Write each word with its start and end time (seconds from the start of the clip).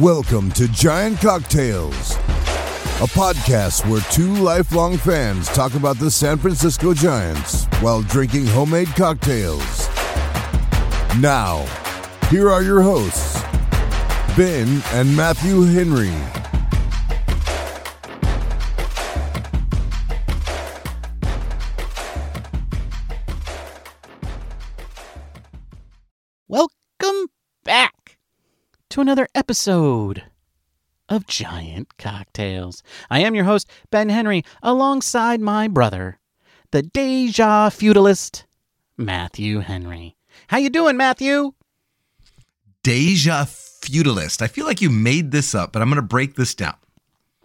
Welcome 0.00 0.50
to 0.52 0.68
Giant 0.68 1.22
Cocktails, 1.22 2.16
a 2.16 3.08
podcast 3.08 3.88
where 3.90 4.02
two 4.12 4.34
lifelong 4.34 4.98
fans 4.98 5.48
talk 5.48 5.72
about 5.72 5.96
the 5.96 6.10
San 6.10 6.36
Francisco 6.36 6.92
Giants 6.92 7.64
while 7.80 8.02
drinking 8.02 8.44
homemade 8.44 8.88
cocktails. 8.88 9.88
Now, 11.18 11.64
here 12.28 12.50
are 12.50 12.62
your 12.62 12.82
hosts, 12.82 13.40
Ben 14.36 14.82
and 14.92 15.16
Matthew 15.16 15.62
Henry. 15.62 16.12
To 28.96 29.02
another 29.02 29.28
episode 29.34 30.22
of 31.10 31.26
Giant 31.26 31.98
Cocktails. 31.98 32.82
I 33.10 33.20
am 33.20 33.34
your 33.34 33.44
host, 33.44 33.68
Ben 33.90 34.08
Henry, 34.08 34.42
alongside 34.62 35.38
my 35.38 35.68
brother, 35.68 36.18
the 36.70 36.80
Deja 36.80 37.68
Feudalist, 37.68 38.46
Matthew 38.96 39.58
Henry. 39.58 40.16
How 40.46 40.56
you 40.56 40.70
doing, 40.70 40.96
Matthew? 40.96 41.52
Deja 42.82 43.44
Feudalist. 43.44 44.40
I 44.40 44.46
feel 44.46 44.64
like 44.64 44.80
you 44.80 44.88
made 44.88 45.30
this 45.30 45.54
up, 45.54 45.74
but 45.74 45.82
I'm 45.82 45.90
going 45.90 45.96
to 45.96 46.02
break 46.02 46.36
this 46.36 46.54
down. 46.54 46.76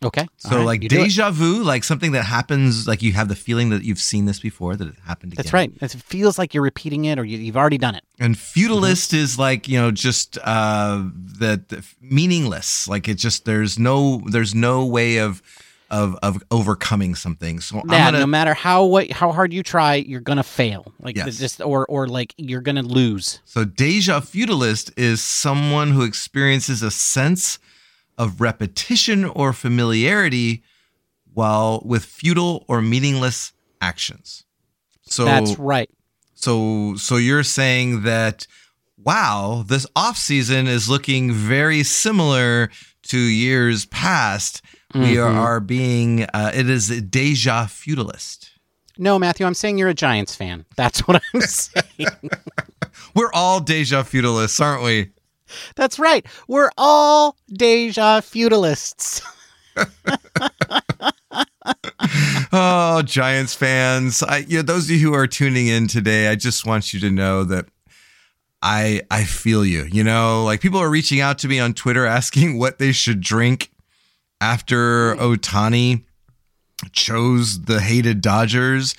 Okay. 0.04 0.28
So, 0.38 0.58
right, 0.58 0.66
like 0.66 0.82
deja 0.88 1.30
vu, 1.30 1.62
like 1.64 1.84
something 1.84 2.12
that 2.14 2.24
happens, 2.24 2.88
like 2.88 3.04
you 3.04 3.12
have 3.14 3.28
the 3.28 3.36
feeling 3.36 3.70
that 3.70 3.84
you've 3.84 4.00
seen 4.00 4.26
this 4.26 4.40
before, 4.40 4.76
that 4.76 4.88
it 4.88 4.96
happened 5.06 5.34
again. 5.34 5.44
That's 5.44 5.54
right. 5.54 5.72
It 5.80 5.92
feels 5.92 6.40
like 6.40 6.54
you're 6.56 6.64
repeating 6.64 7.06
it 7.06 7.20
or 7.20 7.24
you, 7.26 7.38
you've 7.38 7.58
already 7.58 7.78
done 7.78 7.94
it. 7.96 8.04
And 8.20 8.36
feudalist 8.38 9.12
Mm-hmm. 9.12 9.24
is 9.24 9.38
like 9.40 9.68
you 9.68 9.80
know 9.80 9.92
just 9.92 10.38
uh, 10.44 11.04
the 11.14 11.84
meaningless. 12.02 12.88
Like 12.88 13.08
it 13.08 13.16
just 13.16 13.46
there's 13.46 13.78
no 13.78 14.22
there's 14.26 14.56
no 14.56 14.86
way 14.86 15.18
of 15.18 15.42
of 15.92 16.16
of 16.24 16.42
overcoming 16.50 17.16
something. 17.16 17.60
So 17.60 17.80
I'm 17.82 17.90
Yeah, 17.92 18.06
gonna 18.06 18.20
no 18.22 18.26
matter 18.28 18.54
how 18.54 18.86
what, 18.86 19.12
how 19.12 19.32
hard 19.32 19.54
you 19.54 19.62
try, 19.62 19.96
you're 19.96 20.22
gonna 20.22 20.44
fail. 20.44 20.94
Like 21.00 21.16
Yes. 21.16 21.38
just 21.38 21.62
or 21.62 21.86
or 21.88 22.08
like 22.08 22.34
you're 22.38 22.62
gonna 22.62 22.82
lose. 22.84 23.40
So, 23.46 23.66
deja 23.66 24.22
feudalist 24.22 24.92
is 24.98 25.22
someone 25.22 25.92
who 25.92 26.04
experiences 26.04 26.82
a 26.82 26.92
sense 26.92 27.60
of 28.18 28.42
repetition 28.42 29.26
or 29.26 29.54
familiarity 29.54 30.64
while 31.34 31.82
with 31.86 32.04
futile 32.06 32.66
or 32.68 32.82
meaningless 32.82 33.54
actions. 33.80 34.44
So, 35.04 35.26
That's 35.26 35.58
right. 35.58 35.90
so, 36.34 36.96
so 36.96 37.18
you're 37.18 37.44
saying 37.44 38.04
that, 38.04 38.48
wow, 38.98 39.64
this 39.68 39.86
off 39.96 40.18
season 40.18 40.68
is 40.68 40.90
looking 40.90 41.32
very 41.34 41.84
similar 41.84 42.70
to 43.04 43.18
years 43.18 43.86
past. 43.88 44.62
We 44.94 45.18
are, 45.18 45.32
Mhm. 45.32 45.36
are 45.38 45.60
being, 45.60 46.24
uh, 46.26 46.52
it 46.54 46.70
is 46.70 46.90
a 46.90 47.00
deja 47.02 47.66
feudalist. 47.68 48.50
No, 48.98 49.18
Matthew, 49.18 49.46
I'm 49.46 49.54
saying 49.54 49.78
you're 49.78 49.88
a 49.90 49.94
Giants 49.94 50.36
fan. 50.36 50.66
That's 50.76 51.08
what 51.08 51.22
I'm 51.34 51.42
saying. 51.48 51.84
We're 53.16 53.32
all 53.34 53.60
deja 53.62 54.04
feudalists, 54.04 54.60
aren't 54.62 54.84
we? 54.84 55.10
That's 55.76 56.00
right. 56.00 56.26
We're 56.48 56.72
all 56.78 57.38
deja 57.52 58.22
feudalists. 58.22 59.22
oh, 62.52 63.02
Giants 63.04 63.54
fans! 63.54 64.24
I, 64.24 64.38
you 64.40 64.58
know, 64.58 64.64
those 64.64 64.86
of 64.86 64.92
you 64.92 65.00
who 65.00 65.14
are 65.14 65.28
tuning 65.28 65.68
in 65.68 65.88
today, 65.88 66.28
I 66.28 66.36
just 66.36 66.66
want 66.66 66.94
you 66.94 67.00
to 67.02 67.12
know 67.12 67.44
that 67.46 67.68
I 68.62 69.02
I 69.10 69.24
feel 69.24 69.66
you. 69.66 69.84
You 69.84 70.04
know, 70.04 70.44
like 70.44 70.62
people 70.62 70.80
are 70.80 70.90
reaching 70.90 71.22
out 71.22 71.40
to 71.40 71.48
me 71.48 71.60
on 71.60 71.74
Twitter 71.74 72.06
asking 72.06 72.60
what 72.60 72.80
they 72.80 72.92
should 72.92 73.22
drink 73.22 73.72
after 74.40 75.16
Ohtani 75.16 76.04
chose 76.92 77.62
the 77.62 77.80
hated 77.80 78.22
Dodgers. 78.22 78.96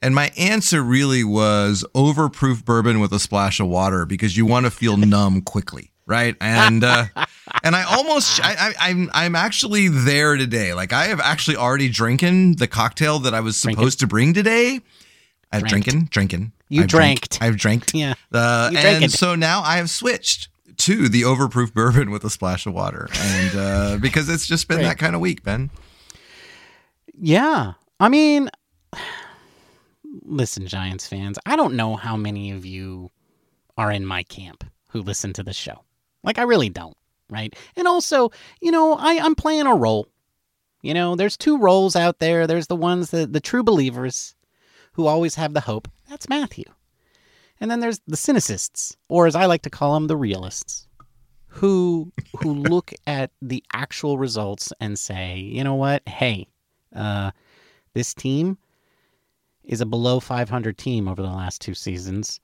And 0.00 0.14
my 0.14 0.30
answer 0.36 0.82
really 0.82 1.24
was 1.24 1.84
overproof 1.94 2.64
bourbon 2.64 3.00
with 3.00 3.12
a 3.12 3.18
splash 3.18 3.58
of 3.58 3.68
water 3.68 4.04
because 4.04 4.36
you 4.36 4.44
want 4.44 4.66
to 4.66 4.70
feel 4.70 4.96
numb 4.96 5.40
quickly, 5.40 5.92
right? 6.06 6.36
And 6.40 6.82
uh, 6.84 7.06
and 7.62 7.74
I 7.76 7.82
almost 7.84 8.40
I, 8.42 8.54
I 8.58 8.74
I'm 8.90 9.10
I'm 9.12 9.34
actually 9.36 9.88
there 9.88 10.36
today. 10.36 10.74
Like 10.74 10.92
I 10.92 11.04
have 11.06 11.20
actually 11.20 11.56
already 11.56 11.88
drinking 11.88 12.56
the 12.56 12.66
cocktail 12.66 13.18
that 13.20 13.34
I 13.34 13.40
was 13.40 13.60
Drinking. 13.60 13.80
supposed 13.80 14.00
to 14.00 14.06
bring 14.06 14.34
today. 14.34 14.80
I've 15.52 15.62
Dranked. 15.64 15.88
drinking, 15.88 16.08
drinking. 16.10 16.52
You 16.68 16.82
I've 16.82 16.88
drank-. 16.88 17.38
I've 17.40 17.56
drank. 17.56 17.90
Yeah. 17.94 18.14
Uh, 18.32 18.72
and 18.74 19.10
so 19.12 19.34
now 19.36 19.62
I 19.62 19.76
have 19.76 19.88
switched 19.88 20.48
to 20.78 21.08
the 21.08 21.22
overproof 21.22 21.72
bourbon 21.72 22.10
with 22.10 22.24
a 22.24 22.30
splash 22.30 22.66
of 22.66 22.74
water, 22.74 23.08
and 23.16 23.54
uh, 23.56 23.98
because 24.00 24.28
it's 24.28 24.46
just 24.46 24.66
been 24.66 24.78
Great. 24.78 24.86
that 24.86 24.98
kind 24.98 25.14
of 25.14 25.20
week, 25.20 25.44
Ben. 25.44 25.70
Yeah. 27.16 27.74
I 28.00 28.08
mean, 28.08 28.50
listen, 30.22 30.66
Giants 30.66 31.06
fans, 31.06 31.38
I 31.46 31.54
don't 31.54 31.74
know 31.74 31.94
how 31.94 32.16
many 32.16 32.50
of 32.50 32.66
you 32.66 33.10
are 33.76 33.92
in 33.92 34.04
my 34.04 34.24
camp 34.24 34.64
who 34.90 35.02
listen 35.02 35.32
to 35.34 35.42
the 35.44 35.52
show. 35.52 35.84
Like, 36.24 36.38
I 36.38 36.42
really 36.42 36.68
don't, 36.68 36.96
right? 37.30 37.54
And 37.76 37.86
also, 37.86 38.30
you 38.60 38.70
know, 38.70 38.94
I, 38.94 39.18
I'm 39.18 39.34
playing 39.34 39.66
a 39.66 39.74
role. 39.74 40.08
You 40.82 40.94
know, 40.94 41.16
there's 41.16 41.36
two 41.36 41.58
roles 41.58 41.96
out 41.96 42.18
there. 42.18 42.46
There's 42.46 42.66
the 42.66 42.76
ones 42.76 43.10
that 43.10 43.32
the 43.32 43.40
true 43.40 43.62
believers 43.62 44.34
who 44.92 45.06
always 45.06 45.34
have 45.36 45.54
the 45.54 45.60
hope. 45.60 45.88
That's 46.08 46.28
Matthew. 46.28 46.64
And 47.60 47.70
then 47.70 47.80
there's 47.80 48.00
the 48.06 48.16
cynicists, 48.16 48.96
or 49.08 49.26
as 49.26 49.36
I 49.36 49.46
like 49.46 49.62
to 49.62 49.70
call 49.70 49.94
them, 49.94 50.08
the 50.08 50.16
realists, 50.16 50.86
who 51.46 52.12
who 52.38 52.52
look 52.68 52.92
at 53.06 53.30
the 53.40 53.62
actual 53.72 54.18
results 54.18 54.72
and 54.80 54.98
say, 54.98 55.38
you 55.38 55.64
know 55.64 55.74
what? 55.74 56.06
Hey, 56.08 56.48
uh, 56.94 57.30
this 57.94 58.12
team 58.12 58.58
is 59.62 59.80
a 59.80 59.86
below 59.86 60.20
500 60.20 60.76
team 60.76 61.08
over 61.08 61.22
the 61.22 61.28
last 61.28 61.60
two 61.60 61.74
seasons 61.74 62.40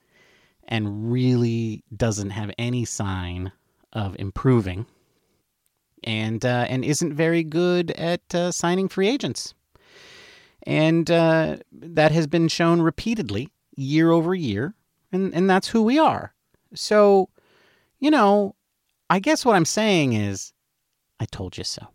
and 0.68 1.12
really 1.12 1.82
doesn't 1.94 2.30
have 2.30 2.50
any 2.56 2.84
sign 2.84 3.52
of 3.92 4.16
improving 4.18 4.86
and 6.04 6.44
uh, 6.44 6.66
and 6.68 6.84
isn't 6.84 7.12
very 7.12 7.42
good 7.42 7.90
at 7.92 8.34
uh, 8.34 8.50
signing 8.52 8.88
free 8.88 9.08
agents. 9.08 9.54
And 10.64 11.10
uh, 11.10 11.56
that 11.72 12.12
has 12.12 12.26
been 12.26 12.48
shown 12.48 12.82
repeatedly 12.82 13.48
year 13.76 14.10
over 14.10 14.34
year. 14.34 14.74
And, 15.12 15.34
and 15.34 15.48
that's 15.48 15.68
who 15.68 15.82
we 15.82 15.98
are. 15.98 16.34
So, 16.74 17.30
you 17.98 18.10
know, 18.10 18.54
I 19.08 19.18
guess 19.18 19.44
what 19.44 19.56
I'm 19.56 19.64
saying 19.64 20.12
is, 20.12 20.52
I 21.18 21.24
told 21.24 21.58
you 21.58 21.64
so. 21.64 21.88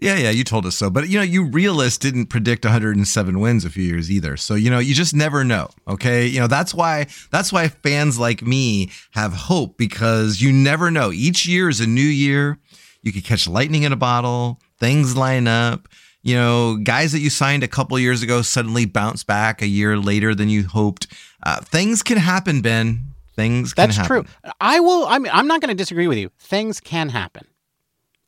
Yeah, 0.00 0.16
yeah, 0.16 0.30
you 0.30 0.44
told 0.44 0.64
us 0.64 0.76
so. 0.76 0.90
But 0.90 1.08
you 1.08 1.18
know, 1.18 1.24
you 1.24 1.44
realists 1.44 1.98
didn't 1.98 2.26
predict 2.26 2.64
107 2.64 3.40
wins 3.40 3.64
a 3.64 3.70
few 3.70 3.82
years 3.82 4.10
either. 4.10 4.36
So, 4.36 4.54
you 4.54 4.70
know, 4.70 4.78
you 4.78 4.94
just 4.94 5.14
never 5.14 5.42
know. 5.42 5.70
Okay. 5.88 6.26
You 6.26 6.40
know, 6.40 6.46
that's 6.46 6.72
why 6.72 7.06
that's 7.30 7.52
why 7.52 7.68
fans 7.68 8.18
like 8.18 8.42
me 8.42 8.90
have 9.12 9.32
hope 9.32 9.76
because 9.76 10.40
you 10.40 10.52
never 10.52 10.90
know. 10.90 11.10
Each 11.10 11.46
year 11.46 11.68
is 11.68 11.80
a 11.80 11.86
new 11.86 12.00
year. 12.00 12.58
You 13.02 13.12
could 13.12 13.24
catch 13.24 13.48
lightning 13.48 13.82
in 13.82 13.92
a 13.92 13.96
bottle, 13.96 14.60
things 14.78 15.16
line 15.16 15.48
up. 15.48 15.88
You 16.22 16.34
know, 16.34 16.76
guys 16.76 17.12
that 17.12 17.20
you 17.20 17.30
signed 17.30 17.62
a 17.62 17.68
couple 17.68 17.98
years 17.98 18.22
ago 18.22 18.42
suddenly 18.42 18.86
bounce 18.86 19.24
back 19.24 19.62
a 19.62 19.66
year 19.66 19.96
later 19.96 20.34
than 20.34 20.48
you 20.48 20.66
hoped. 20.66 21.06
Uh, 21.42 21.60
things 21.60 22.02
can 22.02 22.18
happen, 22.18 22.60
Ben. 22.60 23.14
Things 23.34 23.72
can 23.72 23.86
That's 23.86 23.96
happen. 23.96 24.24
true. 24.24 24.52
I 24.60 24.80
will. 24.80 25.06
I 25.06 25.18
mean, 25.18 25.30
I'm 25.32 25.46
not 25.46 25.60
going 25.60 25.68
to 25.70 25.76
disagree 25.76 26.08
with 26.08 26.18
you. 26.18 26.30
Things 26.40 26.80
can 26.80 27.08
happen. 27.08 27.46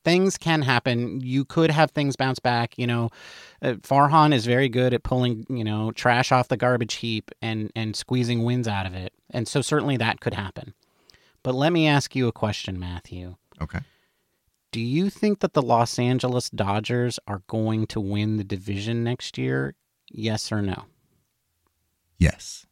Things 0.02 0.38
can 0.38 0.62
happen. 0.62 1.20
You 1.20 1.44
could 1.44 1.70
have 1.70 1.90
things 1.90 2.16
bounce 2.16 2.38
back. 2.38 2.78
You 2.78 2.86
know, 2.86 3.10
uh, 3.60 3.74
Farhan 3.74 4.32
is 4.32 4.46
very 4.46 4.68
good 4.68 4.94
at 4.94 5.02
pulling 5.02 5.46
you 5.48 5.64
know 5.64 5.92
trash 5.92 6.32
off 6.32 6.48
the 6.48 6.56
garbage 6.56 6.94
heap 6.94 7.30
and 7.42 7.70
and 7.76 7.94
squeezing 7.94 8.44
wins 8.44 8.66
out 8.66 8.86
of 8.86 8.94
it, 8.94 9.12
and 9.30 9.46
so 9.46 9.60
certainly 9.60 9.96
that 9.98 10.20
could 10.20 10.34
happen. 10.34 10.74
But 11.42 11.54
let 11.54 11.72
me 11.72 11.86
ask 11.86 12.14
you 12.14 12.28
a 12.28 12.32
question, 12.32 12.78
Matthew. 12.78 13.36
Okay. 13.60 13.80
Do 14.72 14.80
you 14.80 15.10
think 15.10 15.40
that 15.40 15.54
the 15.54 15.62
Los 15.62 15.98
Angeles 15.98 16.48
Dodgers 16.48 17.18
are 17.26 17.42
going 17.48 17.86
to 17.88 18.00
win 18.00 18.36
the 18.36 18.44
division 18.44 19.02
next 19.02 19.36
year? 19.36 19.74
Yes 20.10 20.52
or 20.52 20.62
no? 20.62 20.84
Yes. 22.18 22.66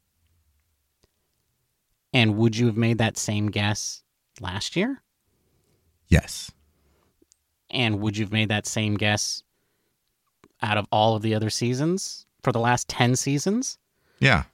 And 2.12 2.36
would 2.36 2.56
you 2.56 2.66
have 2.66 2.76
made 2.76 2.98
that 2.98 3.16
same 3.16 3.50
guess 3.50 4.02
last 4.40 4.76
year? 4.76 5.02
Yes. 6.08 6.52
And 7.70 8.00
would 8.00 8.16
you 8.16 8.24
have 8.24 8.32
made 8.32 8.48
that 8.48 8.66
same 8.66 8.96
guess 8.96 9.42
out 10.62 10.78
of 10.78 10.86
all 10.90 11.14
of 11.16 11.22
the 11.22 11.34
other 11.34 11.50
seasons 11.50 12.26
for 12.42 12.52
the 12.52 12.60
last 12.60 12.88
10 12.88 13.16
seasons? 13.16 13.78
Yeah. 14.20 14.44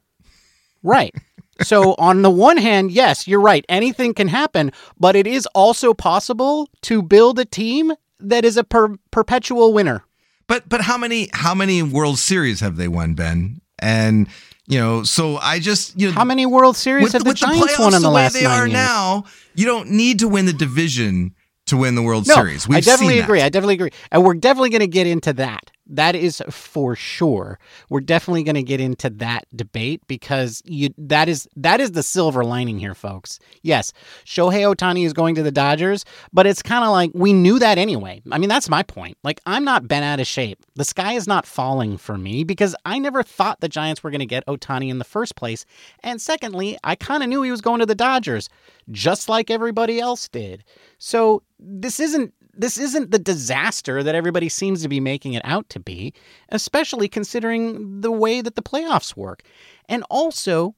Right. 0.83 1.15
so, 1.63 1.95
on 1.99 2.23
the 2.23 2.31
one 2.31 2.57
hand, 2.57 2.91
yes, 2.91 3.27
you're 3.27 3.41
right. 3.41 3.65
Anything 3.69 4.15
can 4.15 4.29
happen, 4.29 4.73
but 4.99 5.17
it 5.17 5.27
is 5.27 5.47
also 5.55 5.95
possible 5.95 6.69
to 6.83 7.03
build 7.03 7.39
a 7.39 7.45
team 7.45 7.93
that 8.21 8.45
is 8.45 8.57
a 8.57 8.65
per- 8.65 8.97
perpetual 9.11 9.73
winner. 9.73 10.05
But 10.47 10.69
but 10.69 10.83
how 10.83 10.99
many 10.99 11.31
how 11.33 11.55
many 11.55 11.83
World 11.83 12.19
Series 12.19 12.61
have 12.61 12.77
they 12.77 12.89
won, 12.89 13.15
Ben? 13.15 13.63
And 13.79 14.29
you 14.67 14.79
know, 14.79 15.03
so 15.03 15.37
I 15.39 15.59
just 15.59 15.99
you 15.99 16.09
know 16.09 16.13
How 16.13 16.25
many 16.25 16.47
World 16.47 16.77
Series 16.77 17.05
with, 17.05 17.13
have 17.15 17.25
the 17.25 17.31
with 17.31 17.41
the 17.41 17.47
Giants 17.47 17.77
playoffs 17.77 17.79
won 17.79 17.95
in 17.95 18.03
the, 18.03 18.09
the 18.09 18.15
way 18.15 18.23
last 18.23 18.33
they 18.35 18.45
are 18.45 18.67
years? 18.67 18.73
now, 18.73 19.25
you 19.55 19.65
don't 19.65 19.91
need 19.91 20.19
to 20.19 20.29
win 20.29 20.47
the 20.47 20.53
division 20.53 21.35
to 21.75 21.81
win 21.81 21.95
the 21.95 22.03
World 22.03 22.27
no, 22.27 22.35
Series. 22.35 22.67
We've 22.69 22.79
I 22.79 22.81
definitely 22.81 23.19
agree. 23.19 23.43
I 23.43 23.49
definitely 23.49 23.75
agree. 23.75 23.91
And 24.11 24.25
we're 24.25 24.35
definitely 24.35 24.71
going 24.71 24.81
to 24.81 24.87
get 24.87 25.07
into 25.07 25.33
that. 25.35 25.71
That 25.87 26.15
is 26.17 26.43
for 26.49 26.97
sure. 26.97 27.59
We're 27.91 28.01
definitely 28.01 28.43
going 28.43 28.55
to 28.55 28.63
get 28.63 28.81
into 28.81 29.11
that 29.11 29.47
debate 29.55 30.03
because 30.07 30.63
you 30.65 30.91
that 30.97 31.29
is 31.29 31.47
that 31.57 31.81
is 31.81 31.93
the 31.93 32.03
silver 32.03 32.43
lining 32.43 32.79
here, 32.79 32.95
folks. 32.95 33.39
Yes, 33.63 33.93
Shohei 34.25 34.75
Ohtani 34.75 35.05
is 35.05 35.13
going 35.13 35.35
to 35.35 35.43
the 35.43 35.53
Dodgers, 35.53 36.07
but 36.33 36.47
it's 36.47 36.63
kind 36.63 36.85
of 36.85 36.91
like 36.91 37.11
we 37.13 37.35
knew 37.35 37.59
that 37.59 37.77
anyway. 37.77 38.23
I 38.33 38.39
mean, 38.39 38.49
that's 38.49 38.71
my 38.71 38.83
point. 38.83 39.19
Like 39.23 39.41
I'm 39.45 39.65
not 39.65 39.87
bent 39.87 40.05
out 40.05 40.21
of 40.21 40.27
shape. 40.27 40.65
The 40.75 40.85
sky 40.85 41.13
is 41.13 41.27
not 41.27 41.47
falling 41.47 41.99
for 41.99 42.17
me 42.17 42.45
because 42.45 42.75
I 42.87 42.99
never 42.99 43.23
thought 43.23 43.61
the 43.61 43.69
Giants 43.69 44.03
were 44.03 44.11
going 44.11 44.21
to 44.21 44.27
get 44.27 44.47
Ohtani 44.47 44.89
in 44.89 44.99
the 44.99 45.05
first 45.05 45.37
place. 45.37 45.67
And 46.03 46.21
secondly, 46.21 46.79
I 46.83 46.95
kind 46.95 47.23
of 47.23 47.29
knew 47.29 47.43
he 47.43 47.51
was 47.51 47.61
going 47.61 47.81
to 47.81 47.87
the 47.87 47.95
Dodgers, 47.95 48.49
just 48.91 49.29
like 49.29 49.51
everybody 49.51 50.01
else 50.01 50.29
did. 50.29 50.65
So 50.99 51.43
this 51.59 52.01
isn't 52.01 52.33
this 52.57 52.79
isn't 52.79 53.11
the 53.11 53.19
disaster 53.19 54.03
that 54.03 54.15
everybody 54.15 54.49
seems 54.49 54.83
to 54.83 54.89
be 54.89 55.01
making 55.01 55.35
it 55.35 55.43
out 55.45 55.69
to 55.71 55.81
be, 55.81 56.13
especially 56.51 57.09
considering 57.09 58.01
the 58.01 58.13
way 58.13 58.41
that 58.41 58.57
the 58.57 58.63
playoffs 58.63 59.17
work. 59.17 59.43
And 59.89 60.05
also, 60.11 60.75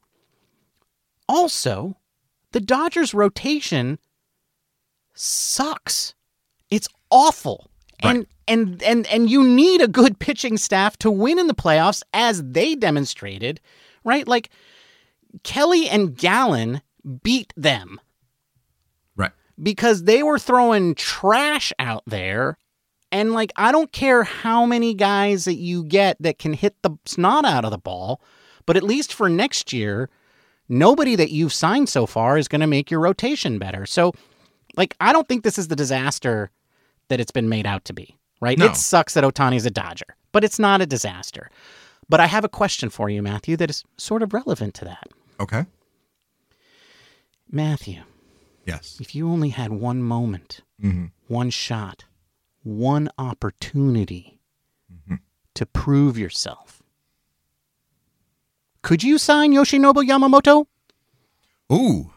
also, 1.28 1.96
the 2.52 2.60
Dodgers 2.60 3.14
rotation 3.14 3.98
sucks. 5.14 6.14
It's 6.70 6.88
awful. 7.10 7.70
Right. 8.04 8.16
And 8.16 8.26
and 8.48 8.82
and 8.82 9.06
and 9.06 9.30
you 9.30 9.42
need 9.42 9.80
a 9.80 9.88
good 9.88 10.18
pitching 10.18 10.58
staff 10.58 10.96
to 10.98 11.10
win 11.10 11.38
in 11.38 11.46
the 11.46 11.54
playoffs 11.54 12.02
as 12.12 12.42
they 12.42 12.74
demonstrated, 12.74 13.60
right? 14.04 14.28
Like 14.28 14.50
Kelly 15.42 15.88
and 15.88 16.16
Gallen 16.16 16.82
beat 17.22 17.52
them. 17.56 18.00
Because 19.62 20.04
they 20.04 20.22
were 20.22 20.38
throwing 20.38 20.94
trash 20.94 21.72
out 21.78 22.02
there. 22.06 22.58
And 23.12 23.32
like, 23.32 23.52
I 23.56 23.72
don't 23.72 23.92
care 23.92 24.24
how 24.24 24.66
many 24.66 24.92
guys 24.92 25.44
that 25.44 25.54
you 25.54 25.84
get 25.84 26.16
that 26.20 26.38
can 26.38 26.52
hit 26.52 26.74
the 26.82 26.90
snot 27.06 27.44
out 27.44 27.64
of 27.64 27.70
the 27.70 27.78
ball, 27.78 28.20
but 28.66 28.76
at 28.76 28.82
least 28.82 29.14
for 29.14 29.28
next 29.28 29.72
year, 29.72 30.10
nobody 30.68 31.14
that 31.14 31.30
you've 31.30 31.52
signed 31.52 31.88
so 31.88 32.04
far 32.04 32.36
is 32.36 32.48
going 32.48 32.60
to 32.60 32.66
make 32.66 32.90
your 32.90 33.00
rotation 33.00 33.58
better. 33.58 33.86
So, 33.86 34.12
like, 34.76 34.96
I 35.00 35.12
don't 35.12 35.28
think 35.28 35.44
this 35.44 35.58
is 35.58 35.68
the 35.68 35.76
disaster 35.76 36.50
that 37.08 37.20
it's 37.20 37.30
been 37.30 37.48
made 37.48 37.66
out 37.66 37.84
to 37.86 37.92
be, 37.92 38.16
right? 38.40 38.58
No. 38.58 38.66
It 38.66 38.76
sucks 38.76 39.14
that 39.14 39.24
Ohtani's 39.24 39.64
a 39.64 39.70
Dodger, 39.70 40.16
but 40.32 40.44
it's 40.44 40.58
not 40.58 40.82
a 40.82 40.86
disaster. 40.86 41.48
But 42.08 42.20
I 42.20 42.26
have 42.26 42.44
a 42.44 42.48
question 42.48 42.90
for 42.90 43.08
you, 43.08 43.22
Matthew, 43.22 43.56
that 43.56 43.70
is 43.70 43.84
sort 43.96 44.22
of 44.22 44.34
relevant 44.34 44.74
to 44.74 44.84
that. 44.84 45.08
Okay. 45.40 45.64
Matthew, 47.50 48.02
Yes. 48.66 48.98
if 49.00 49.14
you 49.14 49.28
only 49.30 49.50
had 49.50 49.70
one 49.72 50.02
moment, 50.02 50.60
Mhm. 50.82 51.12
one 51.28 51.50
shot, 51.50 52.04
one 52.64 53.08
opportunity 53.16 54.40
Mm-hmm. 54.92 55.14
to 55.54 55.66
prove 55.66 56.18
yourself, 56.18 56.82
could 58.82 59.02
you 59.02 59.18
sign 59.18 59.52
Yoshinobu 59.52 60.02
Yamamoto? 60.08 60.66
Ooh. 61.72 62.10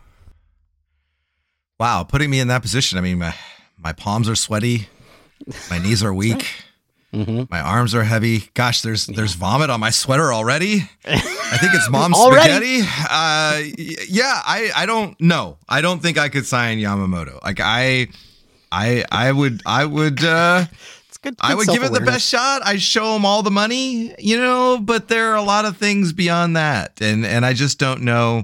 Wow, 1.80 2.04
putting 2.04 2.30
me 2.30 2.40
in 2.40 2.48
that 2.50 2.62
position. 2.62 2.98
I 2.98 3.01
mean, 3.01 3.18
my 3.19 3.34
my 3.78 3.94
palms 3.94 4.28
are 4.28 4.36
sweaty, 4.36 4.90
my 5.69 5.80
knees 5.80 6.04
are 6.04 6.13
weak, 6.13 6.46
Mm-hmm. 7.13 7.45
my 7.50 7.59
arms 7.59 7.95
are 7.95 8.03
heavy. 8.03 8.50
Gosh, 8.53 8.81
there's 8.81 9.07
there's 9.07 9.33
vomit 9.33 9.69
on 9.71 9.79
my 9.79 9.89
sweater 9.89 10.31
already. 10.31 10.88
I 11.06 11.57
think 11.57 11.73
it's 11.73 11.89
mom's 11.91 12.17
spaghetti. 12.19 12.81
Uh, 13.09 13.61
yeah, 14.07 14.41
I 14.45 14.69
I 14.75 14.85
don't 14.85 15.19
know. 15.19 15.57
I 15.67 15.81
don't 15.81 16.01
think 16.01 16.17
I 16.19 16.29
could 16.29 16.45
sign 16.45 16.77
Yamamoto. 16.77 17.41
Like 17.44 17.59
I, 17.61 18.09
I 18.71 19.03
I 19.11 19.31
would 19.31 19.61
I 19.65 19.85
would. 19.85 20.23
uh 20.23 20.65
It's 21.07 21.17
good. 21.17 21.35
I 21.41 21.56
would 21.56 21.67
give 21.67 21.81
it 21.83 21.91
the 21.91 22.01
best 22.01 22.27
shot. 22.29 22.61
I 22.63 22.77
show 22.77 23.15
him 23.15 23.25
all 23.25 23.41
the 23.41 23.50
money, 23.50 24.13
you 24.19 24.38
know, 24.38 24.77
but 24.79 25.07
there 25.07 25.31
are 25.31 25.35
a 25.35 25.41
lot 25.41 25.65
of 25.65 25.75
things 25.77 26.13
beyond 26.13 26.55
that. 26.55 27.01
And 27.01 27.25
and 27.25 27.44
I 27.44 27.53
just 27.53 27.79
don't 27.79 28.03
know 28.03 28.44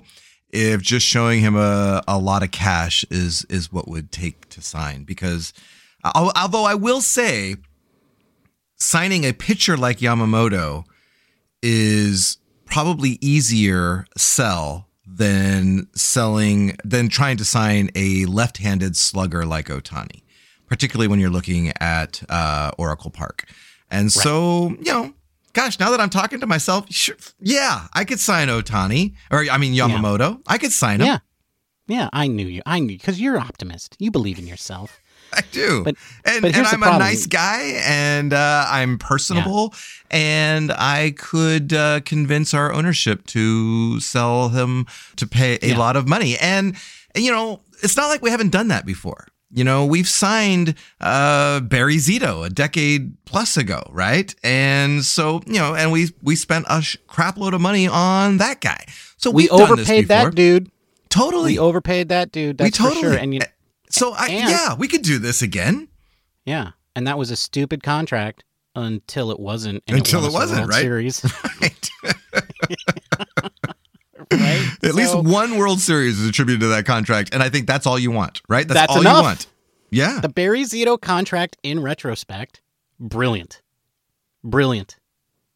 if 0.51 0.81
just 0.81 1.05
showing 1.05 1.41
him 1.41 1.55
a, 1.55 2.01
a 2.07 2.17
lot 2.17 2.41
of 2.41 2.49
cash 2.49 3.05
is 3.11 3.45
is 3.51 3.71
what 3.71 3.87
would 3.87 4.11
take 4.11 4.49
to 4.49 4.61
sign 4.63 5.03
because 5.03 5.53
although 6.15 6.63
I 6.63 6.73
will 6.73 7.01
say 7.01 7.57
signing 8.75 9.23
a 9.23 9.33
pitcher 9.33 9.77
like 9.77 9.99
Yamamoto 9.99 10.83
is 11.61 12.37
probably 12.65 13.17
easier 13.21 14.05
sell 14.17 14.87
than 15.07 15.87
selling 15.95 16.75
than 16.83 17.09
trying 17.09 17.37
to 17.37 17.45
sign 17.45 17.89
a 17.95 18.25
left-handed 18.25 18.95
slugger 18.95 19.45
like 19.45 19.67
Ohtani, 19.67 20.23
particularly 20.67 21.07
when 21.07 21.19
you're 21.19 21.29
looking 21.29 21.71
at 21.79 22.23
uh, 22.29 22.71
Oracle 22.77 23.11
Park. 23.11 23.47
And 23.91 24.11
so, 24.11 24.69
you 24.79 24.91
know, 24.91 25.13
gosh, 25.53 25.79
now 25.79 25.91
that 25.91 25.99
I'm 26.01 26.09
talking 26.09 26.39
to 26.39 26.47
myself, 26.47 26.91
sure, 26.91 27.15
yeah, 27.39 27.87
I 27.93 28.03
could 28.03 28.19
sign 28.19 28.47
Ohtani 28.47 29.13
or 29.31 29.45
I 29.49 29.57
mean 29.57 29.73
Yamamoto. 29.73 30.41
I 30.47 30.57
could 30.57 30.71
sign 30.71 31.01
him. 31.01 31.07
Yeah. 31.07 31.19
Yeah, 31.87 32.09
I 32.11 32.25
knew 32.25 32.47
you. 32.47 32.63
I 32.65 32.79
knew 32.79 32.97
because 32.97 33.21
you're 33.21 33.35
an 33.35 33.43
optimist. 33.43 33.95
You 33.99 34.09
believe 34.09 34.39
in 34.39 34.47
yourself. 34.47 34.99
I 35.33 35.41
do. 35.51 35.83
But- 35.83 35.95
and 36.25 36.41
but 36.41 36.55
and 36.55 36.65
I'm 36.65 36.81
a 36.83 36.97
nice 36.97 37.25
guy 37.27 37.79
and 37.83 38.33
uh, 38.33 38.65
I'm 38.69 38.97
personable 38.97 39.73
and 40.09 40.71
I 40.71 41.13
could 41.17 41.71
uh, 41.73 41.99
convince 42.01 42.53
our 42.53 42.73
ownership 42.73 43.25
to 43.27 43.99
sell 43.99 44.49
him 44.49 44.85
to 45.17 45.27
pay 45.27 45.59
a 45.61 45.67
Yeah. 45.69 45.77
lot 45.77 45.95
of 45.97 46.07
money. 46.07 46.37
And, 46.39 46.75
you 47.15 47.31
know, 47.31 47.61
it's 47.83 47.95
not 47.95 48.07
like 48.07 48.21
we 48.23 48.31
haven't 48.31 48.49
done 48.51 48.69
that 48.69 48.85
before. 48.85 49.27
You 49.51 49.63
know, 49.63 49.85
we've 49.85 50.07
signed 50.07 50.73
uh, 50.99 51.59
Barry 51.61 51.97
Zito 51.97 52.45
a 52.45 52.49
decade 52.49 53.15
plus 53.25 53.55
ago, 53.55 53.83
right? 53.91 54.33
And 54.43 55.03
so, 55.05 55.41
you 55.45 55.53
know, 55.59 55.75
and 55.75 55.91
we 55.91 56.09
we 56.23 56.35
spent 56.35 56.65
a 56.69 56.81
sh- 56.81 56.97
crap 57.07 57.37
load 57.37 57.53
of 57.53 57.61
money 57.61 57.87
on 57.87 58.37
that 58.37 58.59
guy. 58.61 58.83
So 59.17 59.29
We 59.29 59.43
we've 59.43 59.49
done 59.51 59.59
this 59.59 59.69
overpaid 59.71 60.07
that 60.09 60.33
dude. 60.35 60.71
Totally. 61.09 61.53
We 61.53 61.59
overpaid 61.59 62.09
that 62.09 62.31
dude. 62.33 62.57
That's 62.57 62.77
We 62.79 62.85
totally. 62.85 63.03
for 63.03 63.09
sure. 63.11 63.17
And 63.17 63.33
you, 63.35 63.41
so 63.95 64.13
I, 64.13 64.27
and- 64.27 64.49
yeah, 64.49 64.75
we 64.75 64.87
could 64.87 65.01
do 65.01 65.17
this 65.19 65.41
again. 65.41 65.87
yeah, 66.45 66.71
and 66.95 67.07
that 67.07 67.17
was 67.17 67.31
a 67.31 67.35
stupid 67.35 67.83
contract 67.83 68.43
until 68.75 69.31
it 69.31 69.39
wasn't. 69.39 69.83
Until 69.87 70.23
it, 70.25 70.29
it 70.29 70.33
won 70.33 70.43
us 70.43 70.49
the 70.51 70.55
wasn't, 70.55 70.59
World 70.59 70.69
right? 70.69 70.81
Series, 70.81 71.23
Right. 71.61 71.89
right? 74.31 74.69
At 74.83 74.95
least 74.95 75.15
one 75.15 75.57
World 75.57 75.79
Series 75.79 76.19
is 76.19 76.27
attributed 76.27 76.61
to 76.61 76.67
that 76.67 76.85
contract, 76.85 77.33
and 77.33 77.43
I 77.43 77.49
think 77.49 77.67
that's 77.67 77.85
all 77.85 77.99
you 77.99 78.11
want, 78.11 78.41
right? 78.49 78.67
That's, 78.67 78.79
That's 78.79 78.91
all 78.91 79.01
enough. 79.01 79.17
you 79.17 79.23
want. 79.23 79.47
Yeah, 79.91 80.19
The 80.19 80.29
Barry 80.29 80.63
Zito 80.63 80.99
contract, 80.99 81.57
in 81.63 81.79
retrospect, 81.81 82.61
brilliant. 82.99 83.61
Brilliant. 84.43 84.97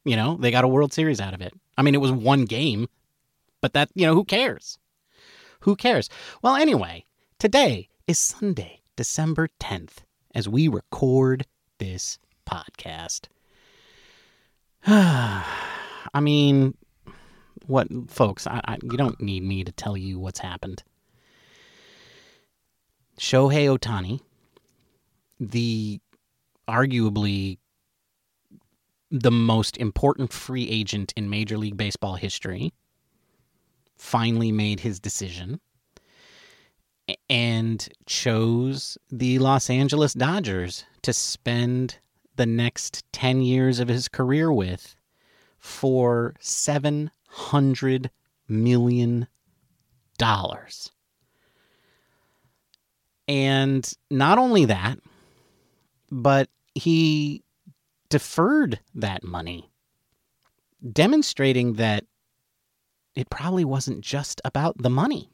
You 0.05 0.15
know, 0.15 0.37
they 0.39 0.49
got 0.51 0.63
a 0.63 0.67
World 0.67 0.93
Series 0.93 1.19
out 1.19 1.33
of 1.33 1.41
it. 1.41 1.51
I 1.77 1.81
mean, 1.81 1.93
it 1.93 1.97
was 1.99 2.11
one 2.11 2.45
game, 2.45 2.87
but 3.59 3.73
that, 3.73 3.89
you 3.95 4.05
know, 4.05 4.13
who 4.13 4.23
cares? 4.23 4.77
Who 5.61 5.75
cares? 5.75 6.09
Well, 6.41 6.55
anyway, 6.55 7.05
today 7.37 7.88
is 8.09 8.17
Sunday, 8.17 8.81
December 8.95 9.49
10th, 9.59 9.97
as 10.33 10.49
we 10.49 10.67
record 10.67 11.45
this 11.77 12.17
podcast. 12.43 13.27
I 14.87 15.45
mean, 16.19 16.75
what, 17.67 17.87
folks, 18.07 18.47
I, 18.47 18.61
I, 18.65 18.77
you 18.81 18.97
don't 18.97 19.21
need 19.21 19.43
me 19.43 19.63
to 19.63 19.71
tell 19.71 19.95
you 19.95 20.17
what's 20.17 20.39
happened. 20.39 20.81
Shohei 23.19 23.77
Ohtani, 23.77 24.21
the 25.39 26.01
arguably 26.67 27.59
the 29.11 29.29
most 29.29 29.77
important 29.77 30.33
free 30.33 30.67
agent 30.67 31.13
in 31.15 31.29
Major 31.29 31.59
League 31.59 31.77
Baseball 31.77 32.15
history, 32.15 32.73
finally 33.97 34.51
made 34.51 34.79
his 34.79 34.99
decision 34.99 35.59
and 37.29 37.87
chose 38.05 38.97
the 39.09 39.39
Los 39.39 39.69
Angeles 39.69 40.13
Dodgers 40.13 40.85
to 41.01 41.13
spend 41.13 41.97
the 42.35 42.45
next 42.45 43.03
10 43.11 43.41
years 43.41 43.79
of 43.79 43.87
his 43.87 44.07
career 44.07 44.51
with 44.51 44.95
for 45.59 46.35
700 46.39 48.11
million 48.47 49.27
dollars. 50.17 50.91
And 53.27 53.91
not 54.09 54.37
only 54.37 54.65
that, 54.65 54.99
but 56.11 56.49
he 56.73 57.43
deferred 58.09 58.79
that 58.95 59.23
money, 59.23 59.71
demonstrating 60.91 61.73
that 61.73 62.05
it 63.15 63.29
probably 63.29 63.65
wasn't 63.65 64.01
just 64.01 64.41
about 64.43 64.77
the 64.81 64.89
money, 64.89 65.29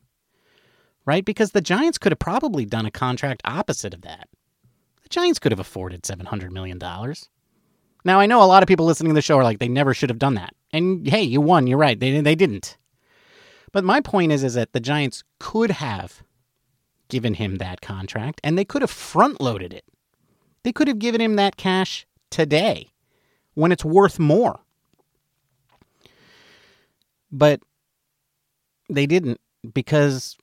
right? 1.05 1.23
Because 1.23 1.51
the 1.51 1.61
Giants 1.61 1.97
could 1.97 2.11
have 2.11 2.19
probably 2.19 2.65
done 2.65 2.85
a 2.85 2.91
contract 2.91 3.41
opposite 3.45 3.93
of 3.93 4.01
that. 4.01 4.27
The 5.03 5.09
Giants 5.09 5.39
could 5.39 5.51
have 5.51 5.59
afforded 5.59 6.03
$700 6.03 6.51
million. 6.51 6.79
Now, 8.03 8.19
I 8.19 8.25
know 8.25 8.41
a 8.41 8.45
lot 8.45 8.63
of 8.63 8.67
people 8.67 8.85
listening 8.85 9.11
to 9.11 9.15
the 9.15 9.21
show 9.21 9.37
are 9.37 9.43
like, 9.43 9.59
they 9.59 9.67
never 9.67 9.93
should 9.93 10.09
have 10.09 10.19
done 10.19 10.35
that. 10.35 10.53
And 10.71 11.07
hey, 11.07 11.23
you 11.23 11.41
won. 11.41 11.67
You're 11.67 11.77
right. 11.77 11.99
They, 11.99 12.19
they 12.21 12.35
didn't. 12.35 12.77
But 13.71 13.83
my 13.83 13.99
point 14.01 14.31
is, 14.31 14.43
is 14.43 14.53
that 14.53 14.73
the 14.73 14.79
Giants 14.79 15.23
could 15.39 15.71
have 15.71 16.23
given 17.09 17.35
him 17.35 17.57
that 17.57 17.81
contract 17.81 18.41
and 18.43 18.57
they 18.57 18.65
could 18.65 18.81
have 18.81 18.91
front 18.91 19.41
loaded 19.41 19.73
it. 19.73 19.85
They 20.63 20.71
could 20.71 20.87
have 20.87 20.99
given 20.99 21.21
him 21.21 21.35
that 21.35 21.57
cash 21.57 22.07
today 22.29 22.89
when 23.53 23.71
it's 23.71 23.85
worth 23.85 24.17
more. 24.17 24.59
But 27.31 27.59
they 28.89 29.05
didn't 29.05 29.39
because 29.73 30.37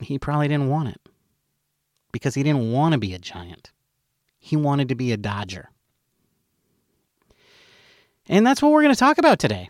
he 0.00 0.18
probably 0.18 0.48
didn't 0.48 0.68
want 0.68 0.88
it. 0.88 1.00
Because 2.12 2.34
he 2.34 2.42
didn't 2.42 2.72
want 2.72 2.92
to 2.92 2.98
be 2.98 3.14
a 3.14 3.18
giant. 3.18 3.72
He 4.38 4.56
wanted 4.56 4.88
to 4.90 4.94
be 4.94 5.10
a 5.12 5.16
Dodger. 5.16 5.70
And 8.28 8.46
that's 8.46 8.62
what 8.62 8.72
we're 8.72 8.82
going 8.82 8.94
to 8.94 8.98
talk 8.98 9.18
about 9.18 9.38
today. 9.38 9.68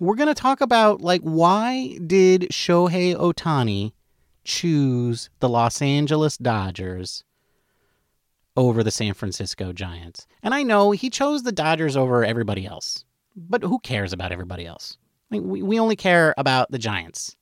We're 0.00 0.14
going 0.14 0.28
to 0.28 0.34
talk 0.34 0.60
about 0.60 1.00
like 1.00 1.22
why 1.22 1.98
did 2.04 2.42
Shohei 2.50 3.14
Ohtani 3.16 3.92
choose 4.44 5.30
the 5.40 5.48
Los 5.48 5.80
Angeles 5.80 6.36
Dodgers 6.36 7.24
over 8.56 8.82
the 8.82 8.90
San 8.90 9.14
Francisco 9.14 9.72
Giants? 9.72 10.26
And 10.42 10.54
I 10.54 10.62
know 10.62 10.90
he 10.90 11.10
chose 11.10 11.42
the 11.42 11.52
Dodgers 11.52 11.96
over 11.96 12.24
everybody 12.24 12.66
else. 12.66 13.04
But 13.36 13.62
who 13.62 13.78
cares 13.80 14.12
about 14.12 14.32
everybody 14.32 14.66
else? 14.66 14.96
We, 15.30 15.40
we 15.40 15.80
only 15.80 15.96
care 15.96 16.34
about 16.36 16.70
the 16.70 16.78
Giants. 16.78 17.34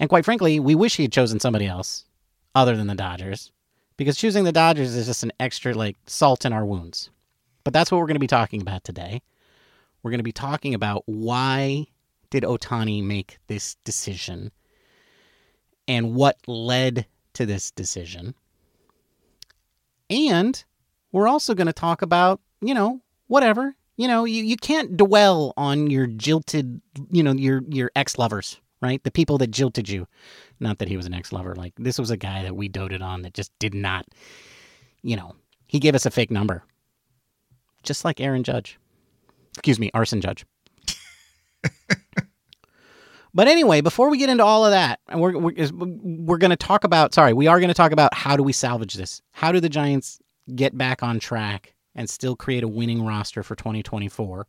And 0.00 0.08
quite 0.08 0.24
frankly, 0.24 0.60
we 0.60 0.74
wish 0.74 0.96
he 0.96 1.02
had 1.04 1.12
chosen 1.12 1.40
somebody 1.40 1.66
else 1.66 2.04
other 2.54 2.76
than 2.76 2.86
the 2.86 2.94
Dodgers 2.94 3.52
because 3.96 4.16
choosing 4.16 4.44
the 4.44 4.52
Dodgers 4.52 4.94
is 4.94 5.06
just 5.06 5.22
an 5.22 5.32
extra 5.40 5.74
like 5.74 5.96
salt 6.06 6.44
in 6.44 6.52
our 6.52 6.64
wounds. 6.64 7.10
But 7.64 7.72
that's 7.72 7.90
what 7.90 7.98
we're 7.98 8.06
going 8.06 8.14
to 8.14 8.20
be 8.20 8.26
talking 8.26 8.62
about 8.62 8.84
today. 8.84 9.22
We're 10.02 10.10
going 10.10 10.20
to 10.20 10.24
be 10.24 10.32
talking 10.32 10.74
about 10.74 11.02
why 11.06 11.86
did 12.30 12.44
Ohtani 12.44 13.02
make 13.02 13.38
this 13.46 13.74
decision 13.84 14.52
and 15.86 16.14
what 16.14 16.36
led 16.46 17.06
to 17.34 17.46
this 17.46 17.70
decision. 17.70 18.34
And 20.10 20.62
we're 21.12 21.28
also 21.28 21.54
going 21.54 21.66
to 21.66 21.72
talk 21.72 22.02
about, 22.02 22.40
you 22.60 22.74
know, 22.74 23.00
whatever. 23.26 23.74
You 23.96 24.06
know, 24.06 24.24
you, 24.24 24.44
you 24.44 24.56
can't 24.56 24.96
dwell 24.96 25.52
on 25.56 25.90
your 25.90 26.06
jilted, 26.06 26.80
you 27.10 27.22
know, 27.22 27.32
your 27.32 27.62
your 27.68 27.90
ex-lovers, 27.96 28.60
right? 28.80 29.02
The 29.02 29.10
people 29.10 29.38
that 29.38 29.50
jilted 29.50 29.88
you. 29.88 30.06
Not 30.60 30.78
that 30.78 30.88
he 30.88 30.96
was 30.96 31.06
an 31.06 31.14
ex-lover. 31.14 31.54
Like 31.54 31.74
this 31.78 31.98
was 31.98 32.10
a 32.10 32.16
guy 32.16 32.42
that 32.42 32.56
we 32.56 32.68
doted 32.68 33.02
on 33.02 33.22
that 33.22 33.34
just 33.34 33.52
did 33.58 33.74
not, 33.74 34.06
you 35.02 35.16
know, 35.16 35.34
he 35.66 35.78
gave 35.78 35.94
us 35.94 36.06
a 36.06 36.10
fake 36.10 36.30
number. 36.30 36.64
Just 37.82 38.04
like 38.04 38.20
Aaron 38.20 38.44
Judge. 38.44 38.78
Excuse 39.58 39.78
me, 39.80 39.90
arson 39.92 40.20
judge. 40.20 40.46
but 43.34 43.48
anyway, 43.48 43.80
before 43.80 44.08
we 44.08 44.18
get 44.18 44.30
into 44.30 44.44
all 44.44 44.64
of 44.64 44.70
that, 44.70 45.00
and 45.08 45.20
we're 45.20 45.36
we're, 45.36 45.54
we're 45.72 46.38
going 46.38 46.50
to 46.50 46.56
talk 46.56 46.84
about. 46.84 47.12
Sorry, 47.12 47.32
we 47.32 47.48
are 47.48 47.58
going 47.58 47.68
to 47.68 47.74
talk 47.74 47.90
about 47.90 48.14
how 48.14 48.36
do 48.36 48.42
we 48.44 48.52
salvage 48.52 48.94
this? 48.94 49.20
How 49.32 49.50
do 49.50 49.58
the 49.58 49.68
Giants 49.68 50.20
get 50.54 50.78
back 50.78 51.02
on 51.02 51.18
track 51.18 51.74
and 51.94 52.08
still 52.08 52.36
create 52.36 52.62
a 52.62 52.68
winning 52.68 53.04
roster 53.04 53.42
for 53.42 53.56
2024? 53.56 54.46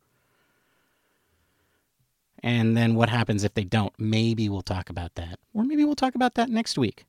And 2.42 2.76
then 2.76 2.94
what 2.94 3.10
happens 3.10 3.44
if 3.44 3.54
they 3.54 3.64
don't? 3.64 3.92
Maybe 3.98 4.48
we'll 4.48 4.62
talk 4.62 4.88
about 4.88 5.14
that, 5.16 5.38
or 5.52 5.64
maybe 5.64 5.84
we'll 5.84 5.94
talk 5.94 6.14
about 6.14 6.34
that 6.34 6.48
next 6.48 6.78
week. 6.78 7.04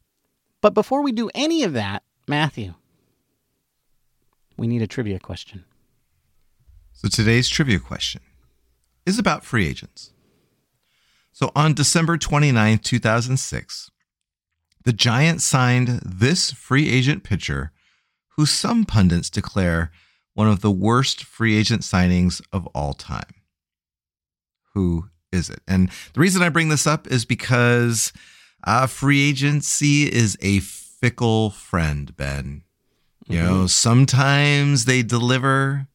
But 0.59 0.73
before 0.73 1.01
we 1.01 1.11
do 1.11 1.29
any 1.33 1.63
of 1.63 1.73
that, 1.73 2.03
Matthew, 2.27 2.73
we 4.57 4.67
need 4.67 4.81
a 4.81 4.88
trivia 4.88 5.19
question. 5.19 5.63
So 6.93 7.07
today's 7.07 7.50
trivia 7.50 7.79
question 7.79 8.21
is 9.05 9.17
about 9.17 9.45
free 9.45 9.67
agents. 9.67 10.11
So 11.31 11.51
on 11.55 11.73
December 11.73 12.17
29, 12.17 12.77
2006, 12.79 13.89
the 14.83 14.93
Giants 14.93 15.43
signed 15.43 16.01
this 16.03 16.51
free 16.51 16.89
agent 16.89 17.23
pitcher 17.23 17.71
who 18.35 18.45
some 18.45 18.85
pundits 18.85 19.29
declare 19.29 19.91
one 20.33 20.47
of 20.47 20.61
the 20.61 20.71
worst 20.71 21.23
free 21.23 21.57
agent 21.57 21.81
signings 21.81 22.41
of 22.51 22.67
all 22.67 22.93
time. 22.93 23.33
Who 24.73 25.09
is 25.31 25.50
it? 25.50 25.61
And 25.67 25.89
the 26.13 26.19
reason 26.19 26.41
I 26.41 26.50
bring 26.50 26.69
this 26.69 26.88
up 26.88 27.07
is 27.07 27.25
because 27.25 28.13
uh, 28.63 28.88
free 28.88 29.27
agency 29.27 30.03
is 30.03 30.38
a 30.41 30.59
fickle 30.59 31.50
friend, 31.50 32.15
Ben. 32.15 32.63
You 33.27 33.39
mm-hmm. 33.39 33.47
know, 33.47 33.67
sometimes 33.67 34.85
they 34.85 35.03
deliver, 35.03 35.88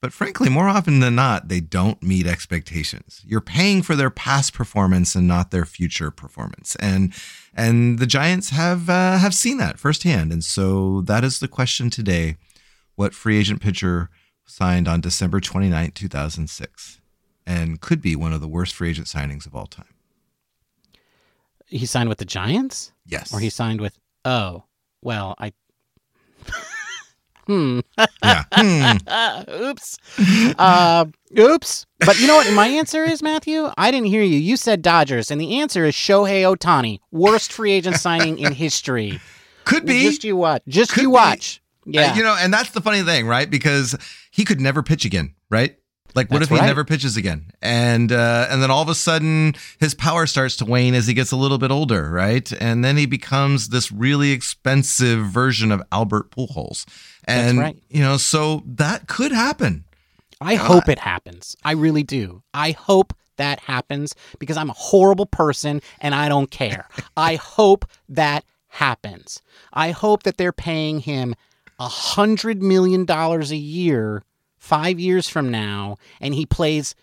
but 0.00 0.12
frankly, 0.12 0.48
more 0.48 0.68
often 0.68 1.00
than 1.00 1.14
not, 1.14 1.48
they 1.48 1.60
don't 1.60 2.02
meet 2.02 2.26
expectations. 2.26 3.22
You're 3.26 3.40
paying 3.40 3.82
for 3.82 3.96
their 3.96 4.10
past 4.10 4.52
performance 4.52 5.14
and 5.14 5.26
not 5.26 5.50
their 5.50 5.64
future 5.64 6.10
performance, 6.10 6.76
and 6.76 7.14
and 7.54 7.98
the 7.98 8.06
Giants 8.06 8.50
have 8.50 8.90
uh, 8.90 9.18
have 9.18 9.34
seen 9.34 9.58
that 9.58 9.78
firsthand. 9.78 10.32
And 10.32 10.44
so 10.44 11.02
that 11.02 11.24
is 11.24 11.38
the 11.38 11.48
question 11.48 11.90
today: 11.90 12.36
What 12.96 13.14
free 13.14 13.38
agent 13.38 13.60
pitcher 13.60 14.10
signed 14.44 14.88
on 14.88 15.00
December 15.00 15.40
29, 15.40 15.92
2006, 15.92 17.00
and 17.52 17.80
could 17.80 18.00
be 18.00 18.16
one 18.16 18.32
of 18.32 18.40
the 18.40 18.48
worst 18.48 18.74
free 18.74 18.90
agent 18.90 19.06
signings 19.06 19.46
of 19.46 19.54
all 19.54 19.66
time? 19.66 19.94
He 21.66 21.86
signed 21.86 22.08
with 22.08 22.18
the 22.18 22.24
Giants. 22.24 22.92
Yes, 23.06 23.32
or 23.32 23.40
he 23.40 23.50
signed 23.50 23.80
with. 23.80 23.98
Oh, 24.24 24.64
well, 25.02 25.34
I. 25.38 25.52
Hmm. 27.48 27.80
yeah. 28.22 28.44
Hmm. 28.52 29.50
oops. 29.50 29.98
Uh, 30.56 31.06
oops. 31.36 31.86
But 31.98 32.20
you 32.20 32.28
know 32.28 32.36
what? 32.36 32.52
My 32.54 32.68
answer 32.68 33.02
is, 33.02 33.20
Matthew, 33.20 33.68
I 33.76 33.90
didn't 33.90 34.06
hear 34.06 34.22
you. 34.22 34.38
You 34.38 34.56
said 34.56 34.80
Dodgers, 34.80 35.28
and 35.28 35.40
the 35.40 35.58
answer 35.58 35.84
is 35.84 35.92
Shohei 35.92 36.44
Ohtani, 36.44 37.00
worst 37.10 37.52
free 37.52 37.72
agent 37.72 37.96
signing 37.96 38.38
in 38.38 38.52
history. 38.52 39.20
Could 39.64 39.84
be. 39.86 40.02
Just 40.04 40.22
you 40.22 40.36
watch. 40.36 40.62
Just 40.68 40.92
could 40.92 41.02
you 41.02 41.10
watch. 41.10 41.60
Be. 41.84 41.94
Yeah. 41.94 42.12
Uh, 42.12 42.14
you 42.14 42.22
know, 42.22 42.36
and 42.38 42.54
that's 42.54 42.70
the 42.70 42.80
funny 42.80 43.02
thing, 43.02 43.26
right? 43.26 43.50
Because 43.50 43.96
he 44.30 44.44
could 44.44 44.60
never 44.60 44.84
pitch 44.84 45.04
again, 45.04 45.34
right? 45.50 45.76
Like, 46.14 46.30
what 46.30 46.40
That's 46.40 46.50
if 46.50 46.56
he 46.56 46.60
right. 46.60 46.66
never 46.66 46.84
pitches 46.84 47.16
again? 47.16 47.46
And 47.60 48.12
uh, 48.12 48.46
and 48.50 48.62
then 48.62 48.70
all 48.70 48.82
of 48.82 48.88
a 48.88 48.94
sudden, 48.94 49.54
his 49.78 49.94
power 49.94 50.26
starts 50.26 50.56
to 50.58 50.64
wane 50.64 50.94
as 50.94 51.06
he 51.06 51.14
gets 51.14 51.32
a 51.32 51.36
little 51.36 51.58
bit 51.58 51.70
older, 51.70 52.10
right? 52.10 52.50
And 52.60 52.84
then 52.84 52.96
he 52.96 53.06
becomes 53.06 53.68
this 53.68 53.90
really 53.90 54.32
expensive 54.32 55.26
version 55.26 55.72
of 55.72 55.82
Albert 55.90 56.30
Pujols. 56.30 56.84
And 57.24 57.58
right. 57.58 57.82
you 57.88 58.00
know, 58.00 58.16
so 58.16 58.62
that 58.66 59.06
could 59.06 59.32
happen. 59.32 59.84
I 60.40 60.56
uh, 60.56 60.58
hope 60.58 60.88
it 60.88 60.98
happens. 60.98 61.56
I 61.64 61.72
really 61.72 62.02
do. 62.02 62.42
I 62.52 62.72
hope 62.72 63.14
that 63.36 63.60
happens 63.60 64.14
because 64.38 64.56
I'm 64.56 64.70
a 64.70 64.74
horrible 64.74 65.26
person 65.26 65.82
and 66.00 66.14
I 66.14 66.28
don't 66.28 66.50
care. 66.50 66.88
I 67.16 67.36
hope 67.36 67.86
that 68.08 68.44
happens. 68.68 69.40
I 69.72 69.90
hope 69.90 70.24
that 70.24 70.36
they're 70.36 70.52
paying 70.52 71.00
him 71.00 71.34
a 71.78 71.88
hundred 71.88 72.62
million 72.62 73.04
dollars 73.04 73.50
a 73.50 73.56
year 73.56 74.22
five 74.62 75.00
years 75.00 75.28
from 75.28 75.50
now 75.50 75.98
and 76.20 76.34
he 76.34 76.46
plays, 76.46 76.94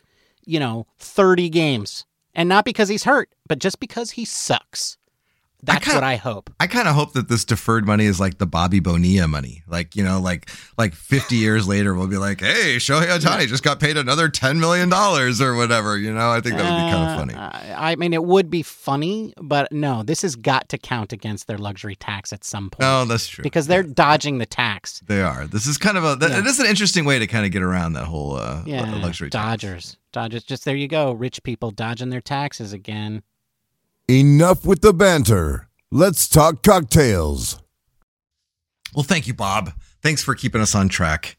you 0.46 0.62
know, 0.62 0.88
30 0.98 1.50
games. 1.50 2.06
And 2.34 2.48
not 2.48 2.63
because 2.63 2.88
he's 2.88 3.04
hurt, 3.04 3.30
but 3.48 3.60
just 3.60 3.82
because 3.82 4.12
he 4.12 4.24
sucks. 4.24 4.98
That's 5.62 5.78
I 5.78 5.80
kinda, 5.80 5.98
what 5.98 6.04
I 6.06 6.16
hope. 6.16 6.50
I 6.60 6.68
kind 6.68 6.88
of 6.88 6.96
hope 6.96 7.13
that 7.13 7.28
this 7.28 7.44
deferred 7.44 7.86
money 7.86 8.06
is 8.06 8.18
like 8.20 8.38
the 8.38 8.46
Bobby 8.46 8.80
Bonilla 8.80 9.28
money. 9.28 9.63
Like, 9.68 9.96
you 9.96 10.04
know, 10.04 10.22
like 10.22 10.50
like 10.78 10.94
50 10.94 11.36
years 11.36 11.68
later, 11.68 11.94
we'll 11.94 12.08
be 12.08 12.18
like, 12.18 12.39
hey, 12.39 12.78
Shohei 12.78 13.08
Ohtani 13.08 13.46
just 13.48 13.63
got 13.63 13.80
paid 13.80 13.98
another 13.98 14.30
$10 14.30 14.58
million 14.58 14.92
or 14.94 15.56
whatever. 15.56 15.98
You 15.98 16.13
know, 16.13 16.32
I 16.32 16.39
think 16.39 16.56
that 16.56 16.63
would 16.63 16.86
be 16.86 16.92
kind 16.92 17.10
of 17.10 17.18
funny. 17.18 17.34
Uh, 17.34 17.75
I 17.78 17.96
mean, 17.98 18.13
it 18.13 18.24
would 18.24 18.50
be 18.50 18.63
funny, 18.63 19.34
but 19.38 19.70
no, 19.74 20.01
this 20.01 20.22
has 20.22 20.38
got 20.38 20.70
to 20.70 20.78
count 20.78 21.12
against 21.12 21.48
their 21.48 21.58
luxury 21.58 21.96
tax 21.96 22.32
at 22.32 22.46
some 22.46 22.70
point. 22.70 22.82
No, 22.82 23.04
that's 23.04 23.28
true. 23.28 23.44
Because 23.44 23.68
they're 23.68 23.86
yeah. 23.86 23.94
dodging 23.94 24.38
the 24.38 24.46
tax. 24.46 25.01
They 25.08 25.22
are. 25.22 25.46
This 25.46 25.68
is 25.68 25.78
kind 25.78 25.98
of 25.98 26.06
a, 26.06 26.16
that, 26.16 26.32
yeah. 26.32 26.39
it 26.39 26.46
is 26.46 26.60
an 26.60 26.68
interesting 26.68 27.04
way 27.04 27.20
to 27.20 27.28
kind 27.28 27.46
of 27.46 27.51
get 27.51 27.63
around 27.63 27.94
that 27.94 28.06
whole 28.06 28.36
uh, 28.36 28.63
yeah, 28.66 28.89
luxury 28.96 29.30
Dodgers. 29.30 29.88
Tax. 29.88 29.98
Dodgers. 30.13 30.44
Just 30.46 30.63
there 30.63 30.75
you 30.75 30.88
go. 30.88 31.12
Rich 31.12 31.44
people 31.44 31.72
dodging 31.72 32.10
their 32.10 32.22
taxes 32.22 32.72
again. 32.72 33.24
Enough 34.10 34.66
with 34.66 34.82
the 34.82 34.92
banter. 34.92 35.70
Let's 35.92 36.28
talk 36.28 36.63
cocktails. 36.63 37.62
Well, 38.96 39.04
thank 39.04 39.28
you, 39.28 39.36
Bob. 39.36 39.72
Thanks 40.01 40.24
for 40.24 40.34
keeping 40.34 40.62
us 40.62 40.74
on 40.74 40.89
track. 40.89 41.38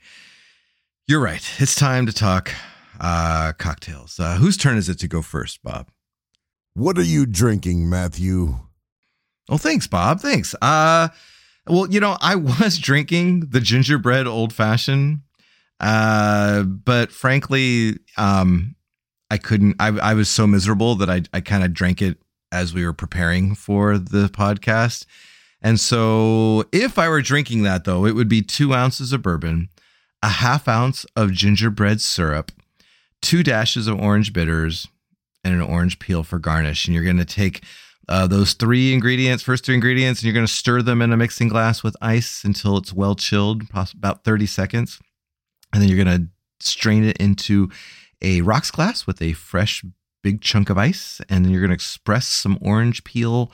You're 1.08 1.18
right. 1.18 1.44
It's 1.58 1.74
time 1.74 2.06
to 2.06 2.12
talk 2.12 2.52
uh, 3.00 3.54
cocktails. 3.58 4.20
Uh, 4.20 4.36
whose 4.36 4.56
turn 4.56 4.76
is 4.76 4.88
it 4.88 5.00
to 5.00 5.08
go 5.08 5.20
first, 5.20 5.64
Bob? 5.64 5.88
What 6.74 6.96
are 6.96 7.02
you 7.02 7.26
drinking, 7.26 7.90
Matthew? 7.90 8.54
Well, 9.48 9.58
thanks, 9.58 9.88
Bob. 9.88 10.20
Thanks. 10.20 10.54
Uh, 10.62 11.08
well, 11.66 11.90
you 11.90 11.98
know, 11.98 12.18
I 12.20 12.34
was 12.36 12.78
drinking 12.78 13.48
the 13.50 13.58
gingerbread 13.58 14.28
old 14.28 14.52
fashioned, 14.52 15.22
uh, 15.80 16.62
but 16.62 17.10
frankly, 17.10 17.98
um, 18.16 18.76
I 19.28 19.38
couldn't. 19.38 19.74
I, 19.80 19.88
I 19.88 20.14
was 20.14 20.28
so 20.28 20.46
miserable 20.46 20.94
that 20.94 21.10
I, 21.10 21.22
I 21.34 21.40
kind 21.40 21.64
of 21.64 21.74
drank 21.74 22.00
it 22.00 22.16
as 22.52 22.74
we 22.74 22.84
were 22.84 22.92
preparing 22.92 23.54
for 23.54 23.98
the 23.98 24.28
podcast. 24.28 25.06
And 25.62 25.78
so, 25.78 26.64
if 26.72 26.98
I 26.98 27.08
were 27.08 27.22
drinking 27.22 27.62
that, 27.64 27.84
though, 27.84 28.06
it 28.06 28.14
would 28.14 28.28
be 28.28 28.42
two 28.42 28.72
ounces 28.72 29.12
of 29.12 29.22
bourbon, 29.22 29.68
a 30.22 30.28
half 30.28 30.68
ounce 30.68 31.04
of 31.16 31.32
gingerbread 31.32 32.00
syrup, 32.00 32.50
two 33.20 33.42
dashes 33.42 33.86
of 33.86 34.00
orange 34.00 34.32
bitters, 34.32 34.88
and 35.44 35.54
an 35.54 35.60
orange 35.60 35.98
peel 35.98 36.22
for 36.22 36.38
garnish. 36.38 36.86
And 36.86 36.94
you're 36.94 37.04
going 37.04 37.18
to 37.18 37.24
take 37.24 37.62
uh, 38.08 38.26
those 38.26 38.54
three 38.54 38.92
ingredients, 38.92 39.42
first 39.42 39.64
three 39.64 39.74
ingredients, 39.74 40.20
and 40.20 40.24
you're 40.24 40.34
going 40.34 40.46
to 40.46 40.52
stir 40.52 40.82
them 40.82 41.02
in 41.02 41.12
a 41.12 41.16
mixing 41.16 41.48
glass 41.48 41.82
with 41.82 41.96
ice 42.00 42.42
until 42.44 42.76
it's 42.76 42.92
well 42.92 43.14
chilled, 43.14 43.62
about 43.72 44.24
30 44.24 44.46
seconds. 44.46 44.98
And 45.72 45.80
then 45.80 45.88
you're 45.88 46.02
going 46.02 46.18
to 46.18 46.28
strain 46.58 47.04
it 47.04 47.16
into 47.18 47.70
a 48.22 48.40
rocks 48.40 48.70
glass 48.70 49.06
with 49.06 49.22
a 49.22 49.32
fresh 49.34 49.84
big 50.22 50.40
chunk 50.40 50.70
of 50.70 50.78
ice. 50.78 51.20
And 51.28 51.44
then 51.44 51.52
you're 51.52 51.60
going 51.60 51.70
to 51.70 51.74
express 51.74 52.26
some 52.26 52.58
orange 52.60 53.04
peel 53.04 53.52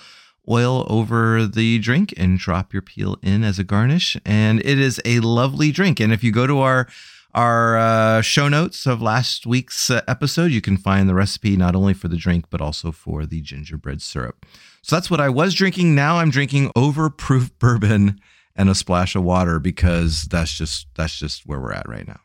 oil 0.49 0.87
over 0.88 1.46
the 1.46 1.78
drink 1.78 2.14
and 2.16 2.38
drop 2.38 2.73
your 2.73 2.82
peel 2.82 3.16
in 3.23 3.42
as 3.42 3.58
a 3.58 3.64
garnish. 3.64 4.16
And 4.25 4.61
it 4.61 4.78
is 4.78 5.00
a 5.04 5.20
lovely 5.20 5.73
drink. 5.73 6.00
And 6.00 6.12
if 6.12 6.23
you 6.23 6.32
go 6.32 6.46
to 6.46 6.61
our 6.61 6.88
our 7.35 7.76
uh, 7.76 8.23
show 8.23 8.49
notes 8.49 8.87
of 8.87 9.02
last 9.02 9.44
week's 9.44 9.90
uh, 9.90 10.00
episode, 10.08 10.50
you 10.52 10.62
can 10.62 10.78
find 10.78 11.06
the 11.06 11.14
recipe 11.14 11.54
not 11.54 11.76
only 11.76 11.92
for 11.92 12.08
the 12.08 12.16
drink, 12.16 12.46
but 12.49 12.62
also 12.62 12.90
for 12.90 13.26
the 13.26 13.42
gingerbread 13.42 14.00
syrup. 14.00 14.46
So 14.80 14.96
that's 14.96 15.11
what 15.11 15.20
I 15.20 15.28
was 15.28 15.52
drinking. 15.52 15.94
Now 15.94 16.16
I'm 16.16 16.30
drinking 16.30 16.70
overproof 16.70 17.50
bourbon 17.58 18.20
and 18.56 18.70
a 18.70 18.75
splash 18.75 19.14
of 19.14 19.23
water 19.23 19.58
because 19.58 20.23
that's 20.23 20.56
just 20.56 20.87
that's 20.94 21.18
just 21.18 21.46
where 21.46 21.61
we're 21.61 21.75
at 21.75 21.88
right 21.88 22.08
now. 22.08 22.20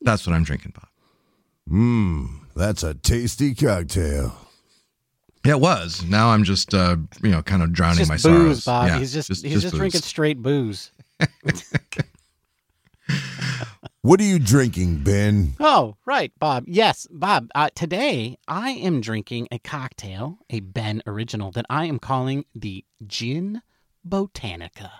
That's 0.00 0.26
what 0.26 0.34
I'm 0.34 0.44
drinking, 0.44 0.72
Bob. 0.74 0.88
Mmm, 1.68 2.40
that's 2.54 2.82
a 2.82 2.94
tasty 2.94 3.54
cocktail. 3.54 4.36
Yeah, 5.44 5.52
it 5.52 5.60
was. 5.60 6.04
Now 6.04 6.30
I'm 6.30 6.44
just, 6.44 6.72
uh, 6.72 6.96
you 7.22 7.30
know, 7.30 7.42
kind 7.42 7.62
of 7.62 7.72
drowning 7.72 7.98
just 7.98 8.08
my 8.08 8.14
booze, 8.14 8.22
sorrows. 8.22 8.64
Bob. 8.64 8.88
Yeah, 8.88 8.98
he's 8.98 9.12
just, 9.12 9.28
he's 9.28 9.42
just 9.42 9.62
just, 9.62 9.74
drinking 9.74 10.02
straight 10.02 10.40
booze. 10.40 10.92
What 14.04 14.18
are 14.20 14.24
you 14.24 14.40
drinking, 14.40 15.04
Ben? 15.04 15.54
Oh, 15.60 15.96
right, 16.04 16.32
Bob. 16.40 16.64
Yes, 16.66 17.06
Bob. 17.08 17.48
Uh, 17.54 17.68
today 17.72 18.36
I 18.48 18.72
am 18.72 19.00
drinking 19.00 19.46
a 19.52 19.60
cocktail, 19.60 20.40
a 20.50 20.58
Ben 20.58 21.04
original 21.06 21.52
that 21.52 21.66
I 21.70 21.84
am 21.84 22.00
calling 22.00 22.44
the 22.52 22.84
Gin 23.06 23.62
Botanica. 24.04 24.90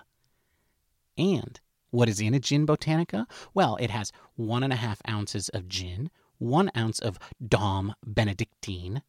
And 1.17 1.59
what 1.91 2.07
is 2.07 2.21
in 2.21 2.33
a 2.33 2.39
Gin 2.39 2.65
Botanica? 2.65 3.25
Well, 3.53 3.75
it 3.75 3.89
has 3.89 4.13
one 4.35 4.63
and 4.63 4.71
a 4.71 4.77
half 4.77 5.01
ounces 5.05 5.49
of 5.49 5.67
gin, 5.67 6.09
one 6.43 6.69
ounce 6.75 6.99
of 6.99 7.17
Dom 7.45 7.95
Benedictine, 8.05 9.01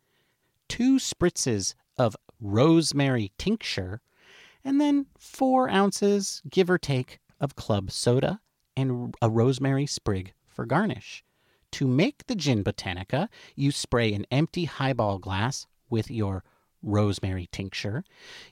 two 0.69 0.99
spritzes 0.99 1.75
of 1.99 2.17
rosemary 2.41 3.33
tincture, 3.39 4.01
and 4.65 4.81
then 4.81 5.07
four 5.19 5.69
ounces, 5.69 6.41
give 6.49 6.71
or 6.71 6.79
take, 6.79 7.19
of 7.41 7.57
club 7.57 7.91
soda 7.91 8.41
and 8.77 9.15
a 9.21 9.29
rosemary 9.29 9.87
sprig 9.87 10.33
for 10.47 10.65
garnish. 10.65 11.25
To 11.73 11.89
make 11.89 12.27
the 12.27 12.37
gin 12.37 12.63
botanica, 12.63 13.29
you 13.57 13.73
spray 13.73 14.15
an 14.15 14.27
empty 14.31 14.65
highball 14.65 15.19
glass 15.19 15.67
with 15.91 16.11
your 16.11 16.45
rosemary 16.83 17.49
tincture. 17.51 18.05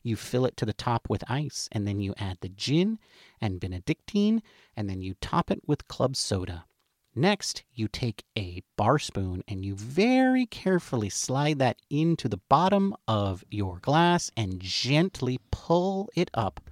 You 0.03 0.17
fill 0.17 0.45
it 0.45 0.57
to 0.57 0.67
the 0.67 0.73
top 0.73 1.09
with 1.09 1.23
ice, 1.31 1.69
and 1.71 1.87
then 1.87 2.01
you 2.01 2.15
add 2.19 2.39
the 2.41 2.49
gin 2.49 2.99
and 3.41 3.61
Benedictine, 3.61 4.43
and 4.77 4.91
then 4.91 5.03
you 5.03 5.15
top 5.21 5.51
it 5.51 5.63
with 5.67 5.87
club 5.89 6.17
soda. 6.17 6.65
Next, 7.15 7.63
you 7.75 7.89
take 7.89 8.25
a 8.39 8.63
bar 8.77 8.99
spoon 8.99 9.45
and 9.47 9.65
you 9.65 9.75
very 9.75 10.47
carefully 10.47 11.11
slide 11.11 11.59
that 11.59 11.77
into 11.91 12.27
the 12.27 12.41
bottom 12.49 12.95
of 13.07 13.45
your 13.51 13.79
glass 13.81 14.31
and 14.35 14.61
gently 14.61 15.39
pull 15.51 16.09
it 16.17 16.31
up 16.33 16.71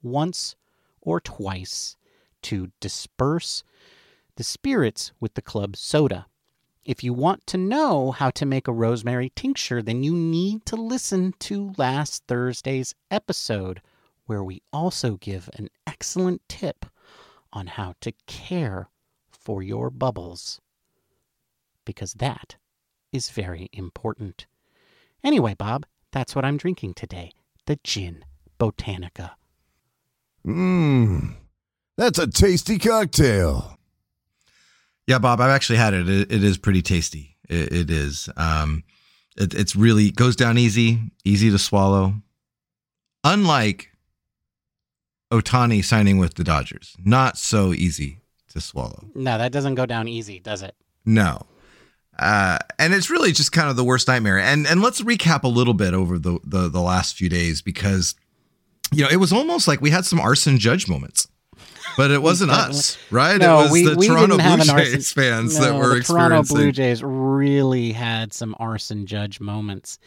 once 0.00 0.54
or 1.00 1.20
twice 1.20 1.96
to 2.42 2.70
disperse 2.78 3.64
the 4.36 4.44
spirits 4.44 5.10
with 5.18 5.34
the 5.34 5.42
club 5.42 5.76
soda. 5.76 6.26
If 6.84 7.02
you 7.02 7.12
want 7.12 7.46
to 7.48 7.58
know 7.58 8.12
how 8.12 8.30
to 8.30 8.46
make 8.46 8.68
a 8.68 8.72
rosemary 8.72 9.32
tincture, 9.34 9.82
then 9.82 10.04
you 10.04 10.14
need 10.14 10.64
to 10.66 10.76
listen 10.76 11.34
to 11.40 11.74
last 11.76 12.24
Thursday's 12.28 12.94
episode, 13.10 13.82
where 14.26 14.42
we 14.44 14.62
also 14.72 15.16
give 15.16 15.50
an 15.54 15.68
excellent 15.84 16.42
tip 16.48 16.86
on 17.52 17.66
how 17.66 17.94
to 18.00 18.12
care 18.26 18.88
for 19.40 19.62
your 19.62 19.90
bubbles. 19.90 20.60
Because 21.84 22.12
that 22.14 22.56
is 23.12 23.30
very 23.30 23.68
important. 23.72 24.46
Anyway, 25.24 25.54
Bob, 25.54 25.86
that's 26.12 26.36
what 26.36 26.44
I'm 26.44 26.56
drinking 26.56 26.94
today 26.94 27.32
the 27.66 27.78
Gin 27.84 28.24
Botanica. 28.58 29.32
Mmm, 30.46 31.36
that's 31.96 32.18
a 32.18 32.26
tasty 32.26 32.78
cocktail. 32.78 33.78
Yeah, 35.06 35.18
Bob, 35.18 35.40
I've 35.40 35.50
actually 35.50 35.78
had 35.78 35.94
it. 35.94 36.08
It, 36.08 36.32
it 36.32 36.44
is 36.44 36.56
pretty 36.58 36.82
tasty. 36.82 37.36
It, 37.48 37.72
it 37.72 37.90
is. 37.90 38.28
Um, 38.36 38.84
it, 39.36 39.54
it's 39.54 39.76
really 39.76 40.10
goes 40.10 40.36
down 40.36 40.58
easy, 40.58 41.10
easy 41.24 41.50
to 41.50 41.58
swallow. 41.58 42.14
Unlike 43.22 43.90
Ohtani 45.30 45.84
signing 45.84 46.18
with 46.18 46.34
the 46.34 46.44
Dodgers, 46.44 46.96
not 47.04 47.36
so 47.36 47.72
easy 47.72 48.19
to 48.50 48.60
swallow. 48.60 49.04
No, 49.14 49.38
that 49.38 49.52
doesn't 49.52 49.74
go 49.74 49.86
down 49.86 50.08
easy, 50.08 50.40
does 50.40 50.62
it? 50.62 50.74
No. 51.04 51.46
Uh, 52.18 52.58
and 52.78 52.92
it's 52.92 53.08
really 53.08 53.32
just 53.32 53.52
kind 53.52 53.70
of 53.70 53.76
the 53.76 53.84
worst 53.84 54.06
nightmare. 54.06 54.38
And 54.38 54.66
and 54.66 54.82
let's 54.82 55.00
recap 55.00 55.42
a 55.42 55.48
little 55.48 55.74
bit 55.74 55.94
over 55.94 56.18
the, 56.18 56.38
the 56.44 56.68
the 56.68 56.80
last 56.80 57.16
few 57.16 57.28
days 57.28 57.62
because 57.62 58.14
you 58.92 59.02
know 59.02 59.08
it 59.10 59.16
was 59.16 59.32
almost 59.32 59.66
like 59.66 59.80
we 59.80 59.90
had 59.90 60.04
some 60.04 60.20
arson 60.20 60.58
judge 60.58 60.86
moments, 60.86 61.28
but 61.96 62.10
it 62.10 62.20
wasn't 62.20 62.50
us, 62.50 62.98
right? 63.10 63.40
No, 63.40 63.60
it 63.60 63.62
was 63.62 63.72
we, 63.72 63.84
the 63.86 63.96
we 63.96 64.06
Toronto 64.06 64.36
Blue 64.36 64.44
an 64.44 64.60
arson. 64.60 64.76
Jays 64.76 65.12
fans 65.12 65.58
no, 65.58 65.64
that 65.64 65.74
were 65.78 65.94
the 65.94 66.04
Toronto. 66.04 66.42
Blue 66.42 66.72
Jays 66.72 67.02
really 67.02 67.92
had 67.92 68.34
some 68.34 68.54
arson 68.58 69.06
judge 69.06 69.40
moments, 69.40 69.98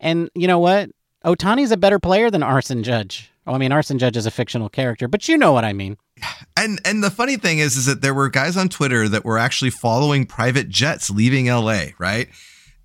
and 0.00 0.30
you 0.36 0.46
know 0.46 0.60
what? 0.60 0.90
Ohtani's 1.24 1.72
a 1.72 1.76
better 1.76 1.98
player 1.98 2.30
than 2.30 2.44
Arson 2.44 2.84
Judge. 2.84 3.32
Well, 3.44 3.56
I 3.56 3.58
mean, 3.58 3.72
Arson 3.72 3.98
Judge 3.98 4.16
is 4.16 4.26
a 4.26 4.30
fictional 4.30 4.68
character, 4.68 5.08
but 5.08 5.28
you 5.28 5.36
know 5.36 5.52
what 5.52 5.64
I 5.64 5.72
mean. 5.72 5.96
And 6.56 6.80
and 6.84 7.02
the 7.02 7.10
funny 7.10 7.36
thing 7.36 7.58
is, 7.58 7.76
is 7.76 7.86
that 7.86 8.00
there 8.00 8.14
were 8.14 8.28
guys 8.28 8.56
on 8.56 8.68
Twitter 8.68 9.08
that 9.08 9.24
were 9.24 9.38
actually 9.38 9.70
following 9.70 10.26
private 10.26 10.68
jets 10.68 11.10
leaving 11.10 11.46
LA, 11.46 11.86
right? 11.98 12.28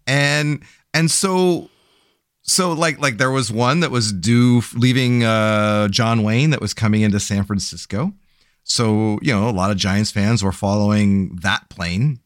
And 0.05 0.63
and 0.93 1.09
so 1.09 1.69
so 2.43 2.73
like 2.73 2.99
like 2.99 3.17
there 3.17 3.31
was 3.31 3.51
one 3.51 3.79
that 3.79 3.91
was 3.91 4.11
due 4.11 4.61
leaving 4.75 5.23
uh, 5.23 5.87
John 5.87 6.23
Wayne 6.23 6.51
that 6.51 6.61
was 6.61 6.73
coming 6.73 7.01
into 7.01 7.19
San 7.19 7.43
Francisco. 7.43 8.13
So 8.63 9.17
you 9.21 9.33
know 9.33 9.49
a 9.49 9.51
lot 9.51 9.71
of 9.71 9.77
Giants 9.77 10.11
fans 10.11 10.43
were 10.43 10.51
following 10.51 11.35
that 11.37 11.69
plane. 11.69 12.19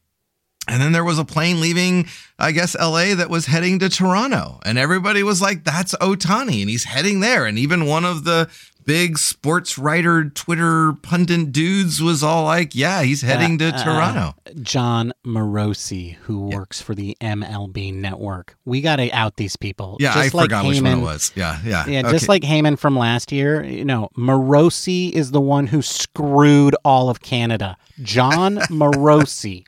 And 0.70 0.82
then 0.82 0.92
there 0.92 1.06
was 1.06 1.18
a 1.18 1.24
plane 1.24 1.62
leaving, 1.62 2.08
I 2.38 2.52
guess, 2.52 2.76
LA 2.76 3.16
that 3.16 3.30
was 3.30 3.46
heading 3.46 3.80
to 3.80 3.88
Toronto. 3.88 4.60
And 4.66 4.78
everybody 4.78 5.24
was 5.24 5.42
like, 5.42 5.64
that's 5.64 5.96
Ohtani, 5.96 6.60
and 6.60 6.70
he's 6.70 6.84
heading 6.84 7.22
there. 7.22 7.46
And 7.46 7.58
even 7.58 7.86
one 7.86 8.04
of 8.04 8.26
the 8.26 8.50
big 8.88 9.20
sports 9.20 9.78
writer, 9.78 10.24
Twitter 10.30 10.94
pundit 11.04 11.52
dudes 11.52 12.02
was 12.02 12.24
all 12.24 12.46
like, 12.46 12.74
yeah, 12.74 13.04
he's 13.04 13.22
heading 13.22 13.60
to 13.60 13.66
Uh, 13.68 13.72
uh, 13.78 13.84
Toronto. 13.84 14.36
Jon 14.64 15.14
Morosi, 15.26 16.16
who 16.16 16.48
works 16.48 16.82
for 16.82 16.96
the 16.96 17.16
MLB 17.22 17.94
Network. 17.94 18.56
We 18.66 18.82
got 18.82 18.96
to 18.96 19.12
out 19.12 19.36
these 19.36 19.56
people. 19.58 19.98
Yeah, 20.00 20.14
Just 20.14 20.34
I 20.34 20.38
like 20.38 20.46
forgot 20.46 20.66
which 20.66 20.82
one 20.82 21.00
it 21.00 21.02
was. 21.02 21.32
Yeah, 21.36 21.60
yeah. 21.64 21.86
Yeah, 21.86 22.00
Okay. 22.00 22.12
just 22.12 22.30
like 22.30 22.42
Heyman 22.44 22.80
from 22.80 22.98
last 22.98 23.32
year, 23.32 23.64
you 23.64 23.86
know, 23.86 24.10
Morosi 24.18 25.12
is 25.12 25.32
the 25.32 25.42
one 25.42 25.68
who 25.68 25.82
screwed 25.82 26.76
all 26.84 27.10
of 27.10 27.20
Canada. 27.22 27.78
Jon 28.02 28.56
Morosi. 28.72 29.66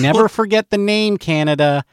Never 0.00 0.28
forget 0.28 0.70
the 0.70 0.78
name, 0.78 1.18
Canada. 1.18 1.84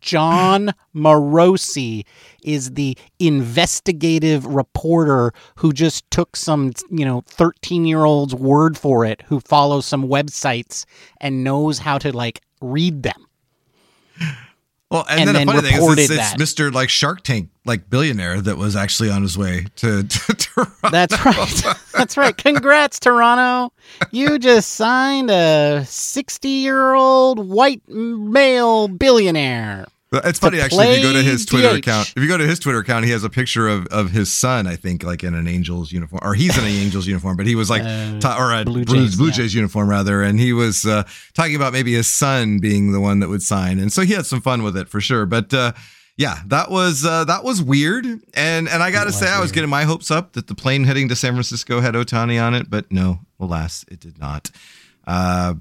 Jon 0.00 0.72
Morosi 0.94 2.04
is 2.42 2.72
the 2.72 2.96
investigative 3.18 4.46
reporter 4.46 5.32
who 5.56 5.72
just 5.72 6.08
took 6.10 6.36
some, 6.36 6.72
you 6.90 7.04
know, 7.04 7.22
13 7.26 7.84
year 7.84 8.04
old's 8.04 8.34
word 8.34 8.76
for 8.78 9.04
it, 9.04 9.22
who 9.26 9.40
follows 9.40 9.86
some 9.86 10.04
websites 10.04 10.84
and 11.20 11.44
knows 11.44 11.78
how 11.78 11.98
to, 11.98 12.12
like, 12.16 12.42
read 12.60 13.02
them. 13.02 13.26
Well, 14.90 15.04
and, 15.10 15.20
and 15.20 15.28
then, 15.28 15.34
then 15.34 15.46
the 15.46 15.62
funny 15.62 15.70
thing 15.72 15.78
is, 15.98 16.10
it's, 16.10 16.34
it's. 16.34 16.54
Mr. 16.54 16.72
like 16.72 16.88
Shark 16.88 17.22
Tank, 17.22 17.50
like 17.64 17.90
billionaire 17.90 18.40
that 18.40 18.56
was 18.56 18.76
actually 18.76 19.10
on 19.10 19.22
his 19.22 19.36
way 19.36 19.66
to, 19.76 20.02
to 20.08 20.34
Toronto. 20.34 20.90
That's 20.90 21.24
right. 21.24 21.74
That's 21.92 22.16
right. 22.16 22.36
Congrats, 22.36 23.00
Toronto. 23.00 23.72
You 24.12 24.38
just 24.38 24.74
signed 24.74 25.30
a 25.30 25.84
60 25.86 26.48
year 26.48 26.94
old 26.94 27.48
white 27.48 27.82
male 27.88 28.86
billionaire. 28.86 29.86
It's 30.24 30.38
funny 30.38 30.60
actually. 30.60 30.86
If 30.86 30.98
you 30.98 31.02
go 31.02 31.12
to 31.12 31.22
his 31.22 31.46
Twitter 31.46 31.74
DH. 31.74 31.78
account, 31.78 32.12
if 32.16 32.22
you 32.22 32.28
go 32.28 32.36
to 32.36 32.46
his 32.46 32.58
Twitter 32.58 32.78
account, 32.78 33.04
he 33.04 33.10
has 33.12 33.24
a 33.24 33.30
picture 33.30 33.68
of, 33.68 33.86
of 33.88 34.10
his 34.10 34.32
son. 34.32 34.66
I 34.66 34.76
think 34.76 35.02
like 35.02 35.24
in 35.24 35.34
an 35.34 35.46
Angels 35.48 35.92
uniform, 35.92 36.20
or 36.22 36.34
he's 36.34 36.56
in 36.56 36.64
an 36.64 36.70
Angels 36.70 37.06
uniform, 37.06 37.36
but 37.36 37.46
he 37.46 37.54
was 37.54 37.70
like, 37.70 37.82
Uh, 37.86 38.18
ta- 38.18 38.36
or 38.38 38.52
a 38.52 38.64
Blue 38.64 38.84
Blue, 38.84 39.30
Jays, 39.30 39.54
yeah. 39.54 39.58
Uniform 39.58 39.88
rather, 39.88 40.22
and 40.22 40.40
he 40.40 40.52
was 40.52 40.84
uh, 40.84 41.04
talking 41.34 41.54
about 41.54 41.72
maybe 41.72 41.92
his 41.94 42.06
son 42.06 42.58
being 42.58 42.92
the 42.92 43.00
one 43.00 43.20
that 43.20 43.28
would 43.28 43.42
sign, 43.42 43.78
and 43.78 43.92
so 43.92 44.02
he 44.02 44.12
had 44.12 44.26
some 44.26 44.40
fun 44.40 44.62
with 44.62 44.76
it 44.76 44.88
for 44.88 45.00
sure. 45.00 45.24
But 45.24 45.54
uh, 45.54 45.72
yeah, 46.16 46.40
that 46.46 46.70
was 46.70 47.04
uh, 47.04 47.24
that 47.24 47.44
was 47.44 47.62
weird, 47.62 48.06
and 48.06 48.68
and 48.68 48.82
I 48.82 48.90
got 48.90 49.04
to 49.04 49.12
say, 49.12 49.26
was 49.26 49.34
I 49.34 49.40
was 49.40 49.52
getting 49.52 49.70
my 49.70 49.84
hopes 49.84 50.10
up 50.10 50.32
that 50.32 50.46
the 50.46 50.54
plane 50.54 50.84
heading 50.84 51.08
to 51.10 51.16
San 51.16 51.32
Francisco 51.32 51.80
had 51.80 51.94
Ohtani 51.94 52.42
on 52.42 52.54
it, 52.54 52.68
but 52.70 52.90
no, 52.90 53.20
alas, 53.38 53.84
it 53.88 54.00
did 54.00 54.18
not. 54.18 54.50
Uh, 55.06 55.54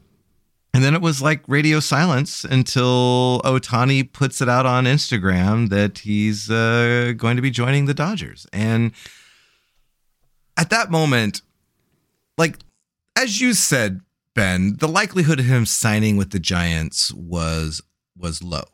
And 0.76 0.84
then 0.84 0.94
it 0.94 1.02
was 1.02 1.22
like 1.22 1.42
radio 1.48 1.80
silence 1.80 2.44
until 2.44 3.42
Ohtani 3.46 4.12
puts 4.12 4.42
it 4.42 4.50
out 4.50 4.66
on 4.66 4.84
Instagram 4.84 5.70
that 5.70 6.00
he's 6.00 6.52
uh, 6.52 7.14
going 7.16 7.38
to 7.38 7.42
be 7.42 7.50
joining 7.50 7.86
the 7.86 7.94
Dodgers. 7.94 8.46
And 8.52 8.92
at 10.58 10.70
that 10.72 10.92
moment, 10.92 11.42
like 12.38 12.58
as 13.16 13.40
you 13.40 13.54
said, 13.54 14.02
Ben, 14.34 14.76
the 14.78 14.90
likelihood 14.90 15.40
of 15.40 15.46
him 15.46 15.66
signing 15.66 16.18
with 16.18 16.32
the 16.32 16.40
Giants 16.40 17.14
was 17.14 17.82
was 18.18 18.44
low. 18.44 18.66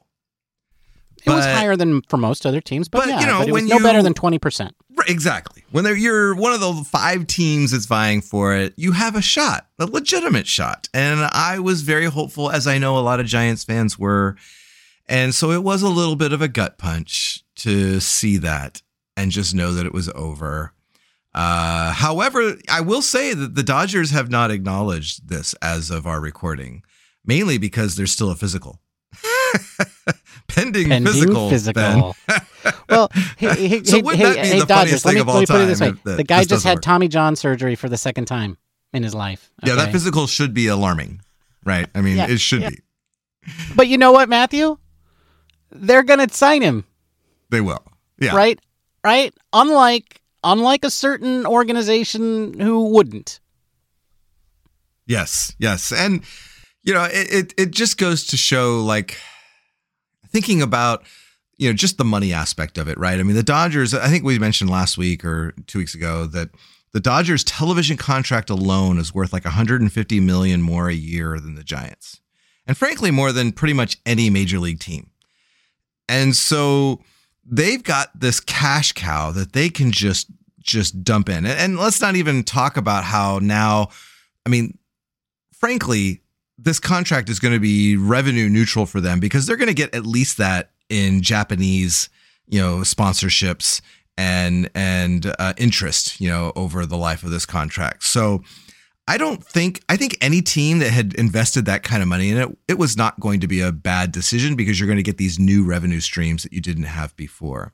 It 1.23 1.29
was 1.29 1.45
higher 1.45 1.75
than 1.75 2.01
for 2.09 2.17
most 2.17 2.47
other 2.47 2.61
teams, 2.61 2.89
but, 2.89 3.01
but, 3.01 3.09
yeah, 3.09 3.19
you 3.19 3.25
know, 3.27 3.39
but 3.41 3.49
it 3.49 3.51
was 3.51 3.63
no 3.65 3.77
you- 3.77 3.83
better 3.83 4.01
than 4.01 4.15
twenty 4.15 4.39
percent. 4.39 4.75
Exactly. 5.07 5.63
When 5.71 5.85
you're 5.97 6.35
one 6.35 6.53
of 6.53 6.59
the 6.59 6.83
five 6.83 7.27
teams 7.27 7.71
that's 7.71 7.85
vying 7.85 8.21
for 8.21 8.55
it, 8.55 8.73
you 8.77 8.91
have 8.91 9.15
a 9.15 9.21
shot, 9.21 9.67
a 9.79 9.85
legitimate 9.85 10.47
shot. 10.47 10.89
And 10.93 11.21
I 11.21 11.59
was 11.59 11.81
very 11.81 12.05
hopeful, 12.05 12.51
as 12.51 12.67
I 12.67 12.77
know 12.77 12.97
a 12.97 12.99
lot 12.99 13.19
of 13.19 13.25
Giants 13.25 13.63
fans 13.63 13.97
were. 13.97 14.35
And 15.07 15.33
so 15.35 15.51
it 15.51 15.63
was 15.63 15.81
a 15.81 15.89
little 15.89 16.15
bit 16.15 16.33
of 16.33 16.41
a 16.41 16.47
gut 16.47 16.77
punch 16.77 17.43
to 17.57 17.99
see 17.99 18.37
that 18.37 18.81
and 19.17 19.31
just 19.31 19.53
know 19.53 19.73
that 19.73 19.85
it 19.85 19.93
was 19.93 20.09
over. 20.15 20.73
Uh, 21.33 21.93
however, 21.93 22.55
I 22.69 22.81
will 22.81 23.01
say 23.01 23.33
that 23.33 23.55
the 23.55 23.63
Dodgers 23.63 24.11
have 24.11 24.29
not 24.29 24.51
acknowledged 24.51 25.29
this 25.29 25.53
as 25.61 25.89
of 25.89 26.05
our 26.05 26.19
recording, 26.19 26.83
mainly 27.25 27.57
because 27.57 27.95
there's 27.95 28.11
still 28.11 28.31
a 28.31 28.35
physical. 28.35 28.79
Pending, 30.47 30.89
Pending 30.89 31.13
physical. 31.13 31.49
physical. 31.49 32.15
Well, 32.89 33.09
hey, 33.37 33.67
hey, 33.67 33.83
So 33.85 34.01
hey, 34.07 34.15
hey, 34.17 34.47
hey 34.47 34.59
the 34.59 34.65
Dodgers, 34.67 35.03
let 35.03 35.15
me, 35.15 35.21
let 35.23 35.39
me 35.39 35.45
put 35.47 35.61
it 35.61 35.65
this 35.65 35.79
way: 35.81 35.93
the 36.03 36.23
guy 36.23 36.43
just 36.43 36.63
had 36.63 36.75
work? 36.75 36.81
Tommy 36.83 37.07
John 37.07 37.35
surgery 37.35 37.75
for 37.75 37.89
the 37.89 37.97
second 37.97 38.25
time 38.25 38.57
in 38.93 39.01
his 39.01 39.15
life. 39.15 39.51
Yeah, 39.63 39.75
that 39.75 39.91
physical 39.91 40.27
should 40.27 40.53
be 40.53 40.67
alarming, 40.67 41.21
right? 41.65 41.87
I 41.95 42.01
mean, 42.01 42.17
Yeah, 42.17 42.27
it 42.29 42.39
should 42.39 42.61
yeah. 42.61 42.69
be. 42.69 42.79
But 43.75 43.87
you 43.87 43.97
know 43.97 44.11
what, 44.11 44.29
Matthew? 44.29 44.77
They're 45.71 46.03
gonna 46.03 46.29
sign 46.29 46.61
him, 46.61 46.83
They 47.49 47.61
will. 47.61 47.83
Yeah. 48.19 48.35
right? 48.35 48.59
Right? 49.03 49.33
Unlike 49.53 50.21
unlike 50.43 50.83
a 50.85 50.91
certain 50.91 51.45
organization 51.47 52.59
who 52.59 52.89
wouldn't. 52.89 53.39
Yes. 55.07 55.55
Yes. 55.57 55.91
And 55.91 56.23
you 56.83 56.93
know, 56.93 57.05
it, 57.05 57.33
it 57.33 57.53
it 57.57 57.71
just 57.71 57.97
goes 57.97 58.25
to 58.27 58.37
show 58.37 58.81
like 58.81 59.17
thinking 60.31 60.61
about 60.61 61.03
you 61.57 61.69
know 61.69 61.73
just 61.73 61.97
the 61.97 62.05
money 62.05 62.33
aspect 62.33 62.77
of 62.77 62.87
it, 62.87 62.97
right? 62.97 63.19
I 63.19 63.23
mean, 63.23 63.35
the 63.35 63.43
Dodgers. 63.43 63.93
I 63.93 64.07
think 64.07 64.23
we 64.23 64.39
mentioned 64.39 64.69
last 64.69 64.97
week 64.97 65.23
or 65.23 65.53
two 65.67 65.79
weeks 65.79 65.95
ago 65.95 66.25
that 66.27 66.49
the 66.93 66.99
Dodgers 66.99 67.43
television 67.43 67.97
contract 67.97 68.49
alone 68.49 68.97
is 68.97 69.13
worth 69.13 69.31
like 69.31 69.45
150 69.45 70.19
million 70.19 70.61
more 70.61 70.89
a 70.89 70.93
year 70.93 71.39
than 71.39 71.55
the 71.55 71.63
Giants, 71.63 72.19
and 72.65 72.75
frankly, 72.77 73.11
more 73.11 73.31
than 73.31 73.51
pretty 73.51 73.73
much 73.73 73.97
any 74.05 74.29
major 74.29 74.59
league 74.59 74.79
team. 74.79 75.11
And 76.09 76.35
so 76.35 77.01
they've 77.45 77.81
got 77.81 78.19
this 78.19 78.39
cash 78.39 78.91
cow 78.91 79.31
that 79.31 79.53
they 79.53 79.69
can 79.69 79.91
just 79.91 80.27
just 80.59 81.03
dump 81.03 81.29
in. 81.29 81.45
And, 81.45 81.59
and 81.59 81.77
let's 81.77 82.01
not 82.01 82.15
even 82.15 82.43
talk 82.43 82.77
about 82.77 83.03
how 83.03 83.39
now, 83.39 83.89
I 84.45 84.49
mean, 84.49 84.77
frankly, 85.53 86.20
this 86.63 86.79
contract 86.79 87.29
is 87.29 87.39
going 87.39 87.53
to 87.53 87.59
be 87.59 87.97
revenue 87.97 88.49
neutral 88.49 88.85
for 88.85 89.01
them 89.01 89.19
because 89.19 89.45
they're 89.45 89.57
going 89.57 89.67
to 89.67 89.73
get 89.73 89.93
at 89.95 90.05
least 90.05 90.37
that 90.37 90.71
in 90.89 91.21
Japanese, 91.21 92.09
you 92.47 92.59
know, 92.59 92.77
sponsorships 92.77 93.81
and 94.17 94.69
and 94.75 95.33
uh, 95.39 95.53
interest, 95.57 96.19
you 96.21 96.29
know, 96.29 96.51
over 96.55 96.85
the 96.85 96.97
life 96.97 97.23
of 97.23 97.31
this 97.31 97.45
contract. 97.45 98.03
So 98.03 98.43
I 99.07 99.17
don't 99.17 99.43
think 99.43 99.81
I 99.89 99.97
think 99.97 100.17
any 100.21 100.41
team 100.41 100.79
that 100.79 100.91
had 100.91 101.13
invested 101.15 101.65
that 101.65 101.83
kind 101.83 102.03
of 102.03 102.07
money 102.07 102.29
in 102.29 102.37
it, 102.37 102.49
it 102.67 102.77
was 102.77 102.95
not 102.95 103.19
going 103.19 103.39
to 103.39 103.47
be 103.47 103.61
a 103.61 103.71
bad 103.71 104.11
decision 104.11 104.55
because 104.55 104.79
you're 104.79 104.87
going 104.87 104.97
to 104.97 105.03
get 105.03 105.17
these 105.17 105.39
new 105.39 105.65
revenue 105.65 105.99
streams 105.99 106.43
that 106.43 106.53
you 106.53 106.61
didn't 106.61 106.83
have 106.83 107.15
before. 107.15 107.73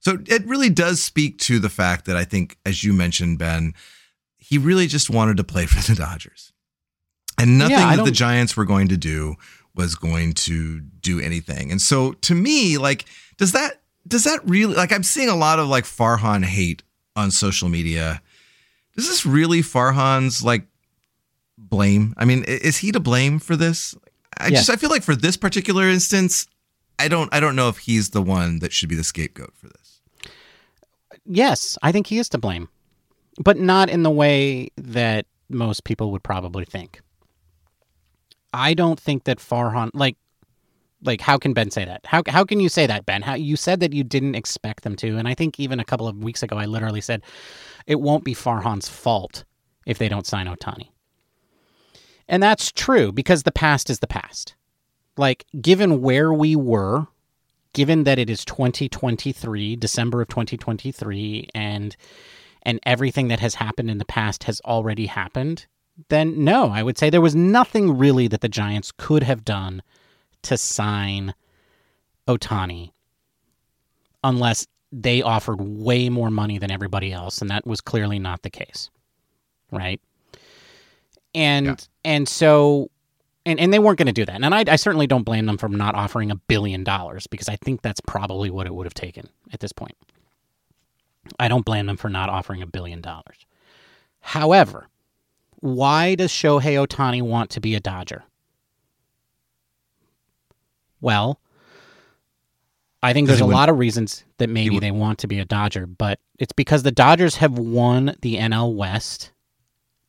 So 0.00 0.18
it 0.26 0.46
really 0.46 0.70
does 0.70 1.02
speak 1.02 1.38
to 1.40 1.58
the 1.58 1.70
fact 1.70 2.04
that 2.06 2.16
I 2.16 2.24
think, 2.24 2.58
as 2.66 2.84
you 2.84 2.92
mentioned, 2.92 3.38
Ben, 3.38 3.74
he 4.36 4.58
really 4.58 4.86
just 4.86 5.10
wanted 5.10 5.38
to 5.38 5.44
play 5.44 5.66
for 5.66 5.80
the 5.80 5.96
Dodgers. 5.96 6.53
And 7.38 7.58
nothing 7.58 7.76
Yeah, 7.76 7.96
that 7.96 8.04
the 8.04 8.10
Giants 8.10 8.56
were 8.56 8.64
going 8.64 8.88
to 8.88 8.96
do 8.96 9.34
was 9.74 9.94
going 9.96 10.34
to 10.34 10.80
do 10.80 11.20
anything. 11.20 11.70
And 11.72 11.82
so 11.82 12.12
to 12.12 12.34
me, 12.34 12.78
like, 12.78 13.06
does 13.38 13.52
that 13.52 13.80
does 14.06 14.24
that 14.24 14.40
really 14.44 14.74
like 14.74 14.92
I'm 14.92 15.02
seeing 15.02 15.28
a 15.28 15.34
lot 15.36 15.58
of 15.58 15.66
like 15.68 15.84
Farhan 15.84 16.44
hate 16.44 16.82
on 17.16 17.30
social 17.30 17.68
media. 17.68 18.20
Is 18.96 19.08
this 19.08 19.26
really 19.26 19.62
Farhan's 19.62 20.44
like 20.44 20.66
blame? 21.58 22.14
I 22.16 22.24
mean, 22.24 22.44
is 22.44 22.76
he 22.78 22.92
to 22.92 23.00
blame 23.00 23.38
for 23.38 23.56
this? 23.56 23.94
I 24.38 24.48
Yes. 24.48 24.66
just 24.66 24.70
I 24.70 24.76
feel 24.76 24.90
like 24.90 25.02
for 25.02 25.16
this 25.16 25.36
particular 25.36 25.88
instance, 25.88 26.46
I 26.98 27.08
don't 27.08 27.32
I 27.34 27.40
don't 27.40 27.56
know 27.56 27.68
if 27.68 27.78
he's 27.78 28.10
the 28.10 28.22
one 28.22 28.60
that 28.60 28.72
should 28.72 28.88
be 28.88 28.94
the 28.94 29.04
scapegoat 29.04 29.54
for 29.56 29.68
this. 29.68 30.00
Yes, 31.26 31.78
I 31.82 31.90
think 31.90 32.06
he 32.06 32.18
is 32.18 32.28
to 32.30 32.38
blame, 32.38 32.68
but 33.42 33.56
not 33.58 33.88
in 33.88 34.02
the 34.02 34.10
way 34.10 34.68
that 34.76 35.26
most 35.48 35.84
people 35.84 36.12
would 36.12 36.22
probably 36.22 36.64
think. 36.64 37.00
I 38.54 38.72
don't 38.74 38.98
think 38.98 39.24
that 39.24 39.38
Farhan 39.38 39.90
like 39.94 40.16
like 41.02 41.20
how 41.20 41.36
can 41.36 41.52
Ben 41.52 41.70
say 41.70 41.84
that? 41.84 42.06
How 42.06 42.22
how 42.28 42.44
can 42.44 42.60
you 42.60 42.68
say 42.68 42.86
that, 42.86 43.04
Ben? 43.04 43.22
How 43.22 43.34
you 43.34 43.56
said 43.56 43.80
that 43.80 43.92
you 43.92 44.04
didn't 44.04 44.36
expect 44.36 44.84
them 44.84 44.96
to, 44.96 45.16
and 45.16 45.28
I 45.28 45.34
think 45.34 45.60
even 45.60 45.80
a 45.80 45.84
couple 45.84 46.08
of 46.08 46.16
weeks 46.16 46.42
ago 46.42 46.56
I 46.56 46.64
literally 46.66 47.00
said 47.00 47.22
it 47.86 48.00
won't 48.00 48.24
be 48.24 48.34
Farhan's 48.34 48.88
fault 48.88 49.44
if 49.86 49.98
they 49.98 50.08
don't 50.08 50.26
sign 50.26 50.46
Ohtani. 50.46 50.88
And 52.28 52.42
that's 52.42 52.72
true 52.72 53.12
because 53.12 53.42
the 53.42 53.52
past 53.52 53.90
is 53.90 53.98
the 53.98 54.06
past. 54.06 54.54
Like 55.16 55.44
given 55.60 56.00
where 56.00 56.32
we 56.32 56.56
were 56.56 57.08
given 57.74 58.04
that 58.04 58.18
it 58.18 58.30
is 58.30 58.44
2023, 58.44 59.76
December 59.76 60.22
of 60.22 60.28
2023, 60.28 61.48
and 61.54 61.96
and 62.62 62.80
everything 62.86 63.28
that 63.28 63.40
has 63.40 63.56
happened 63.56 63.90
in 63.90 63.98
the 63.98 64.06
past 64.06 64.44
has 64.44 64.60
already 64.64 65.06
happened, 65.06 65.66
then 66.08 66.44
no, 66.44 66.70
I 66.70 66.82
would 66.82 66.98
say 66.98 67.10
there 67.10 67.20
was 67.20 67.36
nothing 67.36 67.96
really 67.96 68.28
that 68.28 68.40
the 68.40 68.48
Giants 68.48 68.92
could 68.96 69.22
have 69.22 69.44
done 69.44 69.82
to 70.42 70.56
sign 70.56 71.34
Ohtani 72.26 72.90
unless 74.22 74.66
they 74.92 75.22
offered 75.22 75.60
way 75.60 76.08
more 76.08 76.30
money 76.30 76.58
than 76.58 76.70
everybody 76.70 77.12
else, 77.12 77.40
and 77.40 77.50
that 77.50 77.66
was 77.66 77.80
clearly 77.80 78.18
not 78.18 78.42
the 78.42 78.50
case. 78.50 78.90
Right? 79.70 80.00
And 81.34 81.66
Yeah. 81.66 81.74
and 82.04 82.28
so 82.28 82.90
and, 83.46 83.60
and 83.60 83.72
they 83.72 83.78
weren't 83.78 83.98
going 83.98 84.06
to 84.06 84.12
do 84.12 84.24
that. 84.24 84.42
And 84.42 84.54
I, 84.54 84.64
I 84.68 84.76
certainly 84.76 85.06
don't 85.06 85.24
blame 85.24 85.44
them 85.46 85.58
for 85.58 85.68
not 85.68 85.94
offering 85.94 86.30
a 86.30 86.36
billion 86.36 86.82
dollars 86.82 87.26
because 87.26 87.48
I 87.48 87.56
think 87.56 87.82
that's 87.82 88.00
probably 88.00 88.50
what 88.50 88.66
it 88.66 88.74
would 88.74 88.86
have 88.86 88.94
taken 88.94 89.28
at 89.52 89.60
this 89.60 89.72
point. 89.72 89.96
I 91.38 91.48
don't 91.48 91.64
blame 91.64 91.86
them 91.86 91.96
for 91.98 92.08
not 92.08 92.30
offering 92.30 92.62
a 92.62 92.66
billion 92.66 93.00
dollars. 93.02 93.44
However, 94.20 94.88
why 95.64 96.14
does 96.14 96.30
Shohei 96.30 96.86
Ohtani 96.86 97.22
want 97.22 97.50
to 97.50 97.60
be 97.60 97.74
a 97.74 97.80
Dodger? 97.80 98.24
Well, 101.00 101.40
I 103.02 103.12
think 103.12 103.28
there's 103.28 103.40
a 103.40 103.46
lot 103.46 103.68
of 103.68 103.78
reasons 103.78 104.24
that 104.38 104.48
maybe 104.48 104.78
they 104.78 104.90
want 104.90 105.18
to 105.20 105.26
be 105.26 105.38
a 105.38 105.44
Dodger, 105.44 105.86
but 105.86 106.18
it's 106.38 106.52
because 106.52 106.82
the 106.82 106.92
Dodgers 106.92 107.36
have 107.36 107.58
won 107.58 108.16
the 108.22 108.36
NL 108.36 108.74
West 108.74 109.32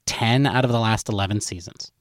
10 0.06 0.46
out 0.46 0.64
of 0.64 0.72
the 0.72 0.80
last 0.80 1.10
11 1.10 1.42
seasons 1.42 1.92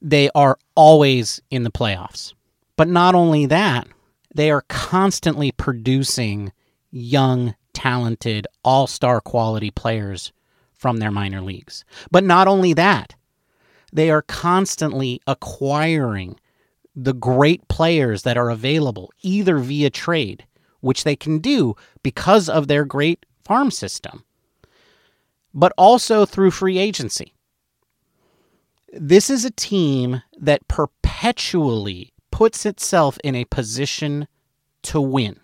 they 0.00 0.30
are 0.34 0.58
always 0.74 1.40
in 1.50 1.62
the 1.62 1.70
playoffs. 1.70 2.32
But 2.76 2.88
not 2.88 3.14
only 3.14 3.46
that, 3.46 3.86
they 4.34 4.50
are 4.50 4.64
constantly 4.68 5.52
producing 5.52 6.52
young, 6.90 7.54
talented, 7.72 8.46
all 8.64 8.86
star 8.86 9.20
quality 9.20 9.70
players 9.70 10.32
from 10.80 10.96
their 10.96 11.10
minor 11.10 11.40
leagues. 11.40 11.84
But 12.10 12.24
not 12.24 12.48
only 12.48 12.72
that, 12.74 13.14
they 13.92 14.10
are 14.10 14.22
constantly 14.22 15.20
acquiring 15.26 16.38
the 16.96 17.14
great 17.14 17.68
players 17.68 18.22
that 18.22 18.36
are 18.36 18.50
available, 18.50 19.12
either 19.22 19.58
via 19.58 19.90
trade, 19.90 20.44
which 20.80 21.04
they 21.04 21.16
can 21.16 21.38
do 21.38 21.76
because 22.02 22.48
of 22.48 22.66
their 22.66 22.84
great 22.84 23.26
farm 23.44 23.70
system, 23.70 24.24
but 25.54 25.72
also 25.76 26.24
through 26.24 26.50
free 26.50 26.78
agency 26.78 27.34
this 28.92 29.30
is 29.30 29.44
a 29.44 29.50
team 29.50 30.22
that 30.38 30.66
perpetually 30.68 32.12
puts 32.30 32.66
itself 32.66 33.18
in 33.22 33.34
a 33.34 33.44
position 33.46 34.26
to 34.82 35.00
win. 35.00 35.39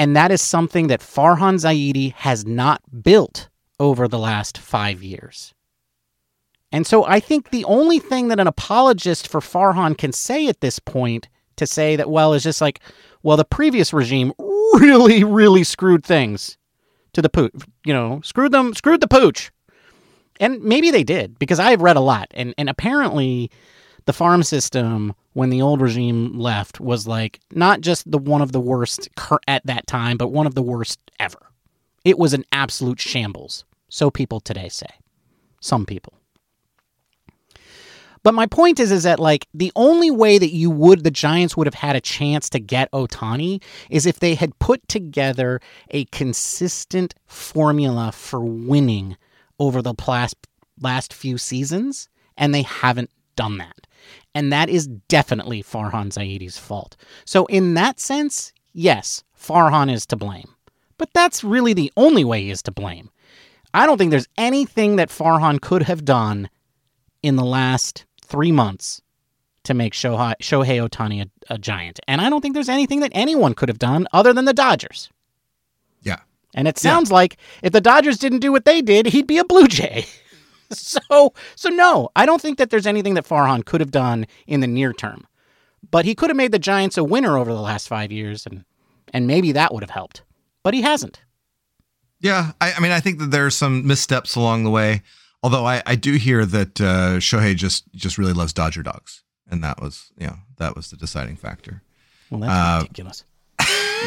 And 0.00 0.16
that 0.16 0.32
is 0.32 0.40
something 0.40 0.86
that 0.86 1.00
Farhan 1.00 1.56
Zaidi 1.56 2.14
has 2.14 2.46
not 2.46 2.80
built 3.02 3.50
over 3.78 4.08
the 4.08 4.18
last 4.18 4.56
five 4.56 5.02
years. 5.02 5.52
And 6.72 6.86
so 6.86 7.04
I 7.04 7.20
think 7.20 7.50
the 7.50 7.66
only 7.66 7.98
thing 7.98 8.28
that 8.28 8.40
an 8.40 8.46
apologist 8.46 9.28
for 9.28 9.40
Farhan 9.40 9.98
can 9.98 10.12
say 10.12 10.48
at 10.48 10.62
this 10.62 10.78
point 10.78 11.28
to 11.56 11.66
say 11.66 11.96
that, 11.96 12.08
well, 12.08 12.32
is 12.32 12.44
just 12.44 12.62
like, 12.62 12.80
well, 13.22 13.36
the 13.36 13.44
previous 13.44 13.92
regime 13.92 14.32
really, 14.72 15.22
really 15.22 15.64
screwed 15.64 16.02
things 16.02 16.56
to 17.12 17.20
the 17.20 17.28
pooch, 17.28 17.52
you 17.84 17.92
know, 17.92 18.22
screwed 18.24 18.52
them, 18.52 18.72
screwed 18.72 19.02
the 19.02 19.06
pooch 19.06 19.50
and 20.40 20.62
maybe 20.64 20.90
they 20.90 21.04
did 21.04 21.38
because 21.38 21.60
I've 21.60 21.82
read 21.82 21.96
a 21.96 22.00
lot, 22.00 22.28
and 22.32 22.54
and 22.56 22.68
apparently, 22.68 23.50
the 24.10 24.14
farm 24.14 24.42
system 24.42 25.14
when 25.34 25.50
the 25.50 25.62
old 25.62 25.80
regime 25.80 26.36
left 26.36 26.80
was 26.80 27.06
like 27.06 27.38
not 27.52 27.80
just 27.80 28.10
the 28.10 28.18
one 28.18 28.42
of 28.42 28.50
the 28.50 28.58
worst 28.58 29.08
at 29.46 29.64
that 29.64 29.86
time, 29.86 30.16
but 30.16 30.32
one 30.32 30.48
of 30.48 30.56
the 30.56 30.62
worst 30.62 30.98
ever. 31.20 31.38
It 32.04 32.18
was 32.18 32.34
an 32.34 32.44
absolute 32.50 33.00
shambles. 33.00 33.64
So 33.88 34.10
people 34.10 34.40
today 34.40 34.68
say. 34.68 34.88
Some 35.60 35.86
people. 35.86 36.14
But 38.24 38.34
my 38.34 38.46
point 38.46 38.80
is, 38.80 38.90
is 38.90 39.04
that 39.04 39.20
like 39.20 39.46
the 39.54 39.70
only 39.76 40.10
way 40.10 40.38
that 40.38 40.52
you 40.52 40.70
would, 40.70 41.04
the 41.04 41.12
Giants 41.12 41.56
would 41.56 41.68
have 41.68 41.74
had 41.74 41.94
a 41.94 42.00
chance 42.00 42.50
to 42.50 42.58
get 42.58 42.90
Ohtani 42.90 43.62
is 43.90 44.06
if 44.06 44.18
they 44.18 44.34
had 44.34 44.58
put 44.58 44.88
together 44.88 45.60
a 45.92 46.04
consistent 46.06 47.14
formula 47.28 48.10
for 48.10 48.40
winning 48.40 49.16
over 49.60 49.80
the 49.80 49.94
last 50.08 50.34
last 50.80 51.14
few 51.14 51.38
seasons, 51.38 52.08
and 52.36 52.52
they 52.52 52.62
haven't 52.62 53.10
done 53.36 53.58
that. 53.58 53.86
And 54.34 54.52
that 54.52 54.68
is 54.68 54.86
definitely 54.86 55.62
Farhan 55.62 56.10
Zaidi's 56.10 56.58
fault. 56.58 56.96
So 57.24 57.46
in 57.46 57.74
that 57.74 58.00
sense, 58.00 58.52
yes, 58.72 59.24
Farhan 59.38 59.92
is 59.92 60.06
to 60.06 60.16
blame. 60.16 60.54
But 60.98 61.12
that's 61.14 61.42
really 61.42 61.72
the 61.72 61.92
only 61.96 62.24
way 62.24 62.42
he 62.42 62.50
is 62.50 62.62
to 62.62 62.70
blame. 62.70 63.10
I 63.72 63.86
don't 63.86 63.98
think 63.98 64.10
there's 64.10 64.28
anything 64.36 64.96
that 64.96 65.08
Farhan 65.08 65.60
could 65.60 65.84
have 65.84 66.04
done 66.04 66.50
in 67.22 67.36
the 67.36 67.44
last 67.44 68.04
three 68.22 68.52
months 68.52 69.00
to 69.64 69.74
make 69.74 69.92
Shohei, 69.92 70.34
Shohei 70.40 70.86
Ohtani 70.88 71.22
a, 71.22 71.54
a, 71.54 71.58
giant. 71.58 72.00
And 72.08 72.20
I 72.20 72.30
don't 72.30 72.40
think 72.40 72.54
there's 72.54 72.68
anything 72.68 73.00
that 73.00 73.12
anyone 73.14 73.54
could 73.54 73.68
have 73.68 73.78
done 73.78 74.08
other 74.12 74.32
than 74.32 74.46
the 74.46 74.52
Dodgers. 74.52 75.10
Yeah. 76.02 76.20
And 76.54 76.66
it 76.66 76.78
sounds 76.78 77.10
yeah. 77.10 77.14
like 77.14 77.36
if 77.62 77.72
the 77.72 77.80
Dodgers 77.80 78.18
didn't 78.18 78.40
do 78.40 78.52
what 78.52 78.64
they 78.64 78.82
did, 78.82 79.06
he'd 79.06 79.26
be 79.26 79.38
a 79.38 79.44
Blue 79.44 79.68
Jay. 79.68 80.06
so, 80.72 81.34
so 81.56 81.68
no, 81.68 82.10
I 82.16 82.26
don't 82.26 82.40
think 82.40 82.58
that 82.58 82.70
there's 82.70 82.86
anything 82.86 83.14
that 83.14 83.26
Farhan 83.26 83.64
could 83.64 83.80
have 83.80 83.90
done 83.90 84.26
in 84.46 84.60
the 84.60 84.66
near 84.66 84.92
term. 84.92 85.26
But 85.90 86.04
he 86.04 86.14
could 86.14 86.30
have 86.30 86.36
made 86.36 86.52
the 86.52 86.58
Giants 86.58 86.98
a 86.98 87.04
winner 87.04 87.36
over 87.36 87.52
the 87.52 87.60
last 87.60 87.88
five 87.88 88.12
years, 88.12 88.46
and 88.46 88.64
and 89.12 89.26
maybe 89.26 89.52
that 89.52 89.72
would 89.72 89.82
have 89.82 89.90
helped. 89.90 90.22
But 90.62 90.74
he 90.74 90.82
hasn't. 90.82 91.22
Yeah, 92.20 92.52
I, 92.60 92.74
I 92.74 92.80
mean, 92.80 92.92
I 92.92 93.00
think 93.00 93.18
that 93.18 93.30
there 93.30 93.46
are 93.46 93.50
some 93.50 93.86
missteps 93.86 94.36
along 94.36 94.64
the 94.64 94.70
way. 94.70 95.02
Although 95.42 95.64
I, 95.64 95.82
I 95.86 95.94
do 95.96 96.12
hear 96.12 96.44
that 96.44 96.80
uh, 96.80 97.16
Shohei 97.16 97.56
just 97.56 97.84
just 97.94 98.18
really 98.18 98.34
loves 98.34 98.52
Dodger 98.52 98.82
dogs, 98.82 99.24
and 99.50 99.64
that 99.64 99.80
was 99.80 100.12
you 100.18 100.26
know 100.26 100.36
that 100.58 100.76
was 100.76 100.90
the 100.90 100.96
deciding 100.96 101.36
factor. 101.36 101.82
Well, 102.30 102.40
that's 102.40 102.52
uh, 102.52 102.82
ridiculous. 102.82 103.24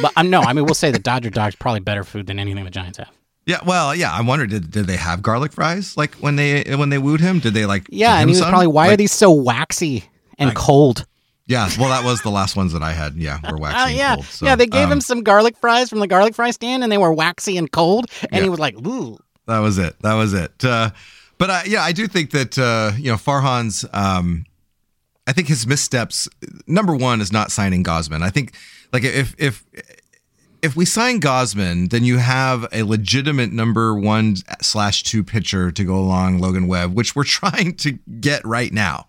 but 0.01 0.11
um, 0.15 0.29
no, 0.29 0.41
I 0.41 0.53
mean 0.53 0.65
we'll 0.65 0.75
say 0.75 0.91
the 0.91 0.99
Dodger 0.99 1.31
dogs 1.31 1.55
probably 1.55 1.79
better 1.79 2.03
food 2.03 2.27
than 2.27 2.39
anything 2.39 2.63
the 2.63 2.69
Giants 2.69 2.99
have. 2.99 3.11
Yeah, 3.45 3.59
well, 3.65 3.93
yeah. 3.93 4.11
I 4.11 4.21
wondered 4.21 4.49
did 4.49 4.71
did 4.71 4.87
they 4.87 4.95
have 4.95 5.21
garlic 5.21 5.51
fries 5.51 5.97
like 5.97 6.15
when 6.15 6.37
they 6.37 6.63
when 6.75 6.89
they 6.89 6.97
wooed 6.97 7.19
him? 7.19 7.39
Did 7.39 7.53
they 7.53 7.65
like? 7.65 7.87
Yeah, 7.89 8.19
and 8.19 8.29
he 8.29 8.33
was 8.33 8.39
some? 8.39 8.49
probably 8.49 8.67
why 8.67 8.85
like, 8.87 8.93
are 8.93 8.97
these 8.97 9.11
so 9.11 9.31
waxy 9.31 10.05
and 10.37 10.49
like, 10.49 10.57
cold? 10.57 11.05
Yeah, 11.45 11.69
well, 11.77 11.89
that 11.89 12.05
was 12.05 12.21
the 12.21 12.29
last 12.29 12.55
ones 12.55 12.71
that 12.71 12.81
I 12.81 12.93
had. 12.93 13.15
Yeah, 13.15 13.39
were 13.51 13.57
waxy 13.59 13.77
uh, 13.77 13.87
yeah. 13.87 14.15
cold. 14.15 14.25
So, 14.25 14.45
yeah, 14.45 14.55
they 14.55 14.67
gave 14.67 14.85
um, 14.85 14.93
him 14.93 15.01
some 15.01 15.23
garlic 15.23 15.57
fries 15.57 15.89
from 15.89 15.99
the 15.99 16.07
garlic 16.07 16.35
fry 16.35 16.51
stand, 16.51 16.83
and 16.83 16.91
they 16.91 16.97
were 16.97 17.11
waxy 17.11 17.57
and 17.57 17.69
cold, 17.69 18.05
and 18.21 18.31
yeah. 18.31 18.43
he 18.43 18.49
was 18.49 18.59
like, 18.59 18.75
"Ooh." 18.87 19.17
That 19.45 19.59
was 19.59 19.77
it. 19.77 19.99
That 20.01 20.13
was 20.13 20.33
it. 20.33 20.63
Uh, 20.63 20.91
but 21.37 21.49
uh, 21.49 21.61
yeah, 21.65 21.83
I 21.83 21.91
do 21.91 22.07
think 22.07 22.31
that 22.31 22.57
uh, 22.57 22.93
you 22.97 23.11
know 23.11 23.17
Farhan's. 23.17 23.83
Um, 23.91 24.45
I 25.27 25.33
think 25.33 25.49
his 25.49 25.67
missteps. 25.67 26.29
Number 26.65 26.95
one 26.95 27.19
is 27.19 27.33
not 27.33 27.51
signing 27.51 27.83
Gausman. 27.83 28.21
I 28.21 28.29
think 28.29 28.53
like 28.93 29.03
if 29.03 29.35
if 29.37 29.65
if 30.63 30.75
we 30.75 30.85
sign 30.85 31.19
Gausman, 31.19 31.89
then 31.89 32.03
you 32.03 32.17
have 32.17 32.65
a 32.71 32.83
legitimate 32.83 33.51
number 33.51 33.93
one 33.93 34.37
slash 34.61 35.03
two 35.03 35.23
pitcher 35.23 35.71
to 35.71 35.83
go 35.83 35.95
along 35.95 36.39
Logan 36.39 36.67
Webb, 36.67 36.95
which 36.95 37.15
we're 37.15 37.23
trying 37.25 37.75
to 37.75 37.91
get 38.19 38.43
right 38.45 38.71
now 38.71 39.07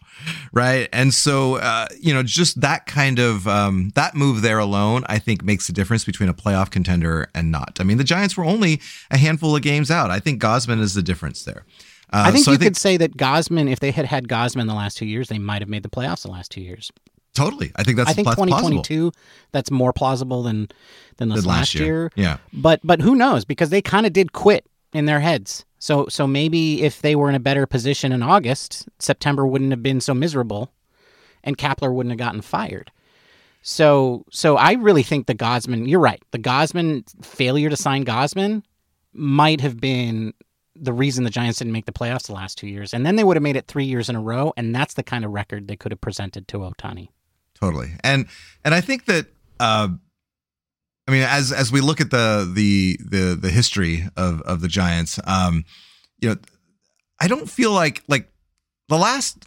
right? 0.52 0.88
And 0.92 1.12
so, 1.12 1.56
uh, 1.56 1.86
you 2.00 2.12
know, 2.14 2.22
just 2.22 2.60
that 2.60 2.86
kind 2.86 3.18
of 3.18 3.46
um, 3.46 3.90
that 3.94 4.14
move 4.14 4.42
there 4.42 4.58
alone, 4.58 5.04
I 5.06 5.18
think, 5.18 5.44
makes 5.44 5.66
the 5.66 5.72
difference 5.72 6.04
between 6.04 6.28
a 6.28 6.34
playoff 6.34 6.70
contender 6.70 7.30
and 7.34 7.50
not. 7.50 7.78
I 7.80 7.84
mean, 7.84 7.98
the 7.98 8.04
Giants 8.04 8.36
were 8.36 8.44
only 8.44 8.80
a 9.10 9.18
handful 9.18 9.54
of 9.54 9.62
games 9.62 9.90
out. 9.90 10.10
I 10.10 10.20
think 10.20 10.40
Gausman 10.40 10.80
is 10.80 10.94
the 10.94 11.02
difference 11.02 11.44
there. 11.44 11.64
Uh, 12.12 12.24
I 12.26 12.30
think 12.30 12.44
so 12.44 12.52
you 12.52 12.56
I 12.56 12.58
think, 12.58 12.70
could 12.70 12.76
say 12.76 12.96
that 12.96 13.16
Gausman, 13.16 13.70
if 13.70 13.80
they 13.80 13.90
had 13.90 14.06
had 14.06 14.28
Gausman 14.28 14.68
the 14.68 14.74
last 14.74 14.96
two 14.96 15.06
years, 15.06 15.28
they 15.28 15.38
might 15.38 15.62
have 15.62 15.68
made 15.68 15.82
the 15.82 15.90
playoffs 15.90 16.22
the 16.22 16.30
last 16.30 16.50
two 16.50 16.60
years. 16.60 16.92
Totally, 17.34 17.72
I 17.74 17.82
think 17.82 17.96
that's. 17.96 18.10
I 18.10 18.12
think 18.12 18.32
twenty 18.32 18.52
twenty 18.52 18.80
two. 18.82 19.12
That's 19.50 19.70
more 19.70 19.92
plausible 19.92 20.42
than 20.44 20.68
than 21.16 21.30
this 21.30 21.44
last, 21.44 21.58
last 21.58 21.74
year. 21.74 21.84
year. 21.84 22.12
Yeah, 22.14 22.36
but 22.52 22.80
but 22.84 23.00
who 23.00 23.14
knows? 23.14 23.44
Because 23.44 23.70
they 23.70 23.82
kind 23.82 24.06
of 24.06 24.12
did 24.12 24.32
quit 24.32 24.66
in 24.92 25.06
their 25.06 25.20
heads. 25.20 25.64
So 25.78 26.06
so 26.08 26.26
maybe 26.26 26.82
if 26.82 27.02
they 27.02 27.16
were 27.16 27.28
in 27.28 27.34
a 27.34 27.40
better 27.40 27.66
position 27.66 28.12
in 28.12 28.22
August, 28.22 28.88
September 29.00 29.46
wouldn't 29.46 29.72
have 29.72 29.82
been 29.82 30.00
so 30.00 30.14
miserable, 30.14 30.72
and 31.42 31.58
Kapler 31.58 31.92
wouldn't 31.92 32.12
have 32.12 32.18
gotten 32.18 32.40
fired. 32.40 32.92
So 33.62 34.24
so 34.30 34.56
I 34.56 34.74
really 34.74 35.02
think 35.02 35.26
the 35.26 35.34
Gausman, 35.34 35.88
You're 35.88 36.00
right. 36.00 36.22
The 36.30 36.38
Gausman 36.38 37.04
failure 37.24 37.68
to 37.68 37.76
sign 37.76 38.04
Gausman 38.04 38.62
might 39.12 39.60
have 39.60 39.80
been 39.80 40.34
the 40.76 40.92
reason 40.92 41.24
the 41.24 41.30
Giants 41.30 41.58
didn't 41.58 41.72
make 41.72 41.86
the 41.86 41.92
playoffs 41.92 42.26
the 42.26 42.32
last 42.32 42.58
two 42.58 42.68
years, 42.68 42.94
and 42.94 43.04
then 43.04 43.16
they 43.16 43.24
would 43.24 43.36
have 43.36 43.42
made 43.42 43.56
it 43.56 43.66
three 43.66 43.84
years 43.84 44.08
in 44.08 44.16
a 44.16 44.20
row, 44.20 44.52
and 44.56 44.74
that's 44.74 44.94
the 44.94 45.02
kind 45.02 45.24
of 45.24 45.32
record 45.32 45.66
they 45.66 45.76
could 45.76 45.92
have 45.92 46.00
presented 46.00 46.46
to 46.48 46.58
Ohtani. 46.58 47.08
Totally, 47.60 47.92
and 48.02 48.26
and 48.64 48.74
I 48.74 48.80
think 48.80 49.06
that 49.06 49.26
uh, 49.60 49.88
I 51.06 51.10
mean, 51.10 51.22
as 51.22 51.52
as 51.52 51.70
we 51.70 51.80
look 51.80 52.00
at 52.00 52.10
the 52.10 52.50
the 52.52 52.98
the 53.00 53.38
the 53.40 53.50
history 53.50 54.08
of 54.16 54.40
of 54.42 54.60
the 54.60 54.68
Giants, 54.68 55.20
um, 55.26 55.64
you 56.18 56.30
know, 56.30 56.36
I 57.20 57.28
don't 57.28 57.48
feel 57.48 57.72
like 57.72 58.02
like 58.08 58.30
the 58.88 58.96
last 58.96 59.44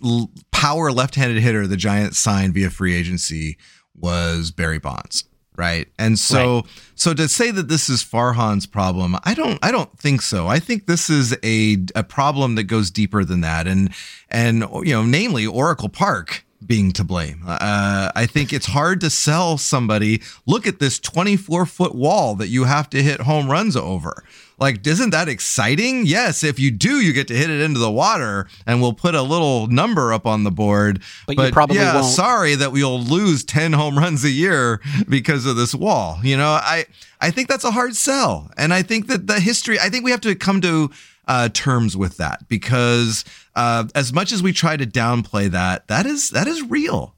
power 0.51 0.91
left-handed 0.91 1.41
hitter 1.41 1.67
the 1.67 1.77
Giants 1.77 2.19
signed 2.19 2.53
via 2.53 2.69
free 2.69 2.95
agency 2.95 3.57
was 3.95 4.51
Barry 4.51 4.77
Bonds, 4.77 5.23
right? 5.55 5.87
And 5.97 6.19
so 6.19 6.55
right. 6.55 6.65
so 6.93 7.13
to 7.15 7.27
say 7.27 7.49
that 7.49 7.67
this 7.67 7.89
is 7.89 8.03
Farhan's 8.03 8.67
problem, 8.67 9.17
I 9.23 9.33
don't 9.33 9.57
I 9.63 9.71
don't 9.71 9.97
think 9.97 10.21
so. 10.21 10.47
I 10.47 10.59
think 10.59 10.85
this 10.85 11.09
is 11.09 11.35
a 11.43 11.77
a 11.95 12.03
problem 12.03 12.53
that 12.55 12.63
goes 12.65 12.91
deeper 12.91 13.23
than 13.23 13.41
that, 13.41 13.67
and 13.67 13.89
and 14.29 14.59
you 14.83 14.93
know, 14.93 15.03
namely 15.03 15.47
Oracle 15.47 15.89
Park 15.89 16.45
being 16.67 16.91
to 16.93 17.03
blame. 17.03 17.41
Uh, 17.45 18.11
I 18.15 18.25
think 18.25 18.51
it's 18.53 18.67
hard 18.67 19.01
to 19.01 19.09
sell 19.09 19.57
somebody, 19.57 20.21
look 20.45 20.67
at 20.67 20.79
this 20.79 20.99
24 20.99 21.65
foot 21.65 21.95
wall 21.95 22.35
that 22.35 22.47
you 22.47 22.65
have 22.65 22.89
to 22.91 23.01
hit 23.01 23.21
home 23.21 23.49
runs 23.49 23.75
over. 23.75 24.23
Like, 24.59 24.85
isn't 24.87 25.11
that 25.11 25.29
exciting? 25.29 26.07
Yes, 26.07 26.43
if 26.43 26.59
you 26.59 26.71
do, 26.71 26.99
you 26.99 27.13
get 27.13 27.27
to 27.27 27.35
hit 27.35 27.49
it 27.51 27.61
into 27.61 27.79
the 27.79 27.91
water 27.91 28.47
and 28.65 28.81
we'll 28.81 28.93
put 28.93 29.13
a 29.13 29.21
little 29.21 29.67
number 29.67 30.11
up 30.11 30.25
on 30.25 30.43
the 30.43 30.51
board. 30.51 31.03
But, 31.27 31.35
but 31.35 31.45
you 31.47 31.51
probably 31.51 31.77
yeah, 31.77 31.93
won't. 31.93 32.07
sorry 32.07 32.55
that 32.55 32.71
we'll 32.71 32.99
lose 32.99 33.43
10 33.43 33.73
home 33.73 33.97
runs 33.97 34.23
a 34.23 34.31
year 34.31 34.81
because 35.07 35.45
of 35.45 35.57
this 35.57 35.75
wall. 35.75 36.19
You 36.23 36.37
know, 36.37 36.49
I, 36.49 36.85
I 37.21 37.29
think 37.29 37.49
that's 37.49 37.65
a 37.65 37.71
hard 37.71 37.95
sell. 37.95 38.51
And 38.57 38.73
I 38.73 38.81
think 38.81 39.07
that 39.07 39.27
the 39.27 39.39
history, 39.39 39.79
I 39.79 39.89
think 39.89 40.03
we 40.03 40.11
have 40.11 40.21
to 40.21 40.33
come 40.33 40.59
to 40.61 40.89
uh, 41.27 41.49
terms 41.49 41.95
with 41.97 42.17
that 42.17 42.47
because 42.47 43.25
uh, 43.55 43.85
as 43.95 44.13
much 44.13 44.31
as 44.31 44.41
we 44.41 44.53
try 44.53 44.77
to 44.77 44.85
downplay 44.85 45.49
that, 45.49 45.87
that 45.87 46.05
is 46.05 46.29
that 46.31 46.47
is 46.47 46.61
real. 46.63 47.15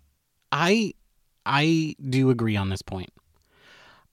I 0.52 0.94
I 1.46 1.96
do 2.10 2.30
agree 2.30 2.56
on 2.56 2.70
this 2.70 2.82
point. 2.82 3.12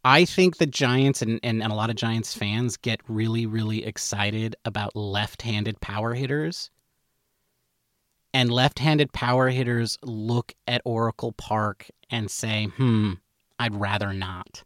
I 0.05 0.25
think 0.25 0.59
the 0.59 0.67
Giants 0.67 1.21
and, 1.21 1.41
and, 1.43 1.61
and 1.63 1.73
a 1.73 1.75
lot 1.75 1.91
of 1.91 1.97
Giants 1.97 2.33
fans 2.33 2.77
get 2.77 3.01
really, 3.09 3.45
really 3.45 3.85
excited 3.85 4.55
about 4.65 4.95
left 4.95 5.43
handed 5.43 5.81
power 5.81 6.15
hitters. 6.15 6.71
And 8.33 8.53
left 8.53 8.79
handed 8.79 9.13
power 9.13 9.49
hitters 9.49 9.99
look 10.03 10.55
at 10.69 10.81
Oracle 10.85 11.33
Park 11.33 11.89
and 12.09 12.31
say, 12.31 12.67
hmm, 12.67 13.15
I'd 13.59 13.75
rather 13.75 14.13
not. 14.13 14.63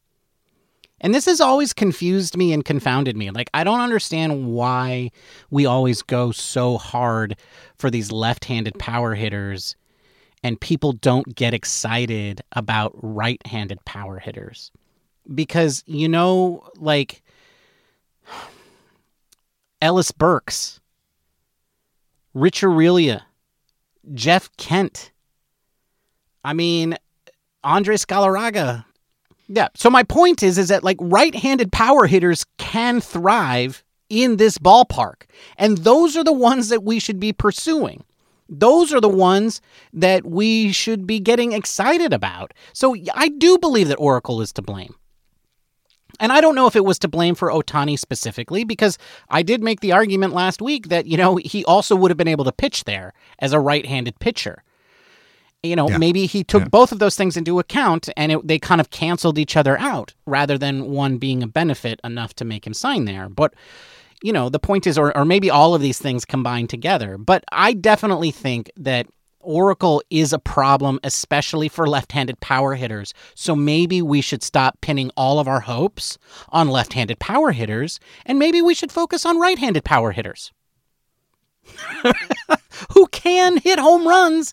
And 1.00 1.14
this 1.14 1.24
has 1.26 1.40
always 1.40 1.72
confused 1.72 2.36
me 2.36 2.52
and 2.52 2.64
confounded 2.64 3.16
me. 3.16 3.30
Like, 3.30 3.50
I 3.54 3.64
don't 3.64 3.80
understand 3.80 4.48
why 4.48 5.10
we 5.50 5.64
always 5.64 6.02
go 6.02 6.30
so 6.30 6.76
hard 6.76 7.36
for 7.76 7.90
these 7.90 8.12
left 8.12 8.44
handed 8.44 8.78
power 8.78 9.14
hitters 9.14 9.76
and 10.42 10.60
people 10.60 10.92
don't 10.92 11.34
get 11.34 11.54
excited 11.54 12.40
about 12.52 12.92
right 13.02 13.44
handed 13.46 13.84
power 13.84 14.18
hitters. 14.18 14.70
Because, 15.34 15.82
you 15.86 16.08
know, 16.08 16.68
like 16.76 17.22
Ellis 19.82 20.12
Burks, 20.12 20.80
Rich 22.34 22.62
Aurilia, 22.62 23.22
Jeff 24.14 24.50
Kent. 24.56 25.12
I 26.44 26.52
mean, 26.54 26.96
Andres 27.62 28.06
Galarraga, 28.06 28.84
yeah. 29.50 29.68
So 29.74 29.90
my 29.90 30.02
point 30.02 30.42
is, 30.42 30.56
is 30.56 30.68
that 30.68 30.84
like 30.84 30.96
right-handed 31.00 31.72
power 31.72 32.06
hitters 32.06 32.46
can 32.56 33.00
thrive 33.00 33.84
in 34.08 34.38
this 34.38 34.58
ballpark, 34.58 35.22
and 35.58 35.78
those 35.78 36.16
are 36.16 36.24
the 36.24 36.32
ones 36.32 36.68
that 36.68 36.82
we 36.82 36.98
should 36.98 37.20
be 37.20 37.32
pursuing. 37.32 38.04
Those 38.48 38.92
are 38.92 39.00
the 39.00 39.08
ones 39.08 39.60
that 39.92 40.26
we 40.26 40.72
should 40.72 41.06
be 41.06 41.20
getting 41.20 41.52
excited 41.52 42.12
about. 42.12 42.52
So 42.72 42.96
I 43.14 43.28
do 43.28 43.58
believe 43.58 43.86
that 43.88 43.96
Oracle 43.96 44.40
is 44.40 44.52
to 44.54 44.62
blame. 44.62 44.94
And 46.18 46.32
I 46.32 46.40
don't 46.40 46.56
know 46.56 46.66
if 46.66 46.74
it 46.76 46.84
was 46.84 46.98
to 46.98 47.08
blame 47.08 47.34
for 47.34 47.48
Ohtani 47.48 47.98
specifically, 47.98 48.64
because 48.64 48.98
I 49.28 49.42
did 49.42 49.62
make 49.62 49.80
the 49.80 49.92
argument 49.92 50.34
last 50.34 50.60
week 50.60 50.88
that, 50.88 51.06
you 51.06 51.16
know, 51.16 51.36
he 51.36 51.64
also 51.64 51.94
would 51.94 52.10
have 52.10 52.18
been 52.18 52.28
able 52.28 52.44
to 52.44 52.52
pitch 52.52 52.84
there 52.84 53.14
as 53.38 53.52
a 53.52 53.60
right 53.60 53.86
handed 53.86 54.18
pitcher. 54.18 54.64
You 55.62 55.76
know, 55.76 55.88
Yeah. 55.90 55.98
maybe 55.98 56.24
he 56.26 56.42
took 56.42 56.62
Yeah. 56.62 56.68
both 56.68 56.90
of 56.90 56.98
those 57.00 57.16
things 57.16 57.36
into 57.36 57.58
account 57.58 58.08
and 58.16 58.32
it, 58.32 58.46
they 58.46 58.58
kind 58.58 58.80
of 58.80 58.90
canceled 58.90 59.38
each 59.38 59.56
other 59.56 59.78
out 59.78 60.14
rather 60.26 60.56
than 60.56 60.90
one 60.90 61.18
being 61.18 61.42
a 61.42 61.46
benefit 61.46 62.00
enough 62.02 62.34
to 62.36 62.44
make 62.46 62.66
him 62.66 62.72
sign 62.72 63.04
there. 63.04 63.28
But, 63.28 63.52
you 64.22 64.32
know, 64.32 64.48
the 64.48 64.58
point 64.58 64.86
is, 64.86 64.96
or, 64.96 65.14
or 65.16 65.24
maybe 65.26 65.50
all 65.50 65.74
of 65.74 65.82
these 65.82 65.98
things 65.98 66.24
combined 66.24 66.70
together. 66.70 67.18
But 67.18 67.44
I 67.52 67.74
definitely 67.74 68.30
think 68.30 68.70
that 68.78 69.06
Oracle 69.42 70.02
is 70.10 70.32
a 70.34 70.38
problem, 70.38 70.98
especially 71.04 71.68
for 71.68 71.86
left 71.86 72.12
handed 72.12 72.40
power 72.40 72.74
hitters. 72.74 73.12
So 73.34 73.54
maybe 73.56 74.00
we 74.02 74.20
should 74.22 74.42
stop 74.42 74.78
pinning 74.80 75.10
all 75.16 75.38
of 75.38 75.48
our 75.48 75.60
hopes 75.60 76.16
on 76.50 76.68
left 76.68 76.92
handed 76.94 77.18
power 77.18 77.52
hitters, 77.52 78.00
and 78.26 78.38
maybe 78.38 78.60
we 78.62 78.74
should 78.74 78.92
focus 78.92 79.24
on 79.26 79.38
right 79.38 79.58
handed 79.58 79.82
power 79.84 80.12
hitters 80.12 80.52
who 82.94 83.06
can 83.08 83.56
hit 83.58 83.78
home 83.78 84.06
runs 84.06 84.52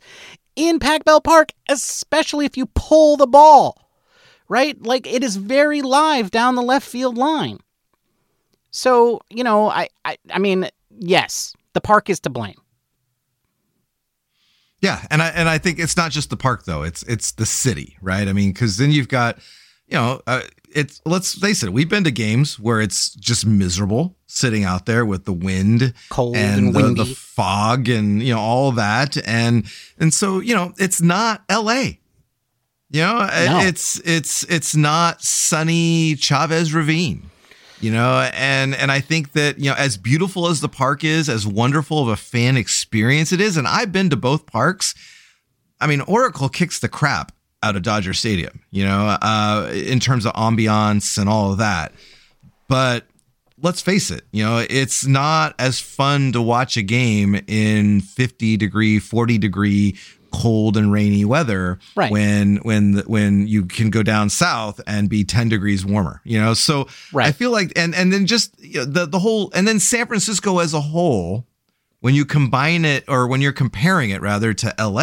in 0.57 0.79
Pac 0.79 1.05
Bell 1.05 1.21
Park, 1.21 1.53
especially 1.69 2.45
if 2.45 2.57
you 2.57 2.65
pull 2.65 3.15
the 3.15 3.27
ball, 3.27 3.89
right? 4.49 4.81
Like 4.81 5.07
it 5.07 5.23
is 5.23 5.37
very 5.37 5.81
live 5.81 6.31
down 6.31 6.55
the 6.55 6.61
left 6.61 6.85
field 6.85 7.17
line. 7.17 7.59
So, 8.71 9.21
you 9.29 9.43
know, 9.43 9.69
I, 9.69 9.87
I, 10.03 10.17
I 10.31 10.39
mean, 10.39 10.67
yes, 10.89 11.53
the 11.73 11.79
park 11.79 12.09
is 12.09 12.19
to 12.21 12.29
blame. 12.29 12.59
Yeah, 14.81 15.03
and 15.09 15.23
I 15.23 15.29
and 15.29 15.49
I 15.49 15.57
think 15.57 15.79
it's 15.79 15.97
not 15.97 16.11
just 16.11 16.29
the 16.29 16.37
park 16.37 16.65
though; 16.65 16.83
it's 16.83 17.01
it's 17.03 17.31
the 17.31 17.47
city, 17.47 17.97
right? 17.99 18.27
I 18.27 18.33
mean, 18.33 18.51
because 18.51 18.77
then 18.77 18.91
you've 18.91 19.07
got, 19.07 19.39
you 19.87 19.95
know, 19.95 20.21
uh, 20.27 20.41
it's 20.73 21.01
let's 21.05 21.33
face 21.33 21.63
it, 21.63 21.71
we've 21.73 21.89
been 21.89 22.03
to 22.03 22.11
games 22.11 22.59
where 22.59 22.79
it's 22.81 23.13
just 23.15 23.45
miserable 23.45 24.15
sitting 24.27 24.63
out 24.63 24.85
there 24.85 25.05
with 25.05 25.25
the 25.25 25.33
wind, 25.33 25.93
Cold 26.09 26.35
and 26.35 26.67
and 26.67 26.75
the, 26.75 26.79
windy. 26.83 27.03
the 27.03 27.15
fog, 27.15 27.89
and 27.89 28.21
you 28.21 28.33
know 28.33 28.39
all 28.39 28.71
that, 28.73 29.17
and 29.27 29.65
and 29.99 30.13
so 30.13 30.39
you 30.39 30.53
know 30.55 30.73
it's 30.77 31.01
not 31.01 31.43
L.A. 31.49 31.99
You 32.89 33.01
know, 33.01 33.19
No. 33.19 33.59
it's 33.61 33.99
it's 34.05 34.43
it's 34.43 34.75
not 34.75 35.21
sunny 35.21 36.15
Chavez 36.15 36.73
Ravine 36.73 37.29
you 37.79 37.91
know 37.91 38.27
and 38.33 38.73
and 38.73 38.91
i 38.91 38.99
think 38.99 39.33
that 39.33 39.59
you 39.59 39.69
know 39.69 39.75
as 39.77 39.97
beautiful 39.97 40.47
as 40.47 40.61
the 40.61 40.67
park 40.69 41.03
is 41.03 41.29
as 41.29 41.45
wonderful 41.45 42.01
of 42.01 42.07
a 42.07 42.15
fan 42.15 42.57
experience 42.57 43.31
it 43.31 43.39
is 43.39 43.55
and 43.55 43.67
i've 43.67 43.91
been 43.91 44.09
to 44.09 44.15
both 44.15 44.47
parks 44.47 44.95
i 45.79 45.85
mean 45.85 46.01
oracle 46.01 46.49
kicks 46.49 46.79
the 46.79 46.89
crap 46.89 47.31
out 47.63 47.75
of 47.75 47.81
dodger 47.81 48.13
stadium 48.13 48.61
you 48.71 48.83
know 48.83 49.17
uh 49.21 49.69
in 49.73 49.99
terms 49.99 50.25
of 50.25 50.33
ambiance 50.33 51.17
and 51.17 51.27
all 51.27 51.51
of 51.51 51.57
that 51.57 51.91
but 52.67 53.05
let's 53.61 53.81
face 53.81 54.11
it 54.11 54.21
you 54.31 54.43
know 54.43 54.63
it's 54.69 55.05
not 55.05 55.55
as 55.57 55.79
fun 55.79 56.31
to 56.31 56.41
watch 56.41 56.77
a 56.77 56.83
game 56.83 57.39
in 57.47 57.99
50 58.01 58.57
degree 58.57 58.99
40 58.99 59.37
degree 59.39 59.97
cold 60.31 60.77
and 60.77 60.91
rainy 60.91 61.25
weather 61.25 61.79
Right. 61.95 62.11
when 62.11 62.57
when 62.57 62.97
when 63.07 63.47
you 63.47 63.65
can 63.65 63.89
go 63.89 64.03
down 64.03 64.29
south 64.29 64.79
and 64.85 65.09
be 65.09 65.23
10 65.23 65.49
degrees 65.49 65.83
warmer 65.85 66.21
you 66.25 66.39
know 66.39 66.53
so 66.53 66.87
Right. 67.11 67.25
i 67.27 67.31
feel 67.31 67.49
like 67.51 67.71
and 67.75 67.95
and 67.95 68.13
then 68.13 68.27
just 68.27 68.53
you 68.59 68.79
know, 68.79 68.85
the 68.85 69.05
the 69.07 69.19
whole 69.19 69.49
and 69.55 69.67
then 69.67 69.79
san 69.79 70.05
francisco 70.05 70.59
as 70.59 70.73
a 70.75 70.81
whole 70.81 71.47
when 72.01 72.13
you 72.13 72.23
combine 72.25 72.85
it 72.85 73.03
or 73.07 73.25
when 73.27 73.41
you're 73.41 73.51
comparing 73.53 74.11
it 74.11 74.21
rather 74.21 74.53
to 74.53 74.73
la 74.77 74.99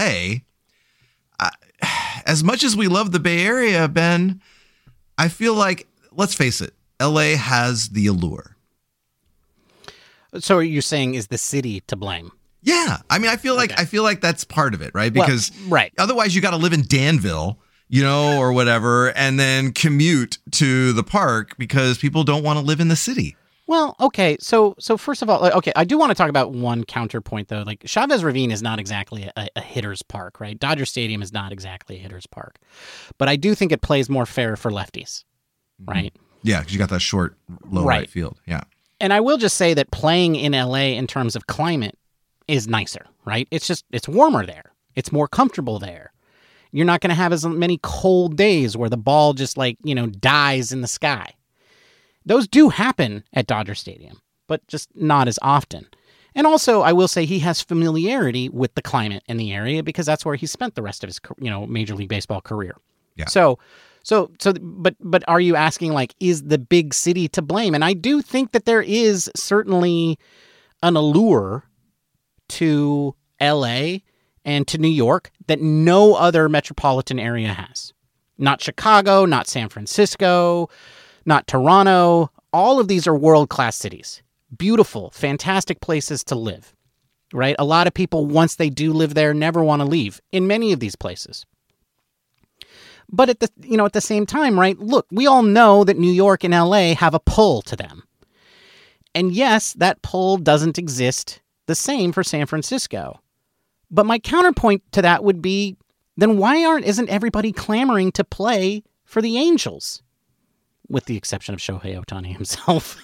I, 1.41 1.51
as 2.25 2.43
much 2.43 2.63
as 2.65 2.77
we 2.77 2.89
love 2.89 3.13
the 3.13 3.21
bay 3.21 3.45
area 3.47 3.87
ben 3.89 4.41
i 5.19 5.29
feel 5.29 5.55
like 5.55 5.87
let's 6.13 6.35
face 6.35 6.61
it 6.61 6.75
la 7.01 7.23
has 7.37 7.91
the 7.91 8.07
allure 8.07 8.57
So 10.41 10.59
you're 10.59 10.83
saying 10.83 11.15
is 11.15 11.29
the 11.29 11.39
city 11.39 11.81
to 11.83 11.97
blame? 11.97 12.33
yeah 12.63 12.99
i 13.11 13.19
mean 13.19 13.31
i 13.31 13.37
feel 13.37 13.55
like 13.55 13.73
Okay. 13.73 13.83
i 13.83 13.85
feel 13.85 14.03
like 14.03 14.21
that's 14.21 14.45
part 14.45 14.75
of 14.75 14.83
it 14.83 14.93
right 14.95 15.15
Well, 15.15 15.27
because 15.27 15.53
right. 15.69 15.93
Otherwise, 15.99 16.35
you 16.35 16.41
got 16.41 16.51
to 16.53 16.57
live 16.57 16.73
in 16.73 16.83
Danville, 16.83 17.59
you 17.89 18.03
know, 18.03 18.39
or 18.39 18.53
whatever, 18.53 19.11
and 19.17 19.39
then 19.39 19.73
commute 19.73 20.39
to 20.53 20.93
the 20.95 21.05
park 21.05 21.55
because 21.59 21.99
people 21.99 22.25
don't 22.25 22.43
want 22.43 22.59
to 22.59 22.65
live 22.65 22.81
in 22.81 22.89
the 22.89 22.97
city. 22.97 23.37
Well, 23.67 23.97
okay. 23.99 24.37
So, 24.41 24.75
so 24.79 24.97
first 24.97 25.23
of 25.23 25.31
all, 25.31 25.41
like, 25.41 25.55
okay, 25.55 25.73
I 25.75 25.85
do 25.85 25.97
want 25.97 26.11
to 26.11 26.15
talk 26.15 26.29
about 26.29 26.53
one 26.53 26.85
counterpoint 26.85 27.49
though. 27.49 27.63
Like 27.63 27.83
Chavez 27.87 28.23
Ravine 28.23 28.51
is 28.51 28.63
not 28.63 28.79
exactly 28.79 29.31
a, 29.37 29.49
a 29.57 29.61
hitter's 29.61 30.03
park, 30.03 30.39
right? 30.41 30.59
Dodger 30.59 30.85
Stadium 30.85 31.23
is 31.23 31.33
not 31.33 31.53
exactly 31.53 31.97
a 31.97 31.99
hitter's 31.99 32.27
park, 32.27 32.59
but 33.19 33.29
I 33.29 33.37
do 33.37 33.55
think 33.55 33.73
it 33.73 33.81
plays 33.81 34.11
more 34.11 34.27
fair 34.27 34.57
for 34.57 34.71
lefties, 34.71 35.25
mm-hmm. 35.81 35.91
right? 35.91 36.17
Yeah, 36.43 36.61
because 36.61 36.75
you 36.75 36.79
got 36.79 36.91
that 36.91 37.01
short, 37.01 37.37
low 37.71 37.85
right. 37.85 38.01
Right. 38.01 38.11
field. 38.11 38.39
Yeah. 38.47 38.65
And 39.01 39.13
I 39.13 39.21
will 39.21 39.39
just 39.39 39.57
say 39.57 39.75
that 39.75 39.91
playing 39.91 40.37
in 40.37 40.53
LA 40.53 40.95
in 40.97 41.07
terms 41.07 41.35
of 41.35 41.47
climate 41.47 41.99
is 42.47 42.69
nicer, 42.69 43.07
right? 43.25 43.49
It's 43.51 43.67
just 43.67 43.85
it's 43.91 44.09
warmer 44.09 44.45
there. 44.45 44.73
It's 44.95 45.11
more 45.11 45.27
comfortable 45.27 45.79
there. 45.79 46.13
You're 46.71 46.87
not 46.87 47.01
going 47.01 47.11
to 47.11 47.15
have 47.15 47.33
as 47.33 47.47
many 47.47 47.79
cold 47.83 48.37
days 48.37 48.77
where 48.77 48.91
the 48.91 48.97
ball 48.97 49.33
just 49.33 49.57
like, 49.57 49.79
you 49.85 49.95
know, 49.95 50.07
dies 50.07 50.73
in 50.73 50.81
the 50.81 50.89
sky. 50.89 51.35
Those 52.25 52.49
do 52.49 52.69
happen 52.71 53.25
at 53.33 53.47
Dodger 53.47 53.75
Stadium, 53.75 54.21
but 54.47 54.67
just 54.67 54.89
not 54.95 55.29
as 55.29 55.39
often. 55.43 55.87
And 56.35 56.47
also, 56.47 56.81
I 56.81 56.93
will 56.93 57.09
say 57.09 57.25
he 57.25 57.39
has 57.41 57.61
familiarity 57.61 58.49
with 58.49 58.75
the 58.75 58.83
climate 58.83 59.23
in 59.27 59.37
the 59.37 59.53
area 59.53 59.83
because 59.83 60.07
that's 60.07 60.25
where 60.25 60.35
he 60.35 60.47
spent 60.47 60.75
the 60.75 60.83
rest 60.83 61.05
of 61.05 61.09
his, 61.09 61.21
you 61.39 61.51
know, 61.51 61.67
Major 61.67 61.95
League 61.95 62.09
Baseball 62.09 62.41
career. 62.41 62.77
Yeah. 63.15 63.27
So, 63.27 63.59
so, 64.03 64.33
so, 64.41 64.53
but, 64.61 64.97
but 65.01 65.23
are 65.29 65.41
you 65.41 65.55
asking 65.55 65.93
like, 65.93 66.15
is 66.19 66.43
the 66.43 66.59
big 66.59 66.93
city 66.93 67.29
to 67.29 67.43
blame? 67.43 67.75
And 67.75 67.85
I 67.85 67.93
do 67.93 68.21
think 68.21 68.53
that 68.53 68.65
there 68.65 68.83
is 68.83 69.31
certainly 69.37 70.19
an 70.83 70.97
allure 70.97 71.65
to 72.51 73.15
LA 73.41 73.99
and 74.45 74.67
to 74.69 74.79
New 74.79 74.89
York 74.89 75.31
that 75.47 75.61
no 75.61 76.15
other 76.15 76.49
metropolitan 76.49 77.19
area 77.19 77.53
has. 77.53 77.93
Not 78.37 78.61
Chicago, 78.61 79.25
not 79.25 79.47
San 79.47 79.69
Francisco, 79.69 80.69
not 81.27 81.47
Toronto. 81.47 82.31
All 82.53 82.81
of 82.81 82.89
these 82.89 83.07
are 83.07 83.15
world 83.15 83.49
class 83.49 83.77
cities. 83.77 84.23
Beautiful, 84.57 85.11
fantastic 85.11 85.81
places 85.81 86.23
to 86.25 86.35
live, 86.35 86.75
right? 87.33 87.57
A 87.59 87.65
lot 87.65 87.87
of 87.87 87.95
people, 87.95 88.27
once 88.27 88.57
they 88.57 88.71
do 88.71 88.93
live 88.93 89.15
there, 89.15 89.35
never 89.35 89.65
want 89.65 89.81
to 89.81 89.87
leave 89.87 90.21
in 90.33 90.47
many 90.47 90.73
of 90.73 90.81
these 90.81 90.97
places. 90.97 91.45
But 93.11 93.29
at 93.29 93.41
the 93.41 93.51
you 93.61 93.77
know 93.77 93.85
at 93.85 93.93
the 93.93 94.01
same 94.01 94.27
time, 94.27 94.59
right? 94.59 94.79
Look, 94.79 95.07
we 95.11 95.27
all 95.27 95.43
know 95.43 95.85
that 95.85 95.99
New 95.99 96.11
York 96.11 96.45
and 96.45 96.55
LA 96.55 96.95
have 96.95 97.15
a 97.15 97.21
pull 97.21 97.63
to 97.63 97.77
them. 97.77 98.05
And 99.15 99.33
yes, 99.33 99.73
that 99.75 100.03
pull 100.03 100.39
doesn't 100.39 100.79
exist 100.79 101.41
the 101.67 101.75
same 101.75 102.13
for 102.13 102.25
San 102.25 102.47
Francisco. 102.47 103.21
But 103.91 104.07
my 104.07 104.19
counterpoint 104.19 104.83
to 104.93 105.03
that 105.03 105.23
would 105.23 105.41
be 105.41 105.77
then 106.17 106.39
why 106.39 106.65
aren't 106.65 106.87
isn't 106.87 107.09
everybody 107.09 107.53
clamoring 107.53 108.13
to 108.13 108.25
play 108.25 108.83
for 109.05 109.21
the 109.23 109.37
Angels? 109.37 110.03
With 110.89 111.07
the 111.07 111.17
exception 111.17 111.55
of 111.55 111.61
Shohei 111.61 112.03
Ohtani 112.03 112.33
himself. 112.37 113.01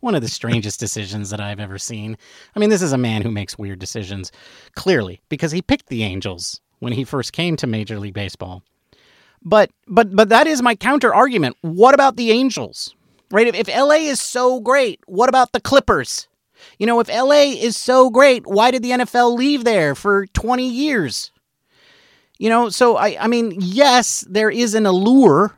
One 0.00 0.14
of 0.14 0.22
the 0.22 0.28
strangest 0.28 0.80
decisions 0.80 1.30
that 1.30 1.40
I've 1.40 1.60
ever 1.60 1.78
seen. 1.78 2.16
I 2.54 2.58
mean, 2.58 2.70
this 2.70 2.82
is 2.82 2.92
a 2.92 2.98
man 2.98 3.22
who 3.22 3.30
makes 3.30 3.58
weird 3.58 3.78
decisions, 3.78 4.32
clearly, 4.74 5.20
because 5.28 5.52
he 5.52 5.62
picked 5.62 5.88
the 5.88 6.02
Angels 6.02 6.60
when 6.78 6.92
he 6.92 7.04
first 7.04 7.32
came 7.32 7.56
to 7.56 7.66
Major 7.66 7.98
League 7.98 8.14
Baseball. 8.14 8.62
But 9.42 9.70
but 9.86 10.14
but 10.14 10.28
that 10.30 10.46
is 10.46 10.62
my 10.62 10.74
counter 10.74 11.14
argument. 11.14 11.56
What 11.60 11.94
about 11.94 12.16
the 12.16 12.30
Angels? 12.30 12.94
Right? 13.30 13.46
If, 13.46 13.54
if 13.54 13.68
LA 13.68 14.06
is 14.10 14.20
so 14.20 14.60
great, 14.60 15.00
what 15.06 15.28
about 15.28 15.52
the 15.52 15.60
Clippers? 15.60 16.28
You 16.78 16.86
know, 16.86 17.00
if 17.00 17.08
LA 17.08 17.52
is 17.52 17.76
so 17.76 18.10
great, 18.10 18.46
why 18.46 18.70
did 18.70 18.82
the 18.82 18.90
NFL 18.90 19.36
leave 19.36 19.64
there 19.64 19.94
for 19.94 20.26
20 20.28 20.68
years? 20.68 21.30
You 22.38 22.48
know, 22.48 22.68
so 22.70 22.96
I 22.96 23.16
I 23.20 23.26
mean, 23.28 23.54
yes, 23.58 24.24
there 24.28 24.50
is 24.50 24.74
an 24.74 24.86
allure, 24.86 25.54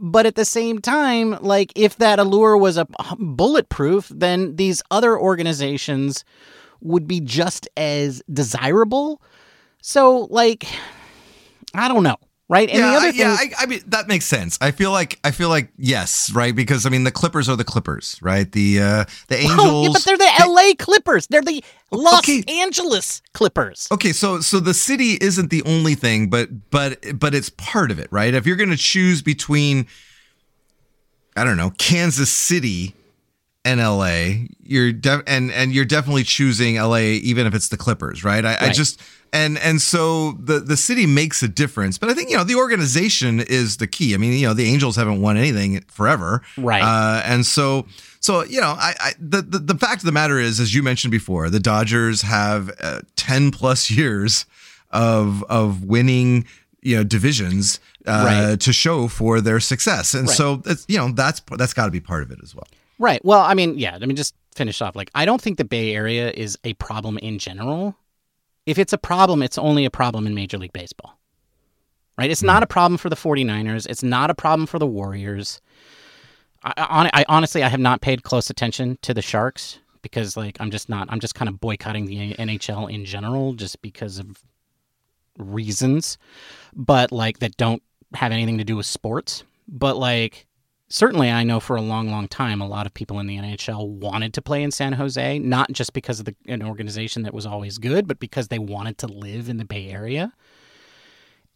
but 0.00 0.26
at 0.26 0.34
the 0.34 0.44
same 0.44 0.80
time, 0.80 1.38
like 1.42 1.72
if 1.76 1.96
that 1.96 2.18
allure 2.18 2.56
was 2.56 2.76
a 2.76 2.86
bulletproof, 3.18 4.08
then 4.08 4.56
these 4.56 4.82
other 4.90 5.18
organizations 5.18 6.24
would 6.80 7.06
be 7.06 7.20
just 7.20 7.68
as 7.76 8.22
desirable. 8.32 9.20
So 9.82 10.26
like 10.30 10.66
I 11.74 11.86
don't 11.88 12.02
know, 12.02 12.16
right? 12.50 12.68
And 12.68 12.78
yeah, 12.78 12.90
the 12.90 12.96
other 12.96 13.10
thing 13.12 13.20
yeah. 13.20 13.36
I, 13.38 13.50
I 13.60 13.66
mean, 13.66 13.80
that 13.86 14.08
makes 14.08 14.26
sense. 14.26 14.58
I 14.60 14.72
feel 14.72 14.90
like 14.90 15.18
I 15.24 15.30
feel 15.30 15.48
like 15.48 15.70
yes, 15.78 16.30
right? 16.34 16.54
Because 16.54 16.84
I 16.84 16.90
mean, 16.90 17.04
the 17.04 17.10
Clippers 17.12 17.48
are 17.48 17.56
the 17.56 17.64
Clippers, 17.64 18.18
right? 18.20 18.50
The 18.50 18.80
uh 18.80 19.04
the 19.28 19.38
Angels. 19.38 19.58
Oh, 19.60 19.82
yeah, 19.84 19.88
but 19.92 20.02
they're 20.04 20.18
the 20.18 20.44
LA 20.46 20.74
Clippers. 20.78 21.28
They're 21.28 21.40
the 21.40 21.64
Los 21.92 22.18
Okay. 22.18 22.42
Angeles 22.48 23.22
Clippers. 23.32 23.88
Okay, 23.92 24.12
so 24.12 24.40
so 24.40 24.60
the 24.60 24.74
city 24.74 25.16
isn't 25.20 25.50
the 25.50 25.62
only 25.62 25.94
thing, 25.94 26.28
but 26.28 26.70
but 26.70 26.98
but 27.18 27.34
it's 27.34 27.48
part 27.50 27.90
of 27.90 27.98
it, 27.98 28.08
right? 28.10 28.34
If 28.34 28.46
you're 28.46 28.56
going 28.56 28.70
to 28.70 28.76
choose 28.76 29.22
between 29.22 29.86
I 31.36 31.44
don't 31.44 31.56
know, 31.56 31.70
Kansas 31.78 32.30
City 32.30 32.94
and 33.64 33.78
LA, 33.78 34.46
you're 34.62 34.90
def- 34.92 35.22
and 35.26 35.52
and 35.52 35.72
you're 35.72 35.84
definitely 35.84 36.24
choosing 36.24 36.76
LA 36.76 36.96
even 37.22 37.46
if 37.46 37.54
it's 37.54 37.68
the 37.68 37.76
Clippers, 37.76 38.24
right? 38.24 38.44
I, 38.44 38.56
I 38.60 38.70
just 38.70 39.00
and 39.32 39.58
and 39.58 39.80
so 39.80 40.32
the 40.32 40.60
the 40.60 40.76
city 40.76 41.06
makes 41.06 41.42
a 41.42 41.48
difference, 41.48 41.98
but 41.98 42.08
I 42.10 42.14
think 42.14 42.30
you 42.30 42.36
know 42.36 42.44
the 42.44 42.54
organization 42.56 43.40
is 43.40 43.76
the 43.78 43.86
key. 43.86 44.14
I 44.14 44.16
mean, 44.16 44.32
you 44.38 44.46
know, 44.46 44.54
the 44.54 44.66
Angels 44.66 44.96
haven't 44.96 45.20
won 45.20 45.36
anything 45.36 45.84
forever, 45.88 46.42
Right. 46.56 46.82
Uh, 46.82 47.22
and 47.24 47.44
so 47.46 47.86
so 48.20 48.44
you 48.44 48.60
know, 48.60 48.74
I, 48.78 48.94
I 49.00 49.12
the, 49.18 49.42
the 49.42 49.58
the 49.58 49.74
fact 49.78 50.02
of 50.02 50.06
the 50.06 50.12
matter 50.12 50.38
is, 50.38 50.60
as 50.60 50.74
you 50.74 50.82
mentioned 50.82 51.10
before, 51.12 51.48
the 51.50 51.60
Dodgers 51.60 52.22
have 52.22 52.70
uh, 52.80 53.00
ten 53.16 53.50
plus 53.50 53.90
years 53.90 54.46
of 54.90 55.44
of 55.44 55.84
winning 55.84 56.44
you 56.82 56.96
know 56.96 57.04
divisions 57.04 57.78
uh, 58.06 58.24
Right. 58.50 58.60
to 58.60 58.72
show 58.72 59.06
for 59.08 59.40
their 59.40 59.60
success, 59.60 60.14
and 60.14 60.26
Right. 60.28 60.36
so 60.36 60.62
it's, 60.66 60.84
you 60.88 60.98
know 60.98 61.12
that's 61.12 61.40
that's 61.56 61.74
got 61.74 61.84
to 61.86 61.90
be 61.92 62.00
part 62.00 62.22
of 62.22 62.30
it 62.30 62.38
as 62.42 62.54
well. 62.54 62.66
Right. 62.98 63.24
Well, 63.24 63.40
I 63.40 63.54
mean, 63.54 63.78
yeah, 63.78 63.96
let 63.98 64.08
me 64.08 64.14
just 64.14 64.34
finish 64.54 64.82
off. 64.82 64.94
Like, 64.94 65.10
I 65.14 65.24
don't 65.24 65.40
think 65.40 65.56
the 65.56 65.64
Bay 65.64 65.94
Area 65.94 66.30
is 66.32 66.58
a 66.64 66.74
problem 66.74 67.16
in 67.18 67.38
general. 67.38 67.96
If 68.66 68.78
it's 68.78 68.92
a 68.92 68.98
problem, 68.98 69.42
it's 69.42 69.58
only 69.58 69.84
a 69.84 69.90
problem 69.90 70.26
in 70.26 70.34
Major 70.34 70.58
League 70.58 70.72
Baseball. 70.72 71.18
Right? 72.18 72.30
It's 72.30 72.42
not 72.42 72.60
mm. 72.60 72.64
a 72.64 72.66
problem 72.66 72.98
for 72.98 73.08
the 73.08 73.16
49ers. 73.16 73.86
It's 73.88 74.02
not 74.02 74.30
a 74.30 74.34
problem 74.34 74.66
for 74.66 74.78
the 74.78 74.86
Warriors. 74.86 75.60
I, 76.62 76.72
I, 76.76 77.10
I 77.20 77.24
honestly, 77.28 77.62
I 77.62 77.68
have 77.68 77.80
not 77.80 78.02
paid 78.02 78.22
close 78.22 78.50
attention 78.50 78.98
to 79.02 79.14
the 79.14 79.22
Sharks 79.22 79.78
because, 80.02 80.36
like, 80.36 80.58
I'm 80.60 80.70
just 80.70 80.88
not, 80.88 81.08
I'm 81.10 81.20
just 81.20 81.34
kind 81.34 81.48
of 81.48 81.60
boycotting 81.60 82.06
the 82.06 82.34
NHL 82.34 82.92
in 82.92 83.06
general 83.06 83.54
just 83.54 83.80
because 83.80 84.18
of 84.18 84.42
reasons, 85.38 86.18
but 86.74 87.12
like 87.12 87.38
that 87.38 87.56
don't 87.56 87.82
have 88.14 88.32
anything 88.32 88.58
to 88.58 88.64
do 88.64 88.76
with 88.76 88.86
sports. 88.86 89.44
But 89.68 89.96
like, 89.96 90.46
certainly 90.90 91.30
I 91.30 91.44
know 91.44 91.60
for 91.60 91.76
a 91.76 91.80
long, 91.80 92.10
long 92.10 92.28
time, 92.28 92.60
a 92.60 92.68
lot 92.68 92.84
of 92.84 92.92
people 92.92 93.18
in 93.20 93.26
the 93.26 93.38
NHL 93.38 93.88
wanted 93.88 94.34
to 94.34 94.42
play 94.42 94.62
in 94.62 94.70
San 94.70 94.92
Jose, 94.92 95.38
not 95.38 95.72
just 95.72 95.92
because 95.92 96.18
of 96.18 96.26
the, 96.26 96.34
an 96.46 96.62
organization 96.62 97.22
that 97.22 97.32
was 97.32 97.46
always 97.46 97.78
good, 97.78 98.06
but 98.06 98.20
because 98.20 98.48
they 98.48 98.58
wanted 98.58 98.98
to 98.98 99.06
live 99.06 99.48
in 99.48 99.56
the 99.56 99.64
Bay 99.64 99.88
Area. 99.88 100.32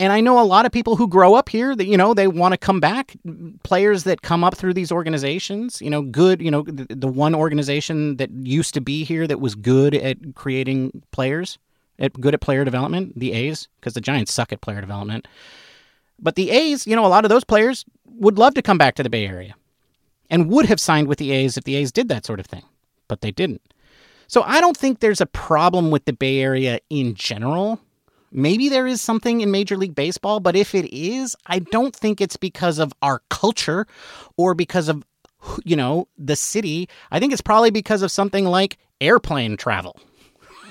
And 0.00 0.12
I 0.12 0.20
know 0.20 0.40
a 0.40 0.42
lot 0.42 0.66
of 0.66 0.72
people 0.72 0.96
who 0.96 1.06
grow 1.06 1.34
up 1.34 1.48
here 1.48 1.76
that, 1.76 1.86
you 1.86 1.96
know, 1.96 2.14
they 2.14 2.26
want 2.26 2.52
to 2.52 2.58
come 2.58 2.80
back. 2.80 3.16
Players 3.62 4.04
that 4.04 4.22
come 4.22 4.42
up 4.42 4.56
through 4.56 4.74
these 4.74 4.90
organizations, 4.90 5.80
you 5.80 5.90
know, 5.90 6.02
good, 6.02 6.42
you 6.42 6.50
know, 6.50 6.62
the, 6.62 6.86
the 6.90 7.06
one 7.06 7.34
organization 7.34 8.16
that 8.16 8.30
used 8.30 8.74
to 8.74 8.80
be 8.80 9.04
here 9.04 9.26
that 9.26 9.40
was 9.40 9.54
good 9.54 9.94
at 9.94 10.34
creating 10.34 11.02
players, 11.12 11.58
at 12.00 12.20
good 12.20 12.34
at 12.34 12.40
player 12.40 12.64
development, 12.64 13.18
the 13.18 13.32
A's, 13.32 13.68
because 13.78 13.94
the 13.94 14.00
Giants 14.00 14.32
suck 14.32 14.52
at 14.52 14.60
player 14.60 14.80
development. 14.80 15.28
But 16.18 16.36
the 16.36 16.50
A's, 16.50 16.86
you 16.86 16.96
know, 16.96 17.04
a 17.04 17.08
lot 17.08 17.24
of 17.24 17.28
those 17.28 17.44
players 17.44 17.84
would 18.06 18.38
love 18.38 18.54
to 18.54 18.62
come 18.62 18.78
back 18.78 18.94
to 18.96 19.02
the 19.02 19.10
Bay 19.10 19.26
Area 19.26 19.54
and 20.30 20.48
would 20.48 20.66
have 20.66 20.80
signed 20.80 21.08
with 21.08 21.18
the 21.18 21.32
A's 21.32 21.56
if 21.56 21.64
the 21.64 21.76
A's 21.76 21.92
did 21.92 22.08
that 22.08 22.24
sort 22.24 22.40
of 22.40 22.46
thing, 22.46 22.64
but 23.08 23.20
they 23.20 23.30
didn't. 23.30 23.62
So 24.26 24.42
I 24.42 24.60
don't 24.60 24.76
think 24.76 25.00
there's 25.00 25.20
a 25.20 25.26
problem 25.26 25.90
with 25.90 26.04
the 26.06 26.12
Bay 26.12 26.40
Area 26.40 26.80
in 26.90 27.14
general. 27.14 27.80
Maybe 28.32 28.68
there 28.68 28.86
is 28.86 29.00
something 29.00 29.42
in 29.42 29.50
Major 29.50 29.76
League 29.76 29.94
Baseball, 29.94 30.40
but 30.40 30.56
if 30.56 30.74
it 30.74 30.92
is, 30.92 31.36
I 31.46 31.60
don't 31.60 31.94
think 31.94 32.20
it's 32.20 32.36
because 32.36 32.78
of 32.78 32.92
our 33.00 33.22
culture 33.30 33.86
or 34.36 34.54
because 34.54 34.88
of, 34.88 35.04
you 35.64 35.76
know, 35.76 36.08
the 36.18 36.34
city. 36.34 36.88
I 37.12 37.20
think 37.20 37.32
it's 37.32 37.42
probably 37.42 37.70
because 37.70 38.02
of 38.02 38.10
something 38.10 38.46
like 38.46 38.78
airplane 39.00 39.56
travel, 39.56 40.00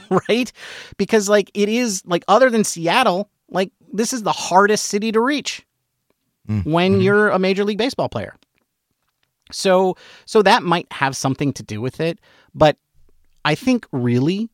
right? 0.27 0.51
Because, 0.97 1.29
like, 1.29 1.51
it 1.53 1.69
is, 1.69 2.03
like, 2.05 2.25
other 2.27 2.49
than 2.49 2.65
Seattle, 2.65 3.29
like, 3.53 3.71
this 3.91 4.11
is 4.11 4.23
the 4.23 4.31
hardest 4.31 4.85
city 4.85 5.11
to 5.11 5.21
reach 5.21 5.65
mm. 6.49 6.65
when 6.65 6.93
mm-hmm. 6.93 7.01
you're 7.01 7.29
a 7.29 7.39
Major 7.39 7.63
League 7.63 7.77
Baseball 7.77 8.09
player. 8.09 8.35
So, 9.51 9.95
so 10.25 10.41
that 10.41 10.63
might 10.63 10.91
have 10.91 11.15
something 11.15 11.53
to 11.53 11.63
do 11.63 11.79
with 11.79 11.99
it, 11.99 12.19
but 12.55 12.77
I 13.45 13.55
think 13.55 13.87
really 13.91 14.49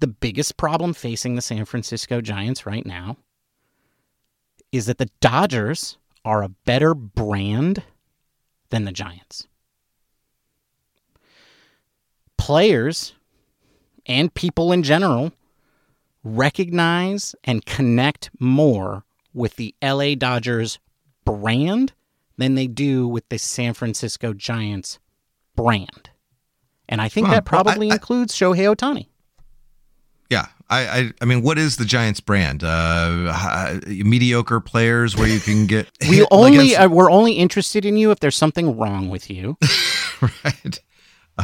the 0.00 0.08
biggest 0.08 0.56
problem 0.56 0.94
facing 0.94 1.36
the 1.36 1.42
San 1.42 1.64
Francisco 1.64 2.20
Giants 2.20 2.66
right 2.66 2.84
now 2.84 3.16
is 4.72 4.86
that 4.86 4.98
the 4.98 5.10
Dodgers 5.20 5.98
are 6.24 6.42
a 6.42 6.48
better 6.48 6.94
brand 6.94 7.82
than 8.70 8.84
the 8.84 8.92
Giants. 8.92 9.46
Players 12.36 13.14
and 14.06 14.34
people 14.34 14.72
in 14.72 14.82
general 14.82 15.32
recognize 16.24 17.34
and 17.44 17.64
connect 17.66 18.30
more 18.38 19.04
with 19.34 19.56
the 19.56 19.74
LA 19.82 20.14
Dodgers 20.14 20.78
brand 21.24 21.92
than 22.36 22.54
they 22.54 22.66
do 22.66 23.06
with 23.08 23.28
the 23.28 23.38
San 23.38 23.74
Francisco 23.74 24.32
Giants 24.32 24.98
brand. 25.56 26.10
And 26.88 27.00
I 27.00 27.08
think 27.08 27.26
Well, 27.26 27.34
that 27.34 27.50
well, 27.50 27.60
I- 27.60 27.62
probably 27.62 27.90
I- 27.90 27.94
includes 27.94 28.34
Shohei 28.34 28.74
Ohtani. 28.74 29.06
Yeah, 30.30 30.46
I, 30.70 30.86
I, 30.88 31.12
I 31.20 31.24
mean, 31.26 31.42
what 31.42 31.58
is 31.58 31.76
the 31.76 31.84
Giants' 31.84 32.20
brand? 32.20 32.64
Uh, 32.64 33.78
mediocre 33.86 34.60
players 34.60 35.14
where 35.14 35.28
you 35.28 35.38
can 35.40 35.66
get 35.66 35.90
We 36.08 36.24
only 36.30 36.74
uh, 36.74 36.88
we're 36.88 37.10
only 37.10 37.34
interested 37.34 37.84
in 37.84 37.98
you 37.98 38.10
if 38.12 38.20
there's 38.20 38.36
something 38.36 38.78
wrong 38.78 39.10
with 39.10 39.28
you. 39.28 39.58
right. 40.22 40.80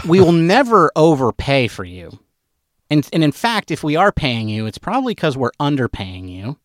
we 0.07 0.20
will 0.20 0.33
never 0.33 0.91
overpay 0.97 1.68
for 1.68 1.85
you. 1.85 2.18
And 2.91 3.09
and 3.12 3.22
in 3.22 3.32
fact, 3.32 3.70
if 3.70 3.84
we 3.84 3.97
are 3.97 4.12
paying 4.12 4.49
you, 4.49 4.66
it's 4.66 4.78
probably 4.78 5.14
because 5.14 5.36
we're 5.36 5.53
underpaying 5.61 6.30
you. 6.30 6.59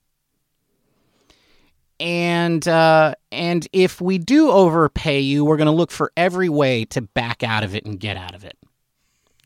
And 2.00 2.68
uh, 2.68 3.16
and 3.32 3.68
if 3.74 4.02
we 4.02 4.18
do 4.18 4.50
overpay 4.52 5.20
you, 5.20 5.46
we're 5.46 5.58
going 5.58 5.68
to 5.68 5.72
look 5.72 5.92
for 5.92 6.12
every 6.18 6.50
way 6.50 6.86
to 6.86 7.02
back 7.02 7.44
out 7.44 7.64
of 7.64 7.76
it 7.76 7.86
and 7.86 8.00
get 8.00 8.18
out 8.18 8.36
of 8.36 8.44
it. 8.44 8.58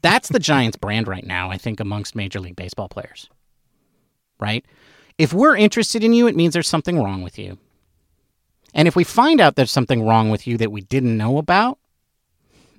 That's 0.02 0.30
the 0.30 0.40
Giants 0.40 0.78
brand 0.82 1.08
right 1.08 1.26
now, 1.26 1.52
I 1.52 1.58
think, 1.58 1.80
amongst 1.80 2.16
Major 2.16 2.40
League 2.40 2.56
Baseball 2.56 2.90
players. 2.90 3.30
Right? 4.40 4.66
If 5.18 5.34
we're 5.34 5.56
interested 5.56 6.04
in 6.04 6.14
you, 6.14 6.28
it 6.28 6.36
means 6.36 6.54
there's 6.54 6.68
something 6.68 7.02
wrong 7.02 7.24
with 7.24 7.40
you. 7.40 7.58
And 8.74 8.88
if 8.88 8.96
we 8.96 9.04
find 9.04 9.42
out 9.42 9.56
there's 9.56 9.72
something 9.72 10.04
wrong 10.04 10.30
with 10.30 10.46
you 10.46 10.58
that 10.58 10.72
we 10.72 10.82
didn't 10.82 11.18
know 11.18 11.40
about, 11.40 11.80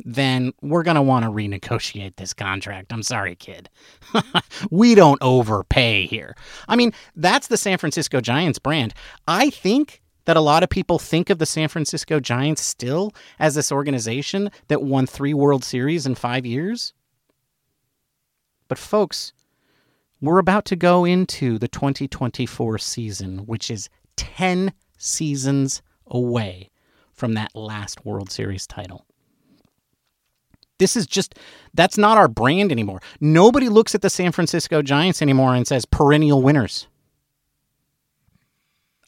then 0.05 0.53
we're 0.63 0.83
going 0.83 0.95
to 0.95 1.03
want 1.03 1.25
to 1.25 1.31
renegotiate 1.31 2.17
this 2.17 2.33
contract. 2.33 2.93
I'm 2.93 3.03
sorry, 3.03 3.35
kid. 3.35 3.69
we 4.71 4.95
don't 4.95 5.21
overpay 5.23 6.07
here. 6.07 6.37
I 6.69 6.77
mean, 6.77 6.93
that's 7.17 7.49
the 7.49 7.57
San 7.57 7.79
Francisco 7.79 8.21
Giants 8.21 8.59
brand. 8.59 8.95
I 9.27 9.51
think 9.51 10.03
that 10.25 10.37
a 10.37 10.41
lot 10.41 10.63
of 10.63 10.69
people 10.69 10.99
think 10.99 11.31
of 11.31 11.39
the 11.39 11.47
San 11.47 11.69
Francisco 11.69 12.21
Giants 12.21 12.63
still 12.63 13.15
as 13.39 13.55
this 13.55 13.73
organization 13.73 14.51
that 14.69 14.83
won 14.83 15.07
three 15.07 15.35
World 15.35 15.65
Series 15.65 16.07
in 16.07 16.15
five 16.15 16.45
years. 16.45 16.93
But, 18.69 18.79
folks, 18.79 19.33
we're 20.21 20.39
about 20.39 20.67
to 20.67 20.77
go 20.77 21.05
into 21.05 21.59
the 21.59 21.69
2024 21.69 22.77
season, 22.79 23.39
which 23.47 23.71
is 23.71 23.89
10 24.17 24.73
seasons 24.99 25.81
away 26.07 26.71
from 27.15 27.35
that 27.35 27.55
last 27.55 28.05
World 28.05 28.31
Series 28.31 28.67
title. 28.67 29.07
This 30.79 30.97
is 30.97 31.07
just, 31.07 31.35
that's 31.75 31.99
not 31.99 32.19
our 32.19 32.29
brand 32.29 32.71
anymore. 32.73 33.01
Nobody 33.21 33.69
looks 33.69 33.95
at 33.95 34.03
the 34.03 34.11
San 34.11 34.33
Francisco 34.33 34.81
Giants 34.83 35.21
anymore 35.23 35.55
and 35.55 35.67
says 35.67 35.85
perennial 35.85 36.41
winners. 36.43 36.87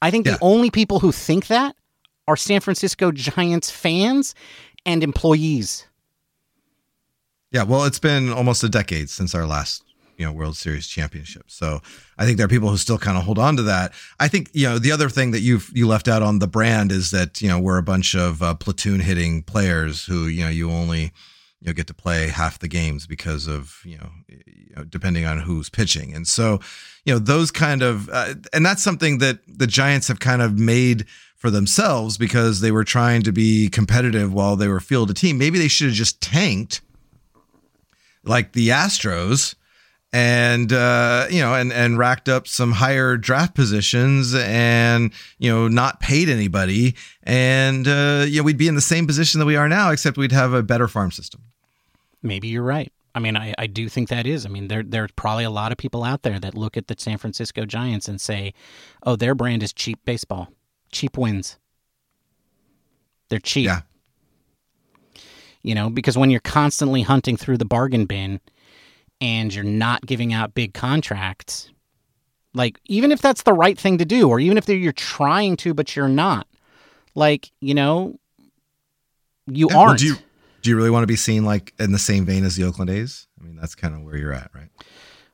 I 0.02 0.10
think 0.10 0.26
Yeah. 0.26 0.32
the 0.32 0.38
only 0.40 0.70
people 0.70 1.00
who 1.00 1.12
think 1.12 1.46
that 1.48 1.76
are 2.26 2.36
San 2.36 2.60
Francisco 2.60 3.12
Giants 3.12 3.70
fans 3.70 4.34
and 4.86 5.02
employees. 5.02 5.86
Yeah, 7.52 7.64
well, 7.64 7.84
it's 7.84 7.98
been 7.98 8.32
almost 8.32 8.62
a 8.62 8.68
decade 8.68 9.10
since 9.10 9.34
our 9.34 9.44
last, 9.46 9.82
you 10.16 10.24
know, 10.24 10.32
World 10.32 10.56
Series 10.56 10.86
championship. 10.86 11.44
So 11.48 11.80
I 12.16 12.24
think 12.24 12.36
there 12.36 12.46
are 12.46 12.48
people 12.48 12.70
who 12.70 12.76
still 12.76 12.98
kind 12.98 13.18
of 13.18 13.24
hold 13.24 13.38
on 13.38 13.56
to 13.56 13.62
that. 13.64 13.92
I 14.20 14.28
think, 14.28 14.48
you 14.52 14.68
know, 14.68 14.78
the 14.78 14.92
other 14.92 15.08
thing 15.08 15.32
that 15.32 15.40
you've 15.40 15.70
you 15.74 15.86
left 15.88 16.06
out 16.08 16.22
on 16.22 16.38
the 16.38 16.46
brand 16.46 16.92
is 16.92 17.10
that 17.10 17.42
you 17.42 17.48
know 17.48 17.58
we're 17.58 17.78
a 17.78 17.82
bunch 17.82 18.14
of 18.14 18.42
uh, 18.42 18.54
platoon 18.54 19.00
hitting 19.00 19.42
players 19.42 20.04
who 20.04 20.26
you 20.28 20.44
know 20.44 20.50
you 20.50 20.70
only 20.70 21.12
you 21.61 21.66
know 21.66 21.72
get 21.72 21.86
to 21.86 21.94
play 21.94 22.28
half 22.28 22.58
the 22.58 22.68
games 22.68 23.06
because 23.06 23.46
of 23.46 23.80
you 23.84 23.98
know, 23.98 24.11
you 24.28 24.74
know 24.76 24.84
depending 24.84 25.24
on 25.24 25.38
who's 25.38 25.68
pitching, 25.68 26.14
and 26.14 26.26
so 26.26 26.61
you 27.04 27.12
know 27.12 27.18
those 27.18 27.50
kind 27.50 27.82
of 27.82 28.08
uh, 28.11 28.34
and 28.52 28.64
that's 28.64 28.82
something 28.82 29.18
that 29.18 29.40
the 29.46 29.66
Giants 29.66 30.08
have 30.08 30.20
kind 30.20 30.42
of 30.42 30.58
made 30.58 31.06
for 31.36 31.50
themselves 31.50 32.18
because 32.18 32.61
they 32.61 32.70
were 32.70 32.84
trying 32.84 33.22
to 33.22 33.32
be 33.32 33.68
competitive 33.68 34.32
while 34.32 34.56
they 34.56 34.68
were 34.68 34.80
field 34.80 35.11
a 35.11 35.14
team. 35.14 35.38
Maybe 35.38 35.58
they 35.58 35.68
should 35.68 35.88
have 35.88 35.96
just 35.96 36.20
tanked 36.20 36.82
like 38.24 38.52
the 38.52 38.68
Astros 38.68 39.54
and 40.12 40.72
uh, 40.72 41.26
you 41.30 41.40
know 41.40 41.54
and 41.54 41.72
and 41.72 41.98
racked 41.98 42.28
up 42.28 42.48
some 42.48 42.72
higher 42.72 43.16
draft 43.16 43.54
positions 43.54 44.34
and 44.34 45.12
you 45.38 45.50
know 45.50 45.68
not 45.68 46.00
paid 46.00 46.28
anybody 46.28 46.94
and 47.22 47.86
uh, 47.86 48.24
you 48.26 48.38
know 48.38 48.42
we'd 48.42 48.56
be 48.56 48.68
in 48.68 48.74
the 48.74 48.80
same 48.80 49.06
position 49.06 49.38
that 49.38 49.46
we 49.46 49.56
are 49.56 49.68
now 49.68 49.90
except 49.90 50.16
we'd 50.16 50.32
have 50.32 50.52
a 50.52 50.62
better 50.62 50.88
farm 50.88 51.11
system. 51.11 51.42
Maybe 52.22 52.48
you're 52.48 52.62
right. 52.62 52.92
I 53.14 53.18
mean, 53.18 53.36
I, 53.36 53.54
I 53.58 53.66
do 53.66 53.88
think 53.88 54.08
that 54.08 54.26
is. 54.26 54.46
I 54.46 54.48
mean, 54.48 54.68
there 54.68 54.82
there's 54.84 55.10
probably 55.16 55.44
a 55.44 55.50
lot 55.50 55.72
of 55.72 55.78
people 55.78 56.04
out 56.04 56.22
there 56.22 56.38
that 56.38 56.54
look 56.54 56.76
at 56.76 56.86
the 56.86 56.94
San 56.98 57.18
Francisco 57.18 57.64
Giants 57.64 58.08
and 58.08 58.20
say, 58.20 58.54
"Oh, 59.02 59.16
their 59.16 59.34
brand 59.34 59.62
is 59.62 59.72
cheap 59.72 59.98
baseball, 60.04 60.48
cheap 60.92 61.18
wins. 61.18 61.58
They're 63.28 63.38
cheap." 63.40 63.66
Yeah. 63.66 63.80
You 65.62 65.74
know, 65.74 65.90
because 65.90 66.16
when 66.16 66.30
you're 66.30 66.40
constantly 66.40 67.02
hunting 67.02 67.36
through 67.36 67.58
the 67.58 67.64
bargain 67.66 68.06
bin 68.06 68.40
and 69.20 69.52
you're 69.54 69.64
not 69.64 70.06
giving 70.06 70.32
out 70.32 70.54
big 70.54 70.72
contracts, 70.74 71.70
like 72.54 72.80
even 72.86 73.12
if 73.12 73.20
that's 73.20 73.42
the 73.42 73.52
right 73.52 73.78
thing 73.78 73.98
to 73.98 74.04
do, 74.04 74.28
or 74.28 74.40
even 74.40 74.56
if 74.58 74.68
you're 74.68 74.92
trying 74.92 75.56
to 75.58 75.74
but 75.74 75.96
you're 75.96 76.08
not, 76.08 76.46
like 77.14 77.50
you 77.60 77.74
know, 77.74 78.18
you 79.46 79.68
Yeah, 79.68 79.76
aren't. 79.78 80.00
you 80.02 80.16
do 80.62 80.70
you 80.70 80.76
really 80.76 80.90
want 80.90 81.02
to 81.02 81.06
be 81.08 81.16
seen 81.16 81.44
like 81.44 81.72
in 81.78 81.92
the 81.92 81.98
same 81.98 82.24
vein 82.24 82.44
as 82.44 82.56
the 82.56 82.64
Oakland 82.64 82.90
A's? 82.90 83.26
I 83.40 83.44
mean, 83.44 83.56
that's 83.56 83.74
kind 83.74 83.94
of 83.94 84.02
where 84.02 84.16
you're 84.16 84.32
at, 84.32 84.50
right? 84.54 84.68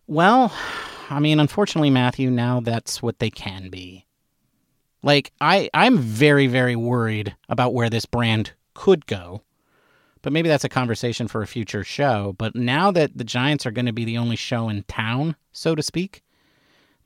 Well, 0.06 0.52
I 1.10 1.18
mean, 1.20 1.40
unfortunately, 1.40 1.90
Matthew, 1.90 2.30
now 2.30 2.60
that's 2.60 3.02
what 3.02 3.18
they 3.18 3.30
can 3.30 3.68
be. 3.70 4.06
Like, 5.02 5.32
I, 5.40 5.68
I'm 5.74 5.98
very, 5.98 6.46
very 6.46 6.76
worried 6.76 7.34
about 7.48 7.74
where 7.74 7.90
this 7.90 8.06
brand 8.06 8.52
could 8.74 9.06
go. 9.06 9.42
But 10.22 10.32
maybe 10.32 10.48
that's 10.48 10.64
a 10.64 10.68
conversation 10.68 11.28
for 11.28 11.42
a 11.42 11.46
future 11.46 11.84
show. 11.84 12.34
But 12.36 12.56
now 12.56 12.90
that 12.90 13.16
the 13.16 13.22
Giants 13.24 13.64
are 13.66 13.70
going 13.70 13.86
to 13.86 13.92
be 13.92 14.04
the 14.04 14.18
only 14.18 14.34
show 14.34 14.68
in 14.68 14.82
town, 14.84 15.36
so 15.52 15.74
to 15.76 15.82
speak, 15.82 16.22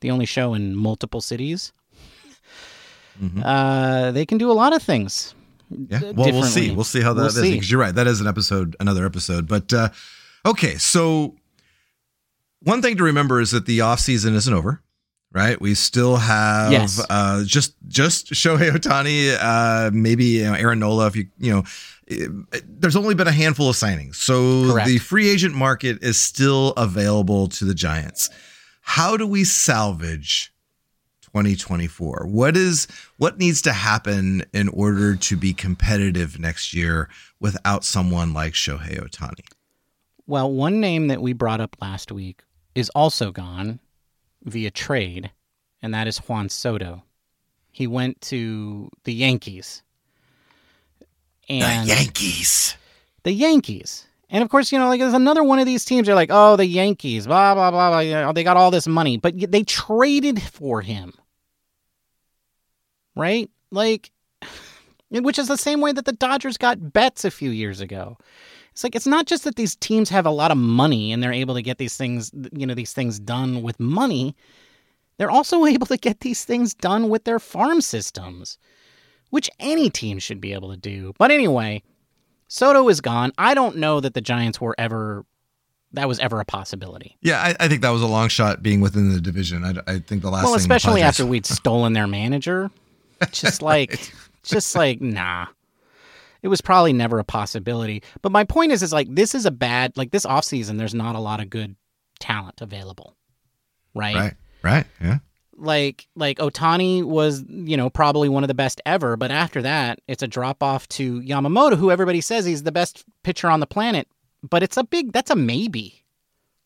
the 0.01 0.11
only 0.11 0.25
show 0.25 0.55
in 0.55 0.75
multiple 0.75 1.21
cities, 1.21 1.73
Mhm. 3.23 3.43
uh, 3.45 4.13
they 4.13 4.25
can 4.25 4.39
do 4.39 4.51
a 4.51 4.55
lot 4.55 4.75
of 4.75 4.83
things. 4.83 5.35
Yeah. 5.71 6.01
Well, 6.15 6.33
we'll 6.33 6.43
see. 6.45 6.71
We'll 6.73 6.85
see 6.85 7.01
how 7.01 7.13
that 7.15 7.21
We'll 7.21 7.27
is. 7.29 7.35
see. 7.41 7.53
Because 7.55 7.71
you're 7.71 7.81
right. 7.81 7.95
That 7.95 8.07
is 8.07 8.21
an 8.21 8.27
episode, 8.27 8.77
another 8.81 9.07
episode. 9.07 9.47
But 9.49 9.73
uh, 9.73 9.89
okay, 10.45 10.77
so 10.77 11.37
one 12.63 12.83
thing 12.83 12.97
to 12.97 13.05
remember 13.05 13.41
is 13.41 13.53
that 13.53 13.67
the 13.67 13.81
off 13.81 14.01
season 14.01 14.35
isn't 14.35 14.53
over. 14.53 14.83
Right, 15.33 15.61
we 15.61 15.77
still 15.77 16.17
have 16.17 16.73
Yes. 16.73 17.01
uh, 17.09 17.45
just 17.47 17.75
just 17.87 18.33
Shohei 18.33 18.71
Ohtani, 18.73 19.37
uh, 19.41 19.93
maybe 19.93 20.25
you 20.25 20.47
know, 20.47 20.55
Aaron 20.55 20.81
Nola. 20.81 21.07
If 21.07 21.15
you 21.15 21.29
you 21.39 21.53
know, 21.53 21.63
it- 22.09 22.81
there's 22.81 22.97
only 22.97 23.15
been 23.15 23.29
a 23.29 23.33
handful 23.33 23.71
of 23.71 23.77
signings, 23.77 24.17
so 24.17 24.73
Correct. 24.73 24.89
the 24.89 24.99
free 24.99 25.31
agent 25.31 25.55
market 25.55 26.03
is 26.03 26.19
still 26.19 26.71
available 26.73 27.47
to 27.47 27.65
the 27.65 27.75
Giants. 27.75 28.29
How 28.81 29.17
do 29.17 29.25
we 29.25 29.45
salvage 29.45 30.50
2024? 31.33 32.27
What 32.27 32.57
is 32.57 32.87
what 33.19 33.39
needs 33.39 33.63
to 33.63 33.73
happen 33.73 34.45
in 34.53 34.69
order 34.69 35.17
to 35.17 35.37
be 35.37 35.53
competitive 35.53 36.39
next 36.39 36.75
year 36.75 37.09
without 37.41 37.85
someone 37.85 38.33
like 38.33 38.53
Shohei 38.55 38.99
Ohtani? 39.01 39.47
Well, 40.27 40.51
one 40.53 40.81
name 40.81 41.09
that 41.09 41.23
we 41.23 41.33
brought 41.33 41.61
up 41.61 41.77
last 41.81 42.13
week 42.13 42.43
is 42.75 42.89
also 42.91 43.33
gone 43.33 43.81
via 44.45 44.71
trade, 44.71 45.31
and 45.83 45.93
that 45.95 46.07
is 46.07 46.19
Juan 46.19 46.49
Soto. 46.49 47.03
He 47.73 47.87
went 47.87 48.21
to 48.23 48.91
the 49.05 49.13
Yankees. 49.13 49.83
And 51.49 51.89
Yankees. 51.89 52.77
the 53.25 53.33
Yankees. 53.33 54.07
And 54.31 54.45
of 54.45 54.51
course, 54.51 54.71
you 54.71 54.79
know, 54.79 54.89
like 54.89 55.01
there's 55.01 55.15
another 55.15 55.43
one 55.43 55.59
of 55.59 55.67
these 55.67 55.85
teams. 55.85 56.07
They're 56.07 56.15
like, 56.15 56.31
oh, 56.33 56.57
the 56.57 56.67
Yankees, 56.67 57.27
blah 57.27 57.55
blah 57.55 57.71
blah 57.71 57.91
blah. 57.91 58.01
You 58.01 58.13
know, 58.13 58.33
they 58.33 58.45
got 58.45 58.57
all 58.57 58.71
this 58.71 58.87
money, 58.87 59.17
but 59.17 59.35
they 59.51 59.65
traded 59.65 60.41
for 60.41 60.81
him, 60.81 61.13
right? 63.21 63.51
Like, 63.71 64.11
which 65.11 65.39
is 65.39 65.49
the 65.49 65.57
same 65.57 65.81
way 65.81 65.93
that 65.93 66.07
the 66.07 66.13
Dodgers 66.13 66.57
got 66.57 66.93
Betts 66.93 67.25
a 67.25 67.31
few 67.31 67.51
years 67.51 67.81
ago. 67.81 68.17
It's 68.73 68.83
like 68.83 68.97
it's 68.97 69.07
not 69.07 69.27
just 69.27 69.45
that 69.45 69.57
these 69.57 69.77
teams 69.77 70.09
have 70.11 70.27
a 70.27 70.31
lot 70.31 70.51
of 70.51 70.57
money 70.57 71.13
and 71.13 71.23
they're 71.23 71.33
able 71.33 71.55
to 71.55 71.63
get 71.63 71.79
these 71.79 71.97
things, 71.97 72.31
you 72.53 72.67
know, 72.67 72.75
these 72.75 72.93
things 72.93 73.19
done 73.19 73.63
with 73.63 73.79
money. 73.79 74.35
They're 75.19 75.31
also 75.31 75.67
able 75.75 75.87
to 75.87 75.97
get 75.97 76.21
these 76.21 76.45
things 76.45 76.75
done 76.75 77.09
with 77.09 77.25
their 77.25 77.39
farm 77.39 77.81
systems, 77.81 78.59
which 79.31 79.51
any 79.61 79.91
team 79.91 80.19
should 80.19 80.41
be 80.41 80.53
able 80.53 80.71
to 80.71 80.77
do. 80.77 81.13
But 81.19 81.31
anyway, 81.31 81.83
Soto 82.49 82.89
is 82.89 83.01
gone. 83.01 83.33
I 83.39 83.55
don't 83.55 83.77
know 83.77 84.01
that 84.01 84.15
the 84.15 84.21
Giants 84.21 84.61
were 84.61 84.75
ever 84.79 85.25
that 85.93 86.07
was 86.07 86.19
ever 86.21 86.39
a 86.41 86.45
possibility. 86.45 87.17
Yeah, 87.21 87.41
I, 87.41 87.57
I 87.65 87.69
think 87.69 87.83
that 87.83 87.91
was 87.91 88.03
a 88.03 88.07
long 88.07 88.29
shot 88.29 88.63
being 88.63 88.81
within 88.81 89.13
the 89.13 89.21
division. 89.21 89.65
I, 89.65 89.93
I 89.93 89.99
think 89.99 90.23
the 90.23 90.31
last 90.31 90.45
well, 90.45 90.55
especially 90.55 91.01
Padres- 91.01 91.21
after 91.21 91.27
we'd 91.27 91.47
stolen 91.47 91.93
their 91.95 92.07
manager. 92.07 92.71
Just 93.33 93.63
like 93.63 94.13
just 94.43 94.75
like 94.75 95.01
nah. 95.01 95.47
It 96.43 96.49
was 96.49 96.63
probably 96.63 96.95
never 96.95 97.19
a 97.19 97.25
possibility. 97.25 98.03
But 98.23 98.33
my 98.33 98.45
point 98.45 98.73
is 98.73 98.83
is 98.83 98.93
like 98.93 99.15
this 99.15 99.35
is 99.35 99.45
a 99.45 99.51
bad 99.51 99.97
like 99.97 100.11
this 100.11 100.25
offseason 100.25 100.79
there's 100.79 100.95
not 100.95 101.15
a 101.15 101.21
lot 101.21 101.41
of 101.41 101.51
good 101.51 101.77
talent 102.19 102.61
available. 102.61 103.17
Right? 103.95 104.15
right, 104.15 104.35
right, 104.63 104.87
yeah. 105.01 105.19
like 105.57 106.07
like 106.15 106.39
Ohtani 106.39 107.03
was, 107.03 107.45
you 107.49 107.77
know, 107.77 107.91
probably 107.91 108.29
one 108.29 108.45
of 108.45 108.49
the 108.49 108.55
best 108.55 108.81
ever, 108.87 109.17
but 109.17 109.33
after 109.33 109.61
that, 109.63 110.01
it's 110.07 110.23
a 110.23 110.29
drop 110.29 110.63
off 110.63 110.89
to 110.91 111.21
Yamamoto, 111.23 111.77
who 111.77 111.91
everybody 111.91 112.21
says 112.21 112.45
he's 112.45 112.63
the 112.63 112.73
best 112.73 113.05
pitcher 113.25 113.49
on 113.51 113.59
the 113.59 113.67
planet, 113.67 114.07
but 114.49 114.63
it's 114.63 114.77
a 114.77 114.85
big 114.85 115.13
that's 115.13 115.31
a 115.31 115.37
maybe. 115.37 116.05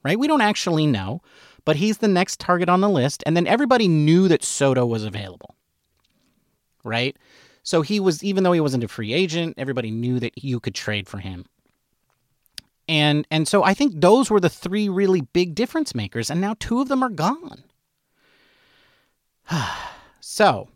Right? 0.04 0.18
We 0.18 0.28
don't 0.28 0.42
actually 0.42 0.86
know, 0.86 1.22
but 1.64 1.76
he's 1.76 1.98
the 1.98 2.08
next 2.08 2.38
target 2.38 2.68
on 2.68 2.82
the 2.82 2.90
list 2.90 3.22
and 3.24 3.34
then 3.34 3.46
everybody 3.46 3.88
knew 3.88 4.28
that 4.28 4.44
Soto 4.44 4.84
was 4.84 5.02
available. 5.02 5.56
Right? 6.84 7.16
So 7.64 7.80
he 7.82 7.98
was 7.98 8.22
even 8.22 8.44
though 8.44 8.52
he 8.52 8.60
wasn't 8.60 8.84
a 8.84 8.88
free 8.88 9.12
agent, 9.12 9.54
everybody 9.56 9.90
knew 9.90 10.20
that 10.20 10.44
you 10.44 10.60
could 10.60 10.74
trade 10.74 11.08
for 11.08 11.18
him. 11.18 11.46
And 12.86 13.26
and 13.30 13.48
so 13.48 13.64
I 13.64 13.74
think 13.74 14.00
those 14.00 14.30
were 14.30 14.40
the 14.40 14.50
three 14.50 14.88
really 14.88 15.22
big 15.22 15.54
difference 15.54 15.94
makers 15.94 16.30
and 16.30 16.40
now 16.40 16.54
two 16.58 16.80
of 16.80 16.88
them 16.88 17.02
are 17.02 17.10
gone. 17.10 17.64
So, 20.26 20.68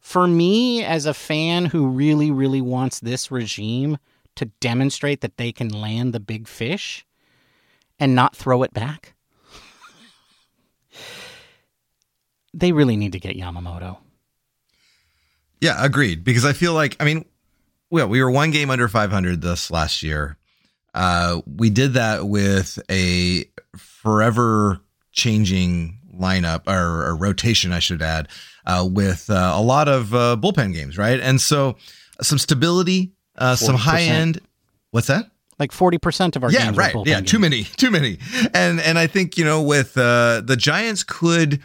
for 0.00 0.26
me, 0.26 0.84
as 0.84 1.06
a 1.06 1.14
fan 1.14 1.66
who 1.66 1.86
really, 1.86 2.32
really 2.32 2.60
wants 2.60 2.98
this 2.98 3.30
regime 3.30 3.96
to 4.34 4.46
demonstrate 4.58 5.20
that 5.20 5.36
they 5.36 5.52
can 5.52 5.68
land 5.68 6.12
the 6.12 6.18
big 6.18 6.48
fish 6.48 7.06
and 8.00 8.12
not 8.12 8.34
throw 8.34 8.64
it 8.64 8.74
back, 8.74 9.14
they 12.52 12.72
really 12.72 12.96
need 12.96 13.12
to 13.12 13.20
get 13.20 13.36
Yamamoto. 13.36 13.98
Yeah, 15.60 15.84
agreed. 15.84 16.24
Because 16.24 16.44
I 16.44 16.52
feel 16.52 16.72
like, 16.72 16.96
I 17.00 17.04
mean, 17.04 17.24
well, 17.90 18.08
we 18.08 18.22
were 18.22 18.30
one 18.30 18.50
game 18.50 18.70
under 18.70 18.88
500 18.88 19.40
this 19.40 19.70
last 19.70 20.02
year. 20.02 20.36
Uh, 20.94 21.40
we 21.46 21.70
did 21.70 21.94
that 21.94 22.26
with 22.26 22.78
a 22.90 23.44
forever 23.76 24.80
changing 25.12 25.98
lineup 26.14 26.66
or, 26.66 27.06
or 27.06 27.16
rotation, 27.16 27.72
I 27.72 27.78
should 27.78 28.02
add, 28.02 28.28
uh, 28.66 28.86
with 28.90 29.30
uh, 29.30 29.52
a 29.54 29.62
lot 29.62 29.88
of 29.88 30.14
uh, 30.14 30.36
bullpen 30.40 30.72
games, 30.72 30.98
right? 30.98 31.20
And 31.20 31.40
so 31.40 31.76
some 32.20 32.38
stability, 32.38 33.12
uh, 33.36 33.56
some 33.56 33.76
40%. 33.76 33.78
high 33.78 34.02
end. 34.02 34.40
What's 34.90 35.06
that? 35.06 35.30
Like 35.58 35.72
40% 35.72 36.36
of 36.36 36.44
our 36.44 36.50
yeah, 36.50 36.64
games 36.64 36.76
right. 36.76 36.94
Yeah, 37.04 37.20
too 37.20 37.38
games. 37.38 37.40
many, 37.40 37.64
too 37.64 37.90
many. 37.90 38.18
And 38.54 38.80
and 38.80 38.98
I 38.98 39.06
think 39.06 39.36
you 39.36 39.44
know 39.44 39.60
with 39.60 39.96
uh, 39.98 40.40
the 40.42 40.56
Giants 40.56 41.04
could 41.04 41.60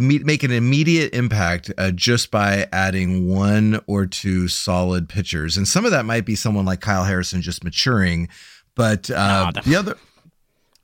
make 0.00 0.42
an 0.42 0.50
immediate 0.50 1.14
impact 1.14 1.70
uh, 1.78 1.90
just 1.90 2.30
by 2.30 2.66
adding 2.72 3.28
one 3.28 3.80
or 3.86 4.06
two 4.06 4.48
solid 4.48 5.08
pitchers, 5.08 5.56
and 5.56 5.66
some 5.68 5.84
of 5.84 5.90
that 5.90 6.04
might 6.04 6.24
be 6.24 6.34
someone 6.36 6.64
like 6.64 6.80
Kyle 6.80 7.04
Harrison 7.04 7.42
just 7.42 7.64
maturing, 7.64 8.28
but 8.74 9.10
uh, 9.10 9.50
No, 9.54 9.60
the- 9.62 9.68
the 9.70 9.76
other. 9.76 9.96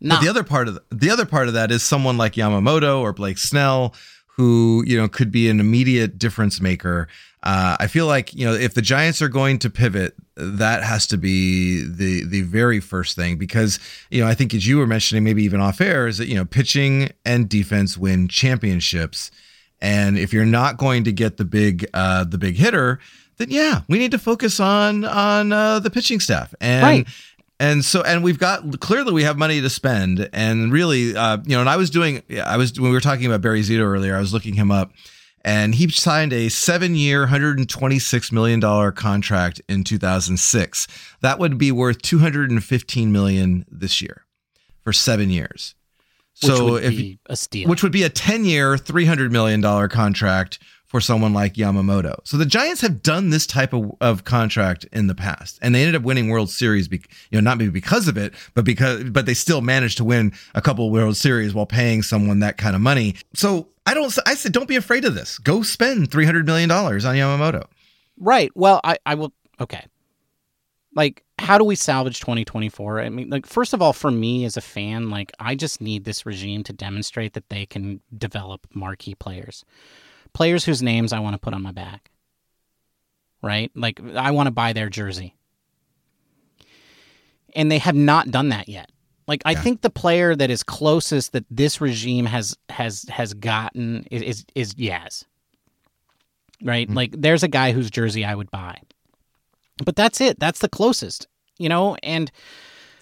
Nah, 0.02 0.14
But 0.16 0.22
the 0.22 0.28
other 0.30 0.44
part 0.44 0.66
of 0.68 0.74
the, 0.74 0.82
the 0.90 1.10
other 1.10 1.26
part 1.26 1.48
of 1.48 1.54
that 1.54 1.70
is 1.70 1.82
someone 1.82 2.16
like 2.16 2.32
Yamamoto 2.32 3.00
or 3.00 3.12
Blake 3.12 3.36
Snell, 3.36 3.94
who 4.36 4.82
you 4.86 4.96
know 4.96 5.08
could 5.08 5.30
be 5.30 5.50
an 5.50 5.60
immediate 5.60 6.18
difference 6.18 6.58
maker. 6.60 7.06
Uh, 7.42 7.76
I 7.80 7.86
feel 7.86 8.06
like 8.06 8.34
you 8.34 8.44
know 8.44 8.52
if 8.52 8.74
the 8.74 8.82
Giants 8.82 9.22
are 9.22 9.28
going 9.28 9.58
to 9.60 9.70
pivot, 9.70 10.14
that 10.36 10.82
has 10.82 11.06
to 11.08 11.16
be 11.16 11.82
the 11.82 12.24
the 12.24 12.42
very 12.42 12.80
first 12.80 13.16
thing 13.16 13.38
because 13.38 13.78
you 14.10 14.22
know 14.22 14.28
I 14.28 14.34
think 14.34 14.52
as 14.52 14.66
you 14.66 14.76
were 14.76 14.86
mentioning, 14.86 15.24
maybe 15.24 15.42
even 15.44 15.60
off 15.60 15.80
air, 15.80 16.06
is 16.06 16.18
that 16.18 16.26
you 16.26 16.34
know 16.34 16.44
pitching 16.44 17.10
and 17.24 17.48
defense 17.48 17.96
win 17.96 18.28
championships, 18.28 19.30
and 19.80 20.18
if 20.18 20.34
you're 20.34 20.44
not 20.44 20.76
going 20.76 21.04
to 21.04 21.12
get 21.12 21.38
the 21.38 21.46
big 21.46 21.88
uh, 21.94 22.24
the 22.24 22.36
big 22.36 22.56
hitter, 22.56 22.98
then 23.38 23.48
yeah, 23.50 23.82
we 23.88 23.98
need 23.98 24.10
to 24.10 24.18
focus 24.18 24.60
on 24.60 25.06
on 25.06 25.52
uh, 25.52 25.78
the 25.78 25.90
pitching 25.90 26.20
staff 26.20 26.54
and. 26.60 26.82
Right. 26.82 27.08
And 27.62 27.84
so, 27.84 28.00
and 28.00 28.24
we've 28.24 28.38
got 28.38 28.80
clearly 28.80 29.12
we 29.12 29.24
have 29.24 29.36
money 29.36 29.60
to 29.60 29.68
spend, 29.68 30.30
and 30.32 30.72
really, 30.72 31.14
uh, 31.14 31.36
you 31.44 31.54
know, 31.54 31.60
and 31.60 31.68
I 31.68 31.76
was 31.76 31.90
doing, 31.90 32.22
I 32.42 32.56
was 32.56 32.80
when 32.80 32.88
we 32.88 32.96
were 32.96 33.02
talking 33.02 33.26
about 33.26 33.42
Barry 33.42 33.60
Zito 33.60 33.80
earlier, 33.80 34.16
I 34.16 34.18
was 34.18 34.32
looking 34.32 34.54
him 34.54 34.70
up, 34.70 34.92
and 35.42 35.74
he 35.74 35.88
signed 35.88 36.32
a 36.32 36.48
seven-year, 36.48 37.26
hundred 37.26 37.58
and 37.58 37.68
twenty-six 37.68 38.30
million 38.32 38.60
dollar 38.60 38.92
contract 38.92 39.60
in 39.68 39.84
two 39.84 39.98
thousand 39.98 40.38
six. 40.38 40.86
That 41.20 41.38
would 41.38 41.58
be 41.58 41.72
worth 41.72 42.02
two 42.02 42.18
hundred 42.18 42.50
and 42.50 42.62
fifteen 42.62 43.12
million 43.12 43.64
this 43.70 44.00
year 44.02 44.24
for 44.82 44.92
seven 44.92 45.30
years. 45.30 45.74
which 46.42 46.52
So 46.52 46.64
would 46.72 46.84
if 46.84 46.90
be 46.96 47.18
a 47.26 47.36
steal. 47.36 47.68
which 47.68 47.82
would 47.82 47.92
be 47.92 48.02
a 48.02 48.08
10 48.08 48.44
year, 48.46 48.76
$300 48.76 49.30
million 49.30 49.60
contract 49.90 50.58
for 50.90 51.00
someone 51.00 51.32
like 51.32 51.54
Yamamoto. 51.54 52.16
So 52.24 52.36
the 52.36 52.44
Giants 52.44 52.80
have 52.80 53.00
done 53.00 53.30
this 53.30 53.46
type 53.46 53.72
of, 53.72 53.92
of 54.00 54.24
contract 54.24 54.86
in 54.92 55.06
the 55.06 55.14
past, 55.14 55.56
and 55.62 55.72
they 55.72 55.82
ended 55.82 55.94
up 55.94 56.02
winning 56.02 56.28
World 56.28 56.50
Series, 56.50 56.88
be, 56.88 57.00
you 57.30 57.40
know, 57.40 57.40
not 57.40 57.58
maybe 57.58 57.70
because 57.70 58.08
of 58.08 58.16
it, 58.18 58.34
but 58.54 58.64
because, 58.64 59.04
but 59.04 59.24
they 59.24 59.34
still 59.34 59.60
managed 59.60 59.98
to 59.98 60.04
win 60.04 60.32
a 60.52 60.60
couple 60.60 60.90
World 60.90 61.16
Series 61.16 61.54
while 61.54 61.64
paying 61.64 62.02
someone 62.02 62.40
that 62.40 62.58
kind 62.58 62.74
of 62.74 62.82
money. 62.82 63.14
So 63.34 63.68
I 63.86 63.94
don't, 63.94 64.12
I 64.26 64.34
said, 64.34 64.50
don't 64.50 64.66
be 64.66 64.74
afraid 64.74 65.04
of 65.04 65.14
this. 65.14 65.38
Go 65.38 65.62
spend 65.62 66.10
$300 66.10 66.44
million 66.44 66.68
on 66.72 66.90
Yamamoto. 66.90 67.66
Right. 68.18 68.50
Well, 68.56 68.80
I, 68.82 68.98
I 69.06 69.14
will. 69.14 69.32
Okay. 69.60 69.84
like 70.96 71.22
how 71.38 71.56
do 71.58 71.64
we 71.64 71.76
salvage 71.76 72.20
2024 72.20 73.00
i 73.00 73.08
mean 73.08 73.30
like 73.30 73.46
first 73.46 73.72
of 73.72 73.80
all 73.82 73.92
for 73.92 74.10
me 74.10 74.44
as 74.44 74.56
a 74.56 74.60
fan 74.60 75.08
like 75.10 75.30
i 75.38 75.54
just 75.54 75.80
need 75.80 76.04
this 76.04 76.26
regime 76.26 76.62
to 76.64 76.72
demonstrate 76.72 77.34
that 77.34 77.48
they 77.48 77.64
can 77.66 78.00
develop 78.16 78.66
marquee 78.74 79.14
players 79.14 79.64
players 80.32 80.64
whose 80.64 80.82
names 80.82 81.12
i 81.12 81.18
want 81.18 81.34
to 81.34 81.38
put 81.40 81.54
on 81.54 81.62
my 81.62 81.72
back 81.72 82.10
right? 83.42 83.70
Like 83.74 84.00
i 84.16 84.30
want 84.32 84.48
to 84.48 84.50
buy 84.50 84.74
their 84.74 84.90
jersey. 84.90 85.34
And 87.56 87.70
they 87.70 87.78
have 87.78 87.94
not 87.96 88.30
done 88.30 88.50
that 88.50 88.68
yet. 88.68 88.90
Like 89.26 89.42
i 89.44 89.52
Yeah. 89.52 89.60
think 89.62 89.80
the 89.80 89.90
player 89.90 90.34
that 90.36 90.50
is 90.50 90.62
closest 90.62 91.32
that 91.32 91.44
this 91.50 91.80
regime 91.80 92.26
has 92.26 92.56
has 92.68 93.04
has 93.08 93.32
gotten 93.34 94.06
is 94.10 94.22
is, 94.22 94.44
is 94.54 94.74
yaz. 94.74 95.24
Right? 96.62 96.88
Mhm. 96.88 96.94
like 96.94 97.14
there's 97.16 97.42
a 97.42 97.48
guy 97.48 97.72
whose 97.72 97.90
jersey 97.90 98.24
i 98.24 98.34
would 98.34 98.50
buy. 98.50 98.76
But 99.84 99.96
that's 99.96 100.20
it. 100.20 100.38
That's 100.38 100.60
the 100.60 100.68
closest 100.68 101.26
you 101.58 101.68
know? 101.68 101.96
And 102.02 102.30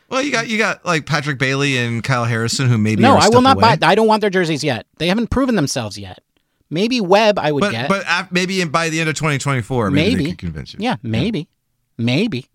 Well, 0.08 0.22
you 0.22 0.30
got 0.32 0.48
you 0.48 0.56
got 0.58 0.84
like 0.86 1.04
Patrick 1.06 1.38
Bailey 1.38 1.76
and 1.78 2.02
Kyle 2.04 2.24
Harrison, 2.24 2.68
who 2.68 2.78
maybe 2.78 3.02
no 3.02 3.16
i 3.16 3.28
will 3.28 3.42
not 3.42 3.56
away. 3.56 3.76
buy 3.76 3.88
i 3.88 3.94
don't 3.94 4.06
want 4.06 4.20
their 4.20 4.30
jerseys 4.30 4.62
yet. 4.64 4.86
They 4.98 5.08
haven't 5.08 5.30
proven 5.30 5.56
themselves 5.56 5.98
yet 5.98 6.20
maybe 6.70 7.00
webb 7.00 7.38
i 7.38 7.50
would 7.52 7.60
But 7.60 7.70
get. 7.72 7.88
but 7.88 8.32
maybe 8.32 8.62
by 8.64 8.88
the 8.88 9.00
end 9.00 9.08
of 9.08 9.14
2024, 9.16 9.90
maybe, 9.90 10.14
Maybe. 10.16 10.32
convince 10.36 10.72
you. 10.74 10.78
yeah. 10.82 10.96
maybe. 11.02 11.48
Maybe. 11.96 12.46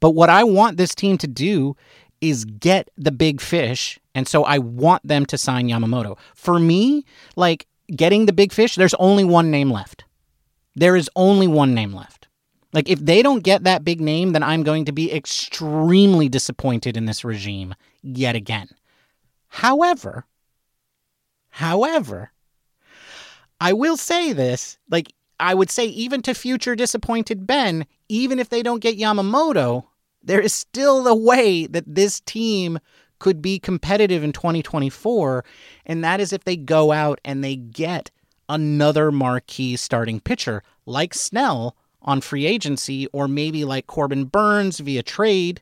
But 0.00 0.10
what 0.10 0.28
i 0.30 0.44
want 0.44 0.76
this 0.76 0.94
team 0.94 1.16
to 1.18 1.26
do 1.28 1.76
is 2.20 2.44
get 2.44 2.88
the 2.96 3.10
big 3.12 3.40
fish 3.40 3.98
and 4.14 4.28
so 4.28 4.44
i 4.44 4.58
want 4.58 5.06
them 5.06 5.24
to 5.26 5.38
sign 5.38 5.68
yamamoto. 5.68 6.18
For 6.34 6.58
me 6.58 7.04
like 7.36 7.66
getting 7.94 8.26
the 8.26 8.32
big 8.32 8.52
fish 8.52 8.74
there's 8.76 8.94
only 8.94 9.24
one 9.24 9.50
name 9.50 9.70
left. 9.70 10.04
There 10.74 10.96
is 10.96 11.10
only 11.16 11.46
one 11.48 11.74
name 11.74 11.92
left. 11.92 12.28
Like 12.72 12.88
if 12.88 12.98
they 13.00 13.22
don't 13.22 13.42
get 13.44 13.64
that 13.64 13.84
big 13.84 14.00
name 14.00 14.32
then 14.32 14.42
i'm 14.42 14.62
going 14.62 14.84
to 14.86 14.92
be 14.92 15.12
extremely 15.12 16.28
disappointed 16.28 16.96
in 16.96 17.04
this 17.06 17.24
regime 17.24 17.74
yet 18.02 18.34
again. 18.36 18.68
However 19.48 20.26
however 21.50 22.32
i 23.62 23.72
will 23.72 23.96
say 23.96 24.32
this 24.32 24.76
like 24.90 25.12
i 25.40 25.54
would 25.54 25.70
say 25.70 25.86
even 25.86 26.20
to 26.20 26.34
future 26.34 26.76
disappointed 26.76 27.46
ben 27.46 27.86
even 28.08 28.38
if 28.38 28.48
they 28.48 28.62
don't 28.62 28.82
get 28.82 28.98
yamamoto 28.98 29.84
there 30.22 30.40
is 30.40 30.52
still 30.52 31.06
a 31.08 31.14
way 31.14 31.66
that 31.66 31.84
this 31.86 32.20
team 32.20 32.78
could 33.18 33.40
be 33.40 33.58
competitive 33.58 34.22
in 34.22 34.32
2024 34.32 35.44
and 35.86 36.04
that 36.04 36.20
is 36.20 36.32
if 36.32 36.44
they 36.44 36.56
go 36.56 36.92
out 36.92 37.20
and 37.24 37.42
they 37.42 37.56
get 37.56 38.10
another 38.48 39.10
marquee 39.10 39.76
starting 39.76 40.20
pitcher 40.20 40.62
like 40.86 41.14
Snell 41.14 41.76
on 42.00 42.20
free 42.20 42.46
agency 42.46 43.06
or 43.08 43.28
maybe 43.28 43.64
like 43.64 43.86
Corbin 43.86 44.24
Burnes 44.24 44.80
via 44.80 45.02
trade. 45.02 45.60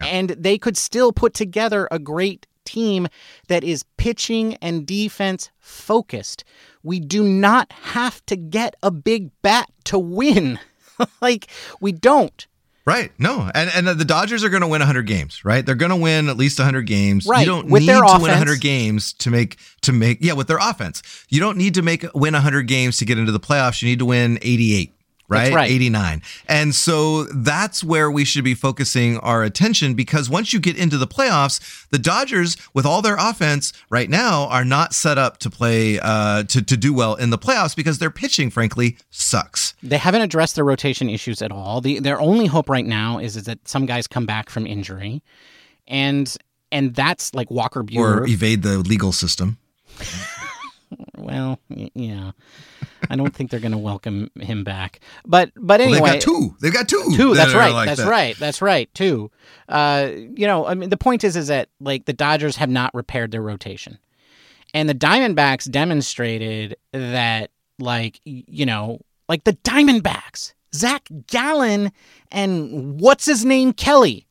And 0.00 0.30
they 0.30 0.58
could 0.58 0.76
still 0.76 1.12
put 1.12 1.34
together 1.34 1.88
a 1.90 1.98
great 1.98 2.46
team 2.68 3.08
that 3.48 3.64
is 3.64 3.84
pitching 3.96 4.54
and 4.56 4.86
defense 4.86 5.50
focused. 5.58 6.44
We 6.82 7.00
do 7.00 7.24
not 7.24 7.72
have 7.72 8.24
to 8.26 8.36
get 8.36 8.76
a 8.82 8.90
big 8.90 9.30
bat 9.42 9.70
to 9.84 9.98
win. 9.98 10.58
like, 11.20 11.48
we 11.80 11.92
don't. 11.92 12.46
Right. 12.88 13.12
No. 13.18 13.50
And 13.54 13.70
and 13.74 13.86
the 13.86 14.04
Dodgers 14.04 14.42
are 14.44 14.48
going 14.48 14.62
to 14.62 14.66
win 14.66 14.80
100 14.80 15.02
games, 15.02 15.44
right? 15.44 15.64
They're 15.64 15.74
going 15.74 15.90
to 15.90 15.96
win 15.96 16.30
at 16.30 16.38
least 16.38 16.58
100 16.58 16.86
games. 16.86 17.26
Right, 17.26 17.40
You 17.40 17.46
don't 17.46 17.68
with 17.68 17.82
need 17.82 17.88
to 17.88 17.96
win 17.96 18.04
offense. 18.04 18.22
100 18.22 18.60
games 18.62 19.12
to 19.14 19.30
make 19.30 19.58
to 19.82 19.92
make 19.92 20.18
yeah, 20.22 20.32
with 20.32 20.48
their 20.48 20.56
offense. 20.56 21.02
You 21.28 21.38
don't 21.38 21.58
need 21.58 21.74
to 21.74 21.82
make 21.82 22.06
win 22.14 22.32
100 22.32 22.62
games 22.66 22.96
to 22.98 23.04
get 23.04 23.18
into 23.18 23.30
the 23.30 23.40
playoffs. 23.40 23.82
You 23.82 23.90
need 23.90 23.98
to 23.98 24.06
win 24.06 24.38
88. 24.40 24.94
Right? 25.28 25.52
Right. 25.52 25.70
89. 25.70 26.22
And 26.48 26.74
so 26.74 27.24
that's 27.24 27.84
where 27.84 28.10
we 28.10 28.24
should 28.24 28.44
be 28.44 28.54
focusing 28.54 29.18
our 29.18 29.42
attention 29.42 29.94
because 29.94 30.30
once 30.30 30.52
you 30.52 30.60
get 30.60 30.76
into 30.76 30.96
the 30.96 31.06
playoffs, 31.06 31.86
the 31.90 31.98
Dodgers, 31.98 32.56
with 32.72 32.86
all 32.86 33.02
their 33.02 33.16
offense 33.16 33.72
right 33.90 34.08
now, 34.08 34.46
are 34.46 34.64
not 34.64 34.94
set 34.94 35.18
up 35.18 35.36
to 35.38 35.50
play, 35.50 36.00
uh, 36.00 36.44
to, 36.44 36.62
to 36.62 36.76
do 36.76 36.94
well 36.94 37.14
in 37.14 37.28
the 37.28 37.38
playoffs 37.38 37.76
because 37.76 37.98
their 37.98 38.10
pitching, 38.10 38.48
frankly, 38.48 38.96
sucks. 39.10 39.74
They 39.82 39.98
haven't 39.98 40.22
addressed 40.22 40.54
their 40.54 40.64
rotation 40.64 41.10
issues 41.10 41.42
at 41.42 41.52
all. 41.52 41.82
The, 41.82 42.00
their 42.00 42.20
only 42.20 42.46
hope 42.46 42.70
right 42.70 42.86
now 42.86 43.18
is, 43.18 43.36
is 43.36 43.44
that 43.44 43.66
some 43.68 43.84
guys 43.84 44.06
come 44.06 44.24
back 44.24 44.48
from 44.48 44.66
injury, 44.66 45.22
and 45.86 46.34
and 46.70 46.94
that's 46.94 47.34
like 47.34 47.50
Walker 47.50 47.82
Buehler. 47.82 48.20
Or 48.20 48.26
evade 48.26 48.62
the 48.62 48.78
legal 48.78 49.12
system. 49.12 49.58
Well, 51.16 51.58
yeah, 51.68 52.32
I 53.10 53.16
don't 53.16 53.34
think 53.34 53.50
they're 53.50 53.60
going 53.60 53.72
to 53.72 53.78
welcome 53.78 54.30
him 54.40 54.64
back. 54.64 55.00
But 55.26 55.52
but 55.54 55.80
Well, 55.80 55.88
anyway, 55.88 56.10
they've 56.10 56.14
got 56.14 56.22
two. 56.22 56.56
They've 56.60 56.72
got 56.72 56.88
two. 56.88 57.04
Two. 57.14 57.34
that 57.34 57.46
That's 57.46 57.54
right. 57.54 57.72
like 57.72 57.88
that's 57.88 58.00
that. 58.00 58.08
right. 58.08 58.36
That's 58.36 58.62
right. 58.62 58.92
Two. 58.94 59.30
Uh, 59.68 60.10
you 60.12 60.46
know, 60.46 60.66
I 60.66 60.74
mean, 60.74 60.90
the 60.90 60.96
point 60.96 61.24
is, 61.24 61.36
is 61.36 61.48
that 61.48 61.68
like 61.80 62.06
the 62.06 62.12
Dodgers 62.12 62.56
have 62.56 62.70
not 62.70 62.94
repaired 62.94 63.30
their 63.30 63.42
rotation, 63.42 63.98
and 64.74 64.88
the 64.88 64.94
Diamondbacks 64.94 65.70
demonstrated 65.70 66.76
that, 66.92 67.50
like, 67.78 68.20
you 68.24 68.66
know, 68.66 69.00
like 69.28 69.44
the 69.44 69.54
Diamondbacks, 69.54 70.54
Zach 70.74 71.08
Gallen 71.26 71.92
and 72.30 73.00
what's 73.00 73.26
his 73.26 73.44
name, 73.44 73.72
Kelly, 73.72 74.26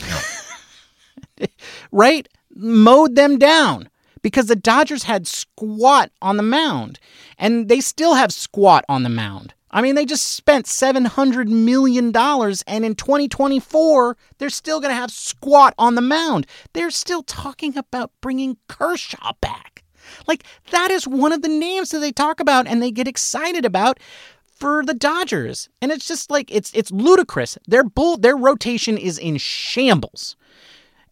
right, 1.92 2.28
mowed 2.54 3.14
them 3.14 3.38
down 3.38 3.88
because 4.24 4.46
the 4.46 4.56
Dodgers 4.56 5.02
had 5.02 5.26
squat 5.26 6.10
on 6.22 6.38
the 6.38 6.42
mound, 6.42 6.98
and 7.36 7.68
they 7.68 7.82
still 7.82 8.14
have 8.14 8.32
squat 8.32 8.82
on 8.88 9.02
the 9.02 9.10
mound. 9.10 9.52
I 9.70 9.82
mean, 9.82 9.96
they 9.96 10.06
just 10.06 10.32
spent 10.32 10.64
$700 10.64 11.46
million, 11.48 12.06
and 12.06 12.84
in 12.86 12.94
2024, 12.94 14.16
they're 14.38 14.48
still 14.48 14.80
going 14.80 14.92
to 14.92 14.96
have 14.96 15.10
squat 15.10 15.74
on 15.78 15.94
the 15.94 16.00
mound. 16.00 16.46
They're 16.72 16.90
still 16.90 17.22
talking 17.22 17.76
about 17.76 18.12
bringing 18.22 18.56
Kershaw 18.66 19.32
back. 19.42 19.84
Like, 20.26 20.44
that 20.70 20.90
is 20.90 21.06
one 21.06 21.32
of 21.32 21.42
the 21.42 21.48
names 21.48 21.90
that 21.90 21.98
they 21.98 22.12
talk 22.12 22.40
about 22.40 22.66
and 22.66 22.80
they 22.80 22.90
get 22.90 23.06
excited 23.06 23.66
about 23.66 24.00
for 24.46 24.86
the 24.86 24.94
Dodgers. 24.94 25.68
And 25.82 25.92
it's 25.92 26.08
just 26.08 26.30
like, 26.30 26.50
it's, 26.50 26.72
it's 26.72 26.90
ludicrous. 26.90 27.58
Their, 27.66 27.84
bull, 27.84 28.16
their 28.16 28.38
rotation 28.38 28.96
is 28.96 29.18
in 29.18 29.36
shambles. 29.36 30.34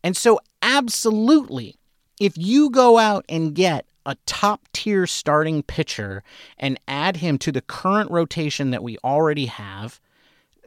And 0.02 0.16
so, 0.16 0.40
absolutely, 0.62 1.76
if 2.22 2.38
you 2.38 2.70
go 2.70 2.98
out 2.98 3.24
and 3.28 3.52
get 3.52 3.84
a 4.06 4.16
top 4.26 4.68
tier 4.72 5.08
starting 5.08 5.64
pitcher 5.64 6.22
and 6.56 6.78
add 6.86 7.16
him 7.16 7.36
to 7.38 7.50
the 7.50 7.60
current 7.60 8.12
rotation 8.12 8.70
that 8.70 8.82
we 8.82 8.96
already 9.02 9.46
have, 9.46 10.00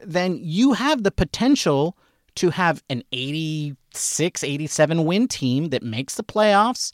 then 0.04 0.38
you 0.38 0.74
have 0.74 1.02
the 1.02 1.10
potential 1.10 1.96
to 2.34 2.50
have 2.50 2.82
an 2.90 3.02
86, 3.10 4.44
87 4.44 5.04
win 5.06 5.28
team 5.28 5.70
that 5.70 5.82
makes 5.82 6.16
the 6.16 6.22
playoffs 6.22 6.92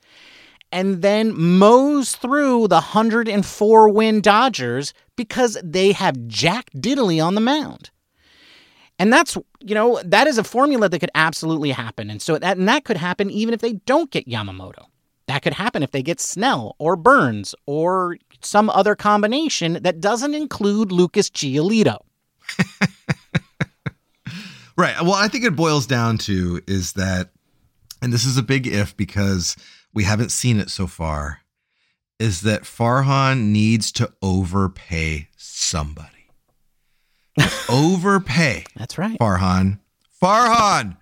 and 0.71 1.03
then 1.03 1.35
mows 1.37 2.15
through 2.15 2.69
the 2.69 2.77
104 2.77 3.89
win 3.89 4.21
Dodgers 4.21 4.95
because 5.17 5.59
they 5.63 5.91
have 5.91 6.29
Jack 6.29 6.71
Diddley 6.71 7.25
on 7.25 7.35
the 7.35 7.41
mound. 7.41 7.91
And 8.99 9.13
that's, 9.13 9.37
you 9.61 9.75
know, 9.75 10.01
that 10.05 10.27
is 10.27 10.39
a 10.39 10.45
formula 10.45 10.89
that 10.89 10.99
could 10.99 11.11
absolutely 11.15 11.71
happen. 11.71 12.11
And 12.11 12.23
so 12.23 12.39
that 12.39 12.59
and 12.59 12.69
that 12.69 12.85
could 12.85 12.97
happen 12.97 13.31
even 13.31 13.55
if 13.55 13.61
they 13.61 13.73
don't 13.73 14.11
get 14.11 14.29
Yamamoto. 14.29 14.87
That 15.27 15.43
could 15.43 15.55
happen 15.55 15.83
if 15.83 15.93
they 15.93 16.03
get 16.03 16.21
Snell 16.21 16.75
or 16.79 16.97
Burnes 16.97 17.55
or 17.67 18.19
some 18.41 18.69
other 18.71 18.95
combination 18.95 19.79
that 19.83 20.01
doesn't 20.01 20.35
include 20.35 20.93
Lucas 20.93 21.31
Giolito. 21.31 21.99
Right. 24.77 25.01
Well, 25.03 25.15
I 25.15 25.29
think 25.29 25.45
it 25.45 25.57
boils 25.57 25.87
down 25.87 26.19
to 26.19 26.63
is 26.67 26.95
that, 26.95 27.31
and 28.01 28.13
this 28.13 28.25
is 28.25 28.37
a 28.37 28.43
big 28.43 28.67
if 28.67 28.97
because 28.97 29.57
we 29.93 30.05
haven't 30.05 30.33
seen 30.33 30.59
it 30.59 30.71
so 30.71 30.87
far, 30.87 31.41
is 32.19 32.41
that 32.43 32.63
Farhan 32.63 33.51
needs 33.51 33.93
to 33.93 34.13
overpay 34.23 35.29
somebody. 35.37 36.22
Overpay. 37.69 38.65
That's 38.77 38.99
right. 38.99 39.19
Farhan. 39.19 39.79
Farhan, 40.23 40.97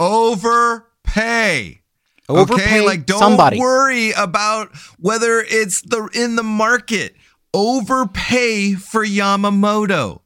overpay. 0.00 1.80
Overpay 2.26 2.62
okay, 2.62 2.80
like 2.80 3.04
don't 3.04 3.18
somebody. 3.18 3.58
worry 3.58 4.12
about 4.12 4.74
whether 4.98 5.40
it's 5.40 5.82
the 5.82 6.08
in 6.14 6.36
the 6.36 6.42
market. 6.42 7.14
Overpay 7.52 8.74
for 8.74 9.04
Yamamoto. 9.04 10.20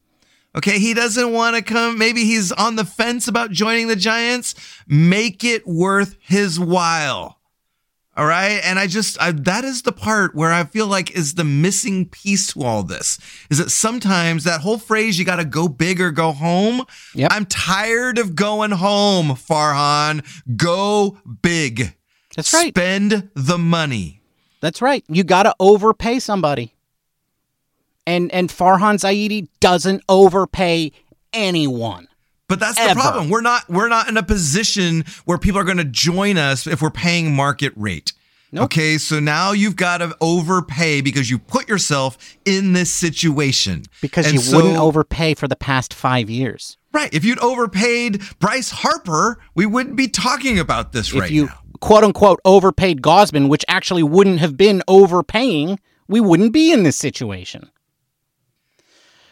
Okay, 0.57 0.79
he 0.79 0.95
doesn't 0.95 1.33
want 1.33 1.57
to 1.57 1.63
come. 1.63 1.99
Maybe 1.99 2.25
he's 2.25 2.53
on 2.53 2.77
the 2.77 2.85
fence 2.85 3.29
about 3.29 3.51
joining 3.51 3.89
the 3.89 3.97
Giants. 3.97 4.55
Make 4.87 5.45
it 5.45 5.67
worth 5.67 6.17
his 6.21 6.59
while. 6.59 7.38
All 8.19 8.27
right. 8.27 8.61
And 8.65 8.81
I 8.81 8.89
just, 8.89 9.17
I, 9.23 9.31
that 9.31 9.63
is 9.63 9.83
the 9.83 9.93
part 9.93 10.35
where 10.35 10.53
I 10.53 10.65
feel 10.65 10.89
like 10.89 11.13
is 11.13 11.35
the 11.35 11.45
missing 11.45 12.05
piece 12.07 12.53
to 12.53 12.65
all 12.65 12.83
this 12.83 13.17
is 13.49 13.59
that 13.59 13.71
sometimes 13.71 14.43
that 14.43 14.61
whole 14.61 14.77
phrase, 14.77 15.21
you 15.21 15.25
got 15.25 15.37
to 15.37 15.45
go 15.45 15.69
big 15.69 16.01
or 16.01 16.11
go 16.11 16.33
home. 16.33 16.83
Yep. 17.15 17.31
I'm 17.33 17.47
tired 17.47 18.19
of 18.19 18.35
going 18.35 18.73
home, 18.73 19.29
Farhan. 19.29 20.27
Go 20.57 21.19
big. 21.43 21.95
That's 22.35 22.53
right. 22.53 22.75
Spend 22.77 23.31
the 23.35 23.57
money. 23.57 24.21
That's 24.61 24.83
right. 24.83 25.05
You 25.07 25.23
got 25.23 25.45
to 25.45 25.55
overpay 25.61 26.19
somebody. 26.19 26.75
And 28.05 28.33
and 28.33 28.49
Farhan 28.49 28.97
Zaidi 28.97 29.47
doesn't 29.61 30.03
overpay 30.09 30.91
anyone. 31.33 32.08
But 32.49 32.61
that's 32.61 32.79
the 32.79 32.95
problem. 32.95 33.29
We're 33.29 33.41
not 33.43 33.69
we're 33.69 33.89
not 33.89 34.09
in 34.09 34.17
a 34.17 34.23
position 34.23 35.05
where 35.27 35.39
people 35.39 35.61
are 35.61 35.65
going 35.65 35.77
to 35.79 35.85
join 35.85 36.39
us 36.39 36.67
if 36.67 36.81
we're 36.81 36.91
paying 36.91 37.35
market 37.35 37.73
rate. 37.77 38.13
Nope. 38.51 38.65
Okay, 38.65 38.97
so 38.97 39.21
now 39.21 39.53
you've 39.53 39.77
got 39.77 39.99
to 39.99 40.17
overpay 40.23 41.03
because 41.03 41.29
you 41.29 41.39
put 41.39 41.69
yourself 41.69 42.17
in 42.47 42.73
this 42.73 42.91
situation. 42.91 43.83
Because 44.01 44.25
And 44.25 44.35
you 44.37 44.41
so- 44.41 44.57
wouldn't 44.57 44.79
overpay 44.79 45.35
for 45.35 45.47
the 45.47 45.57
past 45.57 45.93
five 45.93 46.31
years. 46.31 46.79
Right. 46.91 47.13
If 47.13 47.27
you'd 47.27 47.39
overpaid 47.41 48.23
Bryce 48.41 48.71
Harper, 48.71 49.39
we 49.55 49.67
wouldn't 49.67 49.97
be 49.97 50.09
talking 50.09 50.59
about 50.59 50.93
this 50.93 51.13
if 51.13 51.21
right 51.21 51.31
you 51.31 51.47
now. 51.47 51.59
quote 51.81 52.03
unquote 52.05 52.41
overpaid 52.47 53.03
Gausman, 53.03 53.51
which 53.51 53.67
actually 53.69 54.03
wouldn't 54.03 54.39
have 54.41 54.57
been 54.57 54.83
overpaying, 54.89 55.79
we 56.09 56.21
wouldn't 56.21 56.55
be 56.55 56.73
in 56.73 56.85
this 56.85 56.97
situation. 56.97 57.69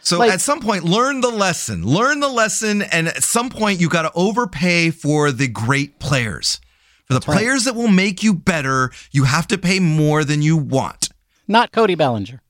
So 0.07 0.19
Like- 0.19 0.31
at 0.31 0.39
some 0.39 0.61
point, 0.61 0.85
learn 0.85 1.19
the 1.19 1.27
lesson. 1.29 1.85
Learn 1.85 2.21
the 2.21 2.29
lesson, 2.29 2.81
and 2.81 3.09
at 3.09 3.23
some 3.23 3.49
point, 3.49 3.81
you 3.81 3.89
got 3.89 4.03
to 4.03 4.11
overpay 4.15 4.89
for 4.89 5.33
the 5.33 5.49
great 5.49 5.99
players. 5.99 6.61
For 7.07 7.15
the 7.15 7.25
right. 7.27 7.35
players 7.39 7.65
that 7.65 7.75
will 7.75 7.89
make 7.89 8.23
you 8.23 8.33
better, 8.33 8.89
you 9.11 9.25
have 9.25 9.47
to 9.47 9.57
pay 9.57 9.81
more 9.81 10.23
than 10.23 10.41
you 10.41 10.55
want. 10.55 11.09
Not 11.45 11.73
Cody 11.73 11.95
Bellinger. 11.95 12.41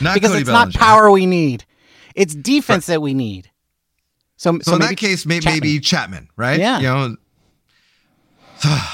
Not 0.00 0.14
because 0.14 0.30
Cody 0.30 0.40
it's 0.40 0.50
Bellinger. 0.50 0.72
not 0.72 0.74
power 0.74 1.08
we 1.08 1.24
need. 1.24 1.64
It's 2.16 2.34
defense 2.34 2.86
that 2.86 3.00
we 3.00 3.14
need. 3.14 3.48
So, 4.36 4.58
So, 4.62 4.74
in 4.74 4.80
that 4.80 4.96
case, 4.96 5.24
may, 5.24 5.38
Chapman. 5.38 5.54
maybe 5.60 5.78
Chapman, 5.78 6.28
right? 6.36 6.58
Yeah. 6.58 6.78
You 6.80 6.88
know, 6.88 7.16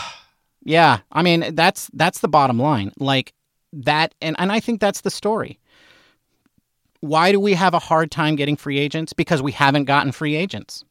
Yeah, 0.63 0.99
I 1.11 1.23
mean 1.23 1.55
that's 1.55 1.89
that's 1.95 2.19
the 2.21 2.29
bottom 2.29 2.59
line. 2.59 2.93
Like 2.99 3.33
that, 3.73 4.15
and 4.21 4.37
and 4.39 4.53
I 4.53 4.61
think 4.61 4.79
that's 4.81 5.01
the 5.01 5.11
story. 5.11 5.59
Why 7.01 7.33
do 7.33 7.41
we 7.41 7.55
have 7.55 7.75
a 7.75 7.79
hard 7.79 8.11
time 8.11 8.37
getting 8.37 8.57
free 8.57 8.79
agents? 8.79 9.13
Because 9.13 9.43
we 9.43 9.53
haven't 9.53 9.85
gotten 9.85 10.13
free 10.13 10.37
agents. 10.37 10.85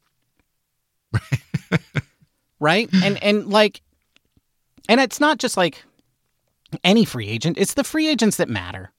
right? 2.60 2.88
And 3.02 3.22
and 3.22 3.46
like 3.48 3.80
and 4.88 5.00
it's 5.00 5.20
not 5.20 5.38
just 5.38 5.56
like 5.56 5.84
any 6.84 7.04
free 7.04 7.28
agent, 7.28 7.58
it's 7.58 7.74
the 7.74 7.84
free 7.84 8.08
agents 8.08 8.36
that 8.36 8.48
matter. 8.48 8.92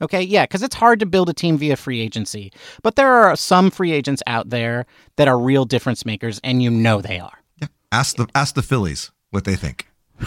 Okay, 0.00 0.22
yeah, 0.22 0.44
because 0.44 0.62
it's 0.62 0.76
hard 0.76 1.00
to 1.00 1.06
build 1.06 1.28
a 1.28 1.32
team 1.32 1.58
via 1.58 1.76
free 1.76 2.00
agency. 2.00 2.52
But 2.82 2.94
there 2.94 3.12
are 3.12 3.34
some 3.34 3.70
free 3.70 3.90
agents 3.90 4.22
out 4.28 4.50
there 4.50 4.86
that 5.16 5.26
are 5.26 5.38
real 5.38 5.64
difference 5.64 6.06
makers, 6.06 6.40
and 6.44 6.62
you 6.62 6.70
know 6.70 7.00
they 7.00 7.18
are. 7.18 7.36
Yeah. 7.60 7.68
ask 7.90 8.16
the 8.16 8.28
ask 8.34 8.54
the 8.54 8.62
Phillies 8.62 9.10
what 9.30 9.44
they 9.44 9.56
think. 9.56 9.88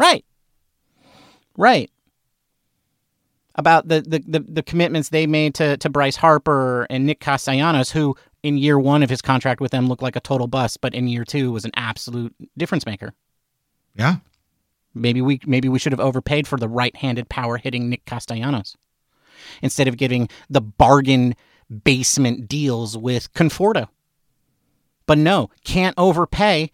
Right. 0.00 0.24
Right. 1.56 1.90
About 3.58 3.88
the, 3.88 4.00
the, 4.00 4.22
the, 4.26 4.40
the 4.40 4.62
commitments 4.62 5.08
they 5.08 5.26
made 5.26 5.54
to, 5.56 5.76
to 5.78 5.90
Bryce 5.90 6.14
Harper 6.16 6.86
and 6.88 7.04
Nick 7.04 7.18
Castellanos, 7.18 7.90
who 7.90 8.16
in 8.44 8.56
year 8.56 8.78
one 8.78 9.02
of 9.02 9.10
his 9.10 9.20
contract 9.20 9.60
with 9.60 9.72
them 9.72 9.88
looked 9.88 10.02
like 10.02 10.14
a 10.16 10.20
total 10.20 10.46
bust, 10.46 10.80
but 10.80 10.94
in 10.94 11.08
year 11.08 11.24
two 11.24 11.50
was 11.50 11.64
an 11.64 11.72
absolute 11.74 12.34
difference 12.56 12.86
maker. 12.86 13.12
Yeah. 13.96 14.16
Maybe 14.94 15.20
we 15.20 15.40
maybe 15.44 15.68
we 15.68 15.78
should 15.78 15.92
have 15.92 16.00
overpaid 16.00 16.46
for 16.46 16.56
the 16.56 16.68
right-handed 16.68 17.28
power 17.28 17.56
hitting 17.56 17.88
Nick 17.90 18.04
Castellanos 18.04 18.76
instead 19.60 19.88
of 19.88 19.96
getting 19.96 20.28
the 20.48 20.60
bargain 20.60 21.34
basement 21.84 22.48
deals 22.48 22.96
with 22.96 23.32
Conforto. 23.34 23.88
But 25.06 25.18
no, 25.18 25.50
can't 25.64 25.94
overpay. 25.98 26.70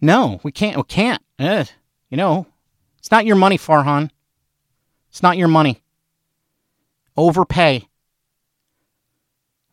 No, 0.00 0.40
we 0.42 0.50
can't. 0.52 0.76
We 0.76 0.82
can't. 0.84 1.22
Ugh. 1.38 1.68
you 2.08 2.16
know, 2.16 2.46
it's 2.98 3.10
not 3.10 3.26
your 3.26 3.36
money, 3.36 3.58
Farhan. 3.58 4.10
It's 5.10 5.22
not 5.22 5.36
your 5.36 5.48
money. 5.48 5.82
Overpay. 7.16 7.86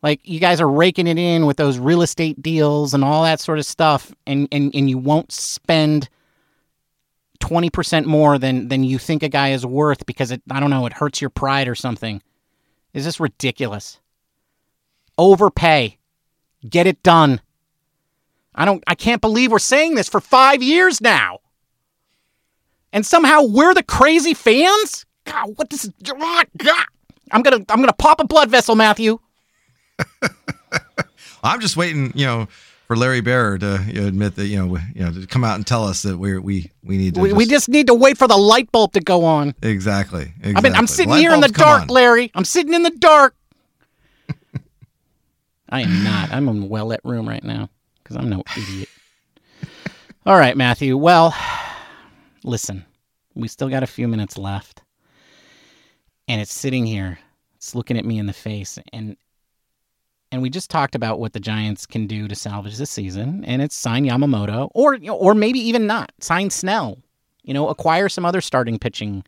Like 0.03 0.21
you 0.23 0.39
guys 0.39 0.61
are 0.61 0.69
raking 0.69 1.07
it 1.07 1.17
in 1.17 1.45
with 1.45 1.57
those 1.57 1.79
real 1.79 2.01
estate 2.01 2.41
deals 2.41 2.93
and 2.93 3.03
all 3.03 3.23
that 3.23 3.39
sort 3.39 3.57
of 3.59 3.65
stuff, 3.65 4.13
and 4.25 4.47
and, 4.51 4.73
and 4.75 4.89
you 4.89 4.97
won't 4.97 5.31
spend 5.31 6.07
twenty 7.39 7.69
percent 7.69 8.05
more 8.05 8.37
than 8.37 8.67
than 8.67 8.83
you 8.83 8.99
think 8.99 9.23
a 9.23 9.29
guy 9.29 9.49
is 9.49 9.65
worth 9.65 10.05
because 10.05 10.31
it 10.31 10.41
I 10.51 10.59
don't 10.59 10.69
know 10.69 10.85
it 10.85 10.93
hurts 10.93 11.19
your 11.19 11.29
pride 11.31 11.67
or 11.67 11.75
something. 11.75 12.21
Is 12.93 13.05
this 13.05 13.19
ridiculous? 13.19 13.99
Overpay, 15.17 15.97
get 16.69 16.85
it 16.87 17.01
done. 17.01 17.41
I 18.53 18.65
don't. 18.65 18.83
I 18.87 18.95
can't 18.95 19.21
believe 19.21 19.51
we're 19.51 19.59
saying 19.59 19.95
this 19.95 20.09
for 20.09 20.19
five 20.21 20.61
years 20.61 21.01
now, 21.01 21.39
and 22.93 23.05
somehow 23.05 23.43
we're 23.43 23.73
the 23.73 23.83
crazy 23.83 24.33
fans. 24.35 25.05
God, 25.25 25.53
what 25.57 25.69
this? 25.71 25.85
is- 25.85 25.93
oh 26.07 26.43
God, 26.57 26.85
I'm 27.31 27.41
gonna 27.41 27.63
I'm 27.69 27.79
gonna 27.79 27.93
pop 27.93 28.19
a 28.19 28.25
blood 28.25 28.49
vessel, 28.49 28.75
Matthew. 28.75 29.19
I'm 31.43 31.59
just 31.61 31.77
waiting, 31.77 32.11
you 32.15 32.25
know, 32.25 32.47
for 32.87 32.95
Larry 32.95 33.21
Baer 33.21 33.57
to 33.57 33.83
you 33.87 34.01
know, 34.01 34.07
admit 34.07 34.35
that 34.35 34.47
you 34.47 34.57
know, 34.57 34.67
we, 34.67 34.79
you 34.95 35.03
know, 35.03 35.11
to 35.11 35.27
come 35.27 35.43
out 35.43 35.55
and 35.55 35.67
tell 35.67 35.83
us 35.83 36.03
that 36.03 36.17
we 36.17 36.37
we 36.39 36.71
we 36.83 36.97
need 36.97 37.15
to. 37.15 37.21
We, 37.21 37.33
we 37.33 37.45
just 37.45 37.69
need 37.69 37.87
to 37.87 37.93
wait 37.93 38.17
for 38.17 38.27
the 38.27 38.37
light 38.37 38.71
bulb 38.71 38.93
to 38.93 39.01
go 39.01 39.25
on. 39.25 39.53
exactly. 39.61 40.33
exactly. 40.39 40.55
I've 40.55 40.63
been, 40.63 40.75
I'm 40.75 40.87
sitting 40.87 41.11
Light 41.11 41.19
here 41.19 41.33
in 41.33 41.41
the 41.41 41.49
dark, 41.49 41.83
on. 41.83 41.87
Larry. 41.87 42.31
I'm 42.33 42.45
sitting 42.45 42.73
in 42.73 42.83
the 42.83 42.91
dark. 42.91 43.35
I 45.69 45.81
am 45.81 46.03
not. 46.03 46.31
I'm 46.31 46.47
in 46.47 46.63
a 46.63 46.65
well 46.65 46.87
lit 46.87 47.01
room 47.03 47.27
right 47.27 47.43
now 47.43 47.69
because 48.01 48.15
I'm 48.15 48.29
no 48.29 48.43
idiot. 48.55 48.89
All 50.25 50.37
right, 50.37 50.55
Matthew. 50.55 50.95
Well, 50.97 51.35
listen, 52.43 52.85
we 53.35 53.47
still 53.47 53.69
got 53.69 53.83
a 53.83 53.87
few 53.87 54.07
minutes 54.07 54.37
left, 54.37 54.81
and 56.27 56.41
it's 56.41 56.53
sitting 56.53 56.85
here. 56.85 57.19
It's 57.55 57.75
looking 57.75 57.97
at 57.97 58.05
me 58.05 58.19
in 58.19 58.25
the 58.27 58.33
face, 58.33 58.77
and 58.93 59.17
and 60.31 60.41
we 60.41 60.49
just 60.49 60.69
talked 60.69 60.95
about 60.95 61.19
what 61.19 61.33
the 61.33 61.39
Giants 61.39 61.85
can 61.85 62.05
do 62.05 62.27
to 62.27 62.35
salvage 62.35 62.77
this 62.77 62.91
season, 62.91 63.43
and 63.45 63.61
it's 63.61 63.75
sign 63.75 64.05
Yamamoto, 64.05 64.69
or 64.73 64.97
or 65.09 65.33
maybe 65.33 65.59
even 65.59 65.87
not 65.87 66.11
sign 66.19 66.49
Snell. 66.49 66.99
You 67.43 67.53
know, 67.53 67.69
acquire 67.69 68.09
some 68.09 68.25
other 68.25 68.41
starting 68.41 68.77
pitching, 68.77 69.23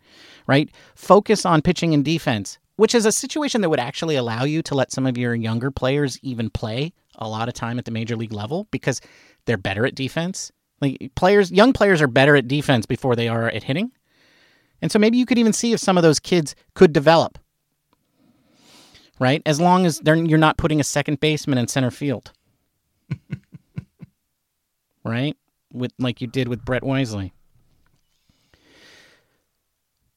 right? 0.45 0.69
Focus 0.95 1.45
on 1.45 1.61
pitching 1.61 1.93
and 1.93 2.03
defense, 2.03 2.59
which 2.75 2.93
is 2.93 3.05
a 3.05 3.13
situation 3.13 3.61
that 3.61 3.69
would 3.69 3.79
actually 3.79 4.17
allow 4.17 4.43
you 4.43 4.61
to 4.63 4.75
let 4.75 4.91
some 4.91 5.05
of 5.05 5.17
your 5.17 5.33
younger 5.33 5.71
players 5.71 6.19
even 6.21 6.49
play 6.49 6.91
a 7.15 7.29
lot 7.29 7.47
of 7.47 7.53
time 7.53 7.79
at 7.79 7.85
the 7.85 7.91
major 7.91 8.17
league 8.17 8.33
level 8.33 8.67
because 8.71 8.99
they're 9.45 9.57
better 9.57 9.85
at 9.85 9.95
defense. 9.95 10.51
Like 10.81 11.11
players, 11.15 11.51
young 11.51 11.71
players 11.73 12.01
are 12.01 12.07
better 12.07 12.35
at 12.35 12.47
defense 12.47 12.85
before 12.85 13.15
they 13.15 13.27
are 13.29 13.47
at 13.49 13.63
hitting. 13.63 13.91
And 14.81 14.91
so 14.91 14.99
maybe 14.99 15.17
you 15.17 15.25
could 15.25 15.37
even 15.37 15.53
see 15.53 15.73
if 15.73 15.79
some 15.79 15.97
of 15.97 16.03
those 16.03 16.19
kids 16.19 16.55
could 16.73 16.93
develop. 16.93 17.37
Right? 19.19 19.41
As 19.45 19.59
long 19.59 19.85
as 19.85 20.01
you're 20.05 20.37
not 20.37 20.57
putting 20.57 20.79
a 20.79 20.83
second 20.83 21.19
baseman 21.19 21.57
in 21.57 21.67
center 21.67 21.91
field. 21.91 22.31
right? 25.03 25.35
With 25.73 25.91
like 25.99 26.21
you 26.21 26.27
did 26.27 26.47
with 26.47 26.63
Brett 26.63 26.83
Wisely. 26.83 27.33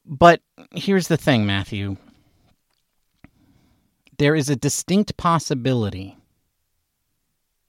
But 0.04 0.40
here's 0.72 1.08
the 1.08 1.16
thing, 1.16 1.46
Matthew. 1.46 1.96
There 4.18 4.34
is 4.34 4.48
a 4.48 4.56
distinct 4.56 5.16
possibility 5.16 6.16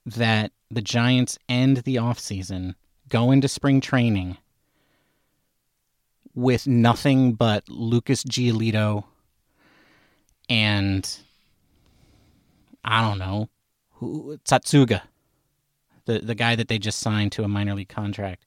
that 0.06 0.52
the 0.70 0.82
Giants 0.82 1.38
end 1.48 1.78
the 1.78 1.96
offseason, 1.96 2.76
go 3.10 3.32
into 3.32 3.48
spring 3.48 3.82
training 3.82 4.38
with 6.36 6.68
nothing 6.68 7.34
but 7.34 7.68
Lucas 7.70 8.24
Giolito 8.24 9.04
and 10.50 11.18
I 12.84 13.02
don't 13.02 13.20
know, 13.20 13.50
who, 13.94 14.38
Satsuga, 14.46 15.02
the 16.06 16.20
the 16.20 16.36
guy 16.36 16.56
that 16.56 16.68
they 16.68 16.78
just 16.78 17.00
signed 17.00 17.32
to 17.34 17.44
a 17.44 17.48
minor 17.48 17.74
league 17.74 17.90
contract. 17.90 18.46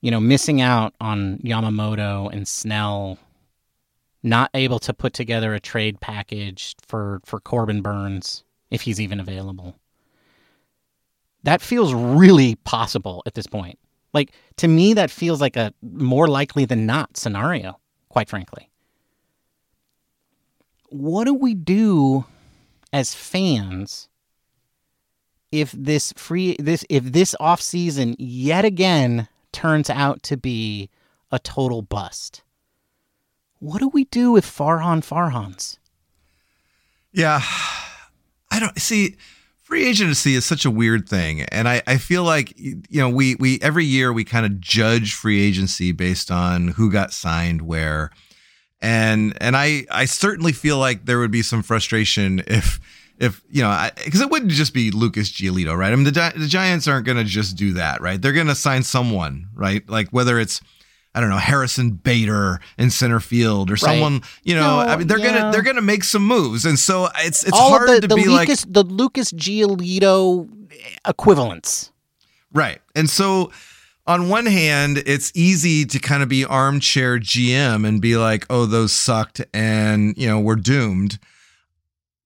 You 0.00 0.10
know, 0.10 0.20
missing 0.20 0.60
out 0.60 0.94
on 1.00 1.38
Yamamoto 1.38 2.30
and 2.30 2.46
Snell, 2.46 3.18
not 4.22 4.50
able 4.54 4.78
to 4.80 4.92
put 4.92 5.14
together 5.14 5.54
a 5.54 5.60
trade 5.60 6.00
package 6.00 6.76
for 6.86 7.20
for 7.24 7.40
Corbin 7.40 7.80
Burnes 7.80 8.44
if 8.70 8.82
he's 8.82 9.00
even 9.00 9.20
available. 9.20 9.76
That 11.44 11.62
feels 11.62 11.94
really 11.94 12.56
possible 12.56 13.22
at 13.24 13.34
this 13.34 13.46
point. 13.46 13.78
Like 14.16 14.32
to 14.56 14.66
me, 14.66 14.94
that 14.94 15.10
feels 15.10 15.42
like 15.42 15.56
a 15.56 15.74
more 15.82 16.26
likely 16.26 16.64
than 16.64 16.86
not 16.86 17.18
scenario. 17.18 17.78
Quite 18.08 18.30
frankly, 18.30 18.70
what 20.88 21.24
do 21.24 21.34
we 21.34 21.52
do 21.52 22.24
as 22.94 23.14
fans 23.14 24.08
if 25.52 25.70
this 25.72 26.14
free 26.16 26.56
this 26.58 26.82
if 26.88 27.04
this 27.04 27.36
off 27.38 27.60
season 27.60 28.16
yet 28.18 28.64
again 28.64 29.28
turns 29.52 29.90
out 29.90 30.22
to 30.22 30.38
be 30.38 30.88
a 31.30 31.38
total 31.38 31.82
bust? 31.82 32.42
What 33.58 33.80
do 33.80 33.88
we 33.88 34.04
do 34.04 34.32
with 34.32 34.46
Farhan 34.46 35.04
Farhans? 35.04 35.76
Yeah. 37.12 37.42
I 38.50 38.60
don't 38.60 38.80
see 38.80 39.16
free 39.66 39.84
agency 39.84 40.36
is 40.36 40.44
such 40.44 40.64
a 40.64 40.70
weird 40.70 41.08
thing. 41.08 41.42
And 41.42 41.68
I, 41.68 41.82
I 41.88 41.98
feel 41.98 42.22
like, 42.22 42.56
you 42.56 42.80
know, 42.92 43.08
we, 43.08 43.34
we, 43.34 43.58
every 43.60 43.84
year 43.84 44.12
we 44.12 44.22
kind 44.22 44.46
of 44.46 44.60
judge 44.60 45.14
free 45.14 45.42
agency 45.42 45.90
based 45.90 46.30
on 46.30 46.68
who 46.68 46.88
got 46.88 47.12
signed 47.12 47.62
where. 47.62 48.10
And, 48.80 49.36
and 49.40 49.56
I, 49.56 49.84
I 49.90 50.04
certainly 50.04 50.52
feel 50.52 50.78
like 50.78 51.04
there 51.06 51.18
would 51.18 51.32
be 51.32 51.42
some 51.42 51.64
frustration 51.64 52.44
if, 52.46 52.78
if 53.18 53.42
you 53.50 53.62
know, 53.62 53.88
because 54.04 54.20
it 54.20 54.30
wouldn't 54.30 54.52
just 54.52 54.72
be 54.72 54.92
Lucas 54.92 55.32
Giolito, 55.32 55.76
right? 55.76 55.92
I 55.92 55.96
mean, 55.96 56.04
the 56.04 56.32
the 56.36 56.46
Giants 56.46 56.86
aren't 56.86 57.06
going 57.06 57.16
to 57.16 57.24
just 57.24 57.56
do 57.56 57.72
that, 57.72 58.02
right? 58.02 58.20
They're 58.20 58.34
going 58.34 58.46
to 58.48 58.54
sign 58.54 58.82
someone, 58.82 59.48
right? 59.54 59.88
Like 59.88 60.10
whether 60.10 60.38
it's 60.38 60.60
I 61.16 61.20
don't 61.20 61.30
know 61.30 61.38
Harrison 61.38 61.92
Bader 61.92 62.60
in 62.76 62.90
center 62.90 63.20
field 63.20 63.70
or 63.70 63.72
right. 63.72 63.80
someone, 63.80 64.20
you 64.44 64.54
know. 64.54 64.84
No, 64.84 64.92
I 64.92 64.96
mean, 64.96 65.06
they're 65.06 65.18
yeah. 65.18 65.32
gonna 65.32 65.50
they're 65.50 65.62
gonna 65.62 65.80
make 65.80 66.04
some 66.04 66.26
moves, 66.26 66.66
and 66.66 66.78
so 66.78 67.08
it's 67.20 67.42
it's 67.42 67.58
All 67.58 67.70
hard 67.70 67.88
the, 67.88 68.00
to 68.02 68.08
the 68.08 68.14
be 68.14 68.26
Lucas, 68.26 68.66
like 68.66 68.74
the 68.74 68.82
Lucas 68.82 69.32
Giolito 69.32 70.46
equivalents, 71.08 71.90
right? 72.52 72.82
And 72.94 73.08
so 73.08 73.50
on 74.06 74.28
one 74.28 74.44
hand, 74.44 75.02
it's 75.06 75.32
easy 75.34 75.86
to 75.86 75.98
kind 75.98 76.22
of 76.22 76.28
be 76.28 76.44
armchair 76.44 77.18
GM 77.18 77.88
and 77.88 77.98
be 77.98 78.18
like, 78.18 78.44
"Oh, 78.50 78.66
those 78.66 78.92
sucked," 78.92 79.40
and 79.54 80.14
you 80.18 80.28
know 80.28 80.38
we're 80.38 80.56
doomed. 80.56 81.18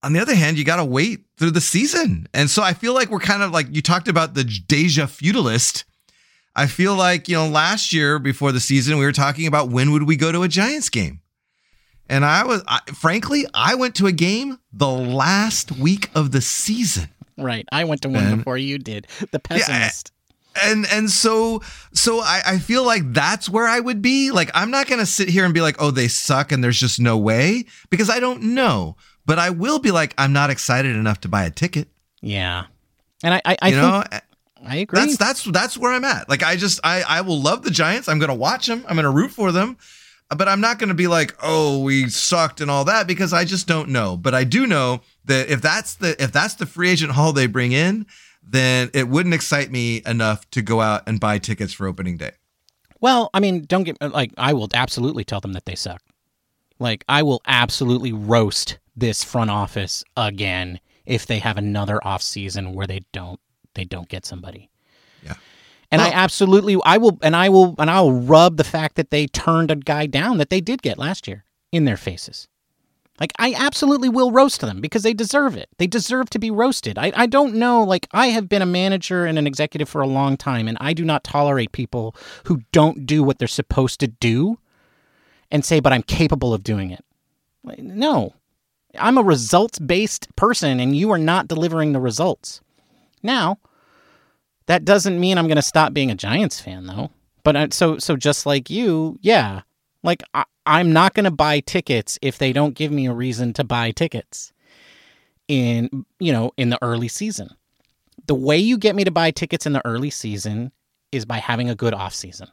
On 0.02 0.12
the 0.12 0.18
other 0.18 0.34
hand, 0.34 0.58
you 0.58 0.64
got 0.64 0.76
to 0.76 0.84
wait 0.84 1.26
through 1.36 1.52
the 1.52 1.60
season, 1.60 2.26
and 2.34 2.50
so 2.50 2.60
I 2.60 2.72
feel 2.72 2.92
like 2.92 3.08
we're 3.08 3.20
kind 3.20 3.44
of 3.44 3.52
like 3.52 3.68
you 3.70 3.82
talked 3.82 4.08
about 4.08 4.34
the 4.34 4.42
deja 4.42 5.06
feudalist. 5.06 5.84
I 6.60 6.66
feel 6.66 6.94
like 6.94 7.26
you 7.26 7.36
know 7.36 7.48
last 7.48 7.90
year 7.90 8.18
before 8.18 8.52
the 8.52 8.60
season 8.60 8.98
we 8.98 9.06
were 9.06 9.12
talking 9.12 9.46
about 9.46 9.70
when 9.70 9.92
would 9.92 10.02
we 10.02 10.14
go 10.14 10.30
to 10.30 10.42
a 10.42 10.48
Giants 10.48 10.90
game, 10.90 11.20
and 12.06 12.22
I 12.22 12.44
was 12.44 12.62
I, 12.68 12.80
frankly 12.92 13.46
I 13.54 13.76
went 13.76 13.94
to 13.94 14.06
a 14.06 14.12
game 14.12 14.58
the 14.70 14.90
last 14.90 15.72
week 15.72 16.10
of 16.14 16.32
the 16.32 16.42
season. 16.42 17.08
Right, 17.38 17.66
I 17.72 17.84
went 17.84 18.02
to 18.02 18.10
one 18.10 18.24
and, 18.24 18.36
before 18.36 18.58
you 18.58 18.76
did. 18.76 19.06
The 19.30 19.38
pessimist. 19.38 20.12
Yeah, 20.54 20.70
and 20.70 20.86
and 20.92 21.10
so 21.10 21.62
so 21.94 22.20
I, 22.20 22.42
I 22.44 22.58
feel 22.58 22.84
like 22.84 23.10
that's 23.14 23.48
where 23.48 23.66
I 23.66 23.80
would 23.80 24.02
be. 24.02 24.30
Like 24.30 24.50
I'm 24.52 24.70
not 24.70 24.86
gonna 24.86 25.06
sit 25.06 25.30
here 25.30 25.46
and 25.46 25.54
be 25.54 25.62
like, 25.62 25.76
oh, 25.78 25.90
they 25.90 26.08
suck 26.08 26.52
and 26.52 26.62
there's 26.62 26.78
just 26.78 27.00
no 27.00 27.16
way 27.16 27.64
because 27.88 28.10
I 28.10 28.20
don't 28.20 28.42
know. 28.54 28.96
But 29.24 29.38
I 29.38 29.48
will 29.48 29.78
be 29.78 29.92
like, 29.92 30.12
I'm 30.18 30.34
not 30.34 30.50
excited 30.50 30.94
enough 30.94 31.22
to 31.22 31.28
buy 31.28 31.44
a 31.44 31.50
ticket. 31.50 31.88
Yeah, 32.20 32.64
and 33.24 33.32
I 33.32 33.40
I, 33.46 33.56
I 33.62 33.68
you 33.68 33.76
know. 33.76 34.04
I 34.66 34.76
agree. 34.76 35.00
That's 35.00 35.16
that's 35.16 35.44
that's 35.44 35.78
where 35.78 35.92
I'm 35.92 36.04
at. 36.04 36.28
Like 36.28 36.42
I 36.42 36.56
just 36.56 36.80
I 36.84 37.02
I 37.02 37.20
will 37.22 37.40
love 37.40 37.62
the 37.62 37.70
Giants. 37.70 38.08
I'm 38.08 38.18
gonna 38.18 38.34
watch 38.34 38.66
them. 38.66 38.84
I'm 38.88 38.96
gonna 38.96 39.10
root 39.10 39.30
for 39.30 39.52
them. 39.52 39.76
But 40.36 40.46
I'm 40.46 40.60
not 40.60 40.78
gonna 40.78 40.94
be 40.94 41.08
like, 41.08 41.34
oh, 41.42 41.82
we 41.82 42.08
sucked 42.08 42.60
and 42.60 42.70
all 42.70 42.84
that 42.84 43.08
because 43.08 43.32
I 43.32 43.44
just 43.44 43.66
don't 43.66 43.88
know. 43.88 44.16
But 44.16 44.32
I 44.32 44.44
do 44.44 44.66
know 44.66 45.00
that 45.24 45.48
if 45.48 45.60
that's 45.60 45.94
the 45.94 46.20
if 46.22 46.30
that's 46.30 46.54
the 46.54 46.66
free 46.66 46.90
agent 46.90 47.12
haul 47.12 47.32
they 47.32 47.46
bring 47.46 47.72
in, 47.72 48.06
then 48.42 48.90
it 48.94 49.08
wouldn't 49.08 49.34
excite 49.34 49.70
me 49.70 50.02
enough 50.06 50.48
to 50.50 50.62
go 50.62 50.80
out 50.80 51.02
and 51.06 51.18
buy 51.18 51.38
tickets 51.38 51.72
for 51.72 51.86
opening 51.86 52.16
day. 52.16 52.32
Well, 53.00 53.30
I 53.32 53.40
mean, 53.40 53.64
don't 53.64 53.84
get 53.84 54.00
like 54.00 54.32
I 54.38 54.52
will 54.52 54.68
absolutely 54.74 55.24
tell 55.24 55.40
them 55.40 55.52
that 55.54 55.64
they 55.64 55.74
suck. 55.74 56.02
Like 56.78 57.04
I 57.08 57.22
will 57.22 57.42
absolutely 57.46 58.12
roast 58.12 58.78
this 58.96 59.24
front 59.24 59.50
office 59.50 60.04
again 60.16 60.80
if 61.06 61.26
they 61.26 61.38
have 61.38 61.56
another 61.56 61.98
off 62.06 62.22
season 62.22 62.74
where 62.74 62.86
they 62.86 63.00
don't 63.12 63.40
they 63.74 63.84
don't 63.84 64.08
get 64.08 64.24
somebody. 64.24 64.70
Yeah. 65.22 65.34
And 65.90 66.00
well, 66.00 66.10
I 66.10 66.14
absolutely 66.14 66.78
I 66.84 66.98
will 66.98 67.18
and 67.22 67.34
I 67.34 67.48
will 67.48 67.74
and 67.78 67.90
I'll 67.90 68.12
rub 68.12 68.56
the 68.56 68.64
fact 68.64 68.96
that 68.96 69.10
they 69.10 69.26
turned 69.26 69.70
a 69.70 69.76
guy 69.76 70.06
down 70.06 70.38
that 70.38 70.50
they 70.50 70.60
did 70.60 70.82
get 70.82 70.98
last 70.98 71.26
year 71.26 71.44
in 71.72 71.84
their 71.84 71.96
faces. 71.96 72.48
Like, 73.20 73.32
I 73.38 73.52
absolutely 73.52 74.08
will 74.08 74.32
roast 74.32 74.62
them 74.62 74.80
because 74.80 75.02
they 75.02 75.12
deserve 75.12 75.54
it. 75.54 75.68
They 75.76 75.86
deserve 75.86 76.30
to 76.30 76.38
be 76.38 76.50
roasted. 76.50 76.96
I, 76.96 77.12
I 77.14 77.26
don't 77.26 77.54
know. 77.54 77.82
Like, 77.82 78.08
I 78.12 78.28
have 78.28 78.48
been 78.48 78.62
a 78.62 78.66
manager 78.66 79.26
and 79.26 79.38
an 79.38 79.46
executive 79.46 79.90
for 79.90 80.00
a 80.00 80.06
long 80.06 80.38
time, 80.38 80.66
and 80.66 80.78
I 80.80 80.94
do 80.94 81.04
not 81.04 81.22
tolerate 81.22 81.72
people 81.72 82.16
who 82.44 82.62
don't 82.72 83.04
do 83.04 83.22
what 83.22 83.38
they're 83.38 83.46
supposed 83.46 84.00
to 84.00 84.06
do 84.06 84.58
and 85.50 85.66
say, 85.66 85.80
but 85.80 85.92
I'm 85.92 86.02
capable 86.02 86.54
of 86.54 86.62
doing 86.62 86.90
it. 86.90 87.04
Like, 87.62 87.80
no. 87.80 88.34
I'm 88.98 89.18
a 89.18 89.22
results 89.22 89.78
based 89.78 90.34
person, 90.34 90.80
and 90.80 90.96
you 90.96 91.10
are 91.10 91.18
not 91.18 91.46
delivering 91.46 91.92
the 91.92 92.00
results. 92.00 92.62
Now, 93.22 93.58
that 94.66 94.84
doesn't 94.84 95.18
mean 95.18 95.38
I'm 95.38 95.46
going 95.46 95.56
to 95.56 95.62
stop 95.62 95.92
being 95.92 96.10
a 96.10 96.14
Giants 96.14 96.60
fan, 96.60 96.86
though. 96.86 97.10
But 97.42 97.56
uh, 97.56 97.68
so, 97.70 97.98
so 97.98 98.16
just 98.16 98.46
like 98.46 98.70
you, 98.70 99.18
yeah, 99.20 99.62
like 100.02 100.22
I, 100.34 100.44
I'm 100.66 100.92
not 100.92 101.14
going 101.14 101.24
to 101.24 101.30
buy 101.30 101.60
tickets 101.60 102.18
if 102.22 102.38
they 102.38 102.52
don't 102.52 102.74
give 102.74 102.92
me 102.92 103.06
a 103.06 103.12
reason 103.12 103.52
to 103.54 103.64
buy 103.64 103.90
tickets 103.90 104.52
in, 105.48 106.06
you 106.18 106.32
know, 106.32 106.52
in 106.56 106.70
the 106.70 106.78
early 106.82 107.08
season. 107.08 107.50
The 108.26 108.34
way 108.34 108.58
you 108.58 108.78
get 108.78 108.94
me 108.94 109.04
to 109.04 109.10
buy 109.10 109.30
tickets 109.30 109.66
in 109.66 109.72
the 109.72 109.84
early 109.84 110.10
season 110.10 110.72
is 111.10 111.24
by 111.24 111.38
having 111.38 111.68
a 111.68 111.74
good 111.74 111.94
off 111.94 112.14
season 112.14 112.48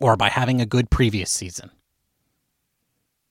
or 0.00 0.16
by 0.16 0.28
having 0.28 0.60
a 0.60 0.66
good 0.66 0.90
previous 0.90 1.30
season. 1.30 1.70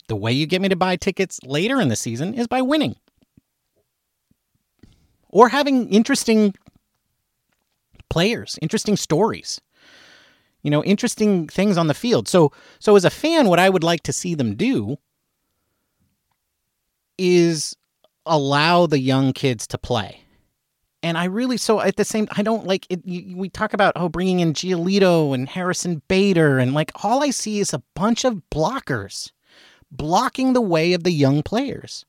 The 0.08 0.16
way 0.16 0.34
you 0.34 0.48
get 0.48 0.62
me 0.62 0.70
to 0.70 0.76
buy 0.76 0.96
tickets 0.96 1.40
later 1.44 1.80
in 1.80 1.88
the 1.88 1.96
season 1.96 2.34
is 2.34 2.48
by 2.48 2.62
winning 2.62 2.96
or 5.30 5.50
having 5.50 5.90
interesting 5.90 6.54
players, 8.10 8.58
interesting 8.62 8.98
stories 8.98 9.62
you 10.62 10.72
know, 10.72 10.84
interesting 10.84 11.48
things 11.48 11.78
on 11.78 11.88
the 11.88 11.94
field. 11.94 12.28
So, 12.28 12.52
so 12.80 12.96
as 12.96 13.06
a 13.06 13.10
fan, 13.10 13.48
what 13.48 13.60
I 13.60 13.70
would 13.70 13.84
like 13.84 14.04
to 14.04 14.14
see 14.14 14.36
them 14.36 14.56
do 14.56 14.98
is 17.18 17.76
allow 18.26 18.86
the 18.86 19.00
young 19.00 19.34
kids 19.34 19.68
to 19.68 19.78
play. 19.78 20.22
And 21.02 21.18
I 21.18 21.26
really, 21.26 21.56
so 21.56 21.80
at 21.80 21.96
the 21.96 22.04
same, 22.04 22.28
I 22.34 22.44
don't 22.44 22.66
like 22.66 22.86
it. 22.90 23.06
You, 23.06 23.38
we 23.38 23.50
talk 23.50 23.74
about, 23.74 23.94
oh, 23.96 24.10
bringing 24.10 24.42
in 24.42 24.54
Giolito 24.54 25.34
and 25.34 25.48
Harrison 25.48 26.02
Bader, 26.10 26.60
and 26.60 26.74
like 26.74 26.92
all 27.04 27.24
I 27.24 27.30
see 27.30 27.60
is 27.60 27.74
a 27.74 27.82
bunch 27.96 28.26
of 28.26 28.42
blockers 28.52 29.32
blocking 29.92 30.52
the 30.52 30.62
way 30.62 30.92
of 30.92 31.04
the 31.04 31.12
young 31.12 31.42
players. 31.42 32.06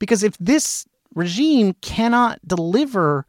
Because 0.00 0.24
if 0.24 0.36
this 0.38 0.84
regime 1.14 1.74
cannot 1.80 2.40
deliver 2.46 3.26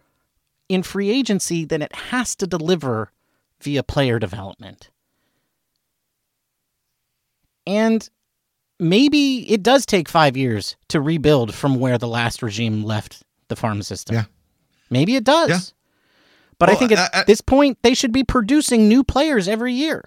in 0.70 0.84
free 0.84 1.10
agency, 1.10 1.66
then 1.66 1.82
it 1.82 1.94
has 1.94 2.36
to 2.38 2.48
deliver 2.48 3.12
via 3.62 3.84
player 3.84 4.20
development. 4.20 4.90
And 7.68 8.08
maybe 8.80 9.50
it 9.52 9.64
does 9.64 9.86
take 9.86 10.10
five 10.10 10.36
years 10.36 10.76
to 10.90 11.00
rebuild 11.00 11.54
from 11.54 11.80
where 11.80 11.98
the 11.98 12.08
last 12.08 12.42
regime 12.42 12.84
left 12.84 13.24
the 13.48 13.56
farm 13.56 13.84
system. 13.84 14.16
Yeah. 14.16 14.26
Maybe 14.90 15.16
it 15.16 15.24
does. 15.24 15.50
Yeah. 15.50 15.60
But 16.58 16.70
well, 16.70 16.76
I 16.76 16.80
think 16.80 16.92
at 16.92 17.28
this 17.28 17.42
point 17.42 17.80
they 17.82 17.94
should 17.94 18.12
be 18.12 18.24
producing 18.24 18.88
new 18.88 19.04
players 19.04 19.48
every 19.48 19.74
year. 19.74 20.06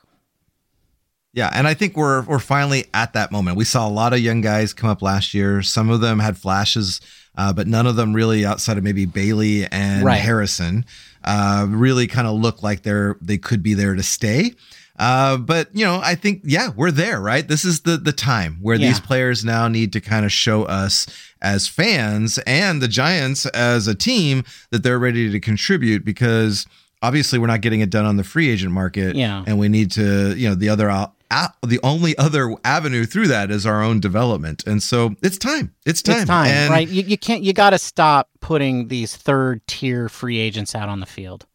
Yeah, 1.32 1.50
and 1.52 1.66
I 1.66 1.74
think 1.74 1.96
we're 1.96 2.22
we're 2.22 2.38
finally 2.38 2.86
at 2.94 3.12
that 3.14 3.32
moment. 3.32 3.56
We 3.56 3.64
saw 3.64 3.88
a 3.88 3.90
lot 3.90 4.12
of 4.12 4.20
young 4.20 4.40
guys 4.40 4.72
come 4.72 4.88
up 4.88 5.02
last 5.02 5.34
year. 5.34 5.62
Some 5.62 5.90
of 5.90 6.00
them 6.00 6.20
had 6.20 6.38
flashes, 6.38 7.00
uh, 7.36 7.52
but 7.52 7.66
none 7.66 7.86
of 7.86 7.96
them 7.96 8.12
really 8.12 8.44
outside 8.44 8.78
of 8.78 8.84
maybe 8.84 9.06
Bailey 9.06 9.66
and 9.66 10.04
right. 10.04 10.16
Harrison 10.20 10.84
uh, 11.24 11.66
really 11.68 12.06
kind 12.06 12.26
of 12.26 12.38
look 12.38 12.62
like 12.62 12.82
they're 12.82 13.16
they 13.20 13.38
could 13.38 13.62
be 13.62 13.74
there 13.74 13.94
to 13.94 14.02
stay. 14.02 14.52
Uh, 14.96 15.36
but 15.36 15.68
you 15.72 15.84
know, 15.84 16.00
I 16.02 16.14
think 16.14 16.42
yeah, 16.44 16.70
we're 16.76 16.92
there, 16.92 17.20
right? 17.20 17.46
This 17.46 17.64
is 17.64 17.80
the 17.80 17.96
the 17.96 18.12
time 18.12 18.58
where 18.60 18.76
yeah. 18.76 18.88
these 18.88 19.00
players 19.00 19.44
now 19.44 19.66
need 19.66 19.92
to 19.94 20.00
kind 20.00 20.24
of 20.24 20.30
show 20.30 20.64
us 20.64 21.06
as 21.42 21.66
fans 21.66 22.38
and 22.46 22.80
the 22.80 22.88
Giants 22.88 23.46
as 23.46 23.88
a 23.88 23.94
team 23.94 24.44
that 24.70 24.82
they're 24.82 24.98
ready 24.98 25.30
to 25.32 25.40
contribute 25.40 26.04
because 26.04 26.66
obviously 27.02 27.38
we're 27.38 27.48
not 27.48 27.60
getting 27.60 27.80
it 27.80 27.90
done 27.90 28.04
on 28.04 28.16
the 28.16 28.24
free 28.24 28.48
agent 28.50 28.72
market. 28.72 29.16
Yeah, 29.16 29.42
and 29.46 29.58
we 29.58 29.68
need 29.68 29.90
to 29.92 30.34
you 30.36 30.48
know 30.48 30.54
the 30.54 30.68
other 30.68 30.88
the 31.30 31.80
only 31.82 32.16
other 32.16 32.54
avenue 32.64 33.06
through 33.06 33.28
that 33.28 33.50
is 33.50 33.66
our 33.66 33.82
own 33.82 34.00
development. 34.00 34.64
And 34.66 34.82
so 34.82 35.16
it's 35.22 35.38
time. 35.38 35.74
It's 35.84 36.02
time. 36.02 36.18
It's 36.18 36.26
time, 36.26 36.46
and 36.46 36.70
right? 36.70 36.88
You, 36.88 37.02
you 37.02 37.18
can't, 37.18 37.42
you 37.42 37.52
got 37.52 37.70
to 37.70 37.78
stop 37.78 38.30
putting 38.40 38.88
these 38.88 39.16
third 39.16 39.66
tier 39.66 40.08
free 40.08 40.38
agents 40.38 40.74
out 40.74 40.88
on 40.88 41.00
the 41.00 41.06
field. 41.06 41.46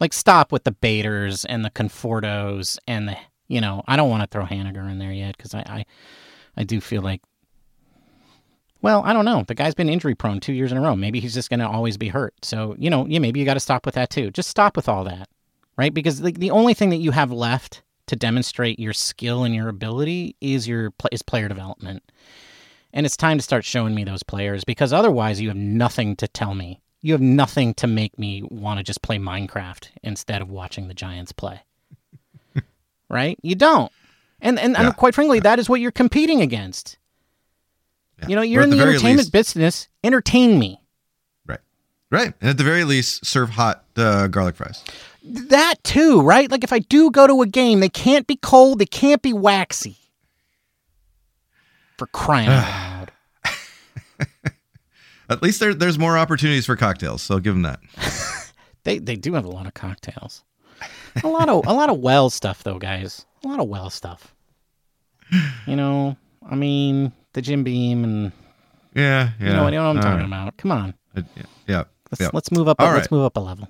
Like, 0.00 0.12
stop 0.12 0.52
with 0.52 0.64
the 0.64 0.72
Baders 0.72 1.44
and 1.44 1.64
the 1.64 1.70
Confortos 1.70 2.78
and 2.86 3.08
the, 3.08 3.16
you 3.48 3.60
know, 3.60 3.82
I 3.86 3.96
don't 3.96 4.10
want 4.10 4.22
to 4.22 4.26
throw 4.26 4.44
Haniger 4.44 4.90
in 4.90 4.98
there 4.98 5.12
yet 5.12 5.36
because 5.36 5.54
I, 5.54 5.60
I, 5.60 5.86
I 6.56 6.64
do 6.64 6.80
feel 6.80 7.02
like, 7.02 7.22
well, 8.82 9.02
I 9.04 9.12
don't 9.12 9.24
know. 9.24 9.42
The 9.46 9.54
guy's 9.54 9.74
been 9.74 9.88
injury 9.88 10.14
prone 10.14 10.40
two 10.40 10.52
years 10.52 10.70
in 10.70 10.78
a 10.78 10.80
row. 10.82 10.94
Maybe 10.96 11.20
he's 11.20 11.34
just 11.34 11.48
going 11.48 11.60
to 11.60 11.68
always 11.68 11.96
be 11.96 12.08
hurt. 12.08 12.34
So, 12.42 12.76
you 12.78 12.90
know, 12.90 13.06
yeah, 13.06 13.20
maybe 13.20 13.40
you 13.40 13.46
got 13.46 13.54
to 13.54 13.60
stop 13.60 13.86
with 13.86 13.94
that 13.94 14.10
too. 14.10 14.30
Just 14.30 14.50
stop 14.50 14.76
with 14.76 14.88
all 14.88 15.04
that, 15.04 15.28
right? 15.78 15.94
Because 15.94 16.20
the, 16.20 16.32
the 16.32 16.50
only 16.50 16.74
thing 16.74 16.90
that 16.90 16.96
you 16.96 17.12
have 17.12 17.32
left 17.32 17.82
to 18.06 18.16
demonstrate 18.16 18.78
your 18.78 18.92
skill 18.92 19.44
and 19.44 19.54
your 19.54 19.68
ability 19.68 20.36
is 20.40 20.66
your 20.66 20.92
is 21.12 21.22
player 21.22 21.48
development. 21.48 22.02
And 22.92 23.04
it's 23.04 23.16
time 23.16 23.36
to 23.36 23.42
start 23.42 23.64
showing 23.64 23.94
me 23.94 24.04
those 24.04 24.22
players 24.22 24.64
because 24.64 24.92
otherwise 24.92 25.40
you 25.40 25.48
have 25.48 25.56
nothing 25.56 26.16
to 26.16 26.28
tell 26.28 26.54
me. 26.54 26.80
You 27.02 27.12
have 27.12 27.20
nothing 27.20 27.74
to 27.74 27.86
make 27.86 28.18
me 28.18 28.42
want 28.42 28.78
to 28.78 28.84
just 28.84 29.02
play 29.02 29.18
Minecraft 29.18 29.88
instead 30.02 30.40
of 30.40 30.50
watching 30.50 30.88
the 30.88 30.94
Giants 30.94 31.32
play. 31.32 31.62
right? 33.10 33.38
You 33.42 33.54
don't. 33.54 33.92
And 34.40 34.58
and, 34.58 34.72
yeah. 34.74 34.86
and, 34.86 34.96
quite 34.96 35.14
frankly, 35.14 35.40
that 35.40 35.58
is 35.58 35.68
what 35.68 35.80
you're 35.80 35.90
competing 35.90 36.40
against. 36.40 36.98
Yeah. 38.20 38.28
You 38.28 38.36
know, 38.36 38.42
you're 38.42 38.62
in 38.62 38.70
the, 38.70 38.76
the 38.76 38.82
entertainment 38.82 39.18
least, 39.18 39.32
business. 39.32 39.88
Entertain 40.02 40.58
me. 40.58 40.80
Right. 41.46 41.60
Right. 42.10 42.32
And 42.40 42.50
at 42.50 42.56
the 42.56 42.64
very 42.64 42.84
least, 42.84 43.26
serve 43.26 43.50
hot 43.50 43.84
uh, 43.96 44.28
garlic 44.28 44.56
fries 44.56 44.82
that 45.26 45.74
too, 45.84 46.20
right? 46.22 46.50
Like 46.50 46.64
if 46.64 46.72
I 46.72 46.78
do 46.78 47.10
go 47.10 47.26
to 47.26 47.42
a 47.42 47.46
game, 47.46 47.80
they 47.80 47.88
can't 47.88 48.26
be 48.26 48.36
cold, 48.36 48.78
they 48.78 48.86
can't 48.86 49.22
be 49.22 49.32
waxy. 49.32 49.96
For 51.98 52.06
crying 52.08 52.48
out 52.48 53.08
loud. 53.44 53.52
At 55.28 55.42
least 55.42 55.58
there, 55.60 55.74
there's 55.74 55.98
more 55.98 56.16
opportunities 56.16 56.66
for 56.66 56.76
cocktails, 56.76 57.22
so 57.22 57.34
I'll 57.34 57.40
give 57.40 57.54
them 57.54 57.62
that. 57.62 57.80
They 58.84 58.98
they 59.00 59.16
do 59.16 59.32
have 59.34 59.44
a 59.44 59.50
lot 59.50 59.66
of 59.66 59.74
cocktails. 59.74 60.44
A 61.24 61.26
lot 61.26 61.48
of 61.48 61.66
a 61.66 61.72
lot 61.72 61.90
of 61.90 61.98
well 61.98 62.30
stuff 62.30 62.62
though, 62.62 62.78
guys. 62.78 63.26
A 63.44 63.48
lot 63.48 63.58
of 63.58 63.66
well 63.66 63.90
stuff. 63.90 64.32
You 65.66 65.74
know, 65.74 66.16
I 66.48 66.54
mean, 66.54 67.12
the 67.32 67.42
Jim 67.42 67.64
Beam 67.64 68.04
and 68.04 68.30
Yeah, 68.94 69.30
yeah. 69.40 69.46
you 69.48 69.52
know, 69.54 69.64
what- 69.64 69.72
you 69.72 69.78
know 69.80 69.84
what 69.86 69.90
I'm 69.90 69.96
All 69.96 70.02
talking 70.04 70.18
right. 70.30 70.40
about. 70.42 70.56
Come 70.58 70.70
on. 70.70 70.94
Uh, 71.16 71.22
yeah, 71.34 71.42
Yeah. 71.66 71.84
Let's 72.12 72.20
yeah. 72.20 72.30
let's 72.32 72.52
move 72.52 72.68
up. 72.68 72.80
All 72.80 72.86
let's 72.92 72.98
right. 73.00 73.10
move 73.10 73.24
up 73.24 73.36
a 73.36 73.40
level. 73.40 73.66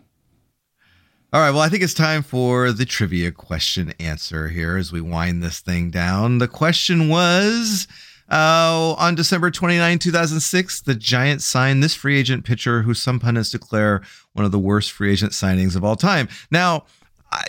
All 1.37 1.43
right. 1.43 1.51
Well, 1.51 1.61
I 1.61 1.69
think 1.69 1.83
it's 1.83 1.93
time 1.93 2.23
for 2.23 2.73
the 2.73 2.87
trivia 2.87 3.31
question 3.31 3.93
answer 4.01 4.49
here 4.49 4.79
as 4.79 4.91
we 4.91 5.03
wind 5.03 5.43
this 5.43 5.61
thing 5.61 5.91
down. 5.91 6.39
The 6.39 6.49
question 6.49 7.11
was 7.11 7.87
uh, 8.31 8.95
on 8.97 9.17
December 9.17 9.51
29, 9.51 9.99
2006, 9.99 10.81
the 10.81 10.95
Giants 10.95 11.45
signed 11.45 11.83
this 11.83 11.95
free 11.95 12.19
agent 12.19 12.47
pitcher 12.47 12.81
who 12.81 12.95
some 12.95 13.21
pundits 13.21 13.51
declare 13.51 14.01
one 14.33 14.47
of 14.47 14.51
the 14.51 14.59
worst 14.59 14.93
free 14.93 15.13
agent 15.13 15.33
signings 15.33 15.77
of 15.77 15.85
all 15.85 15.95
time. 15.95 16.27
Now, 16.51 16.87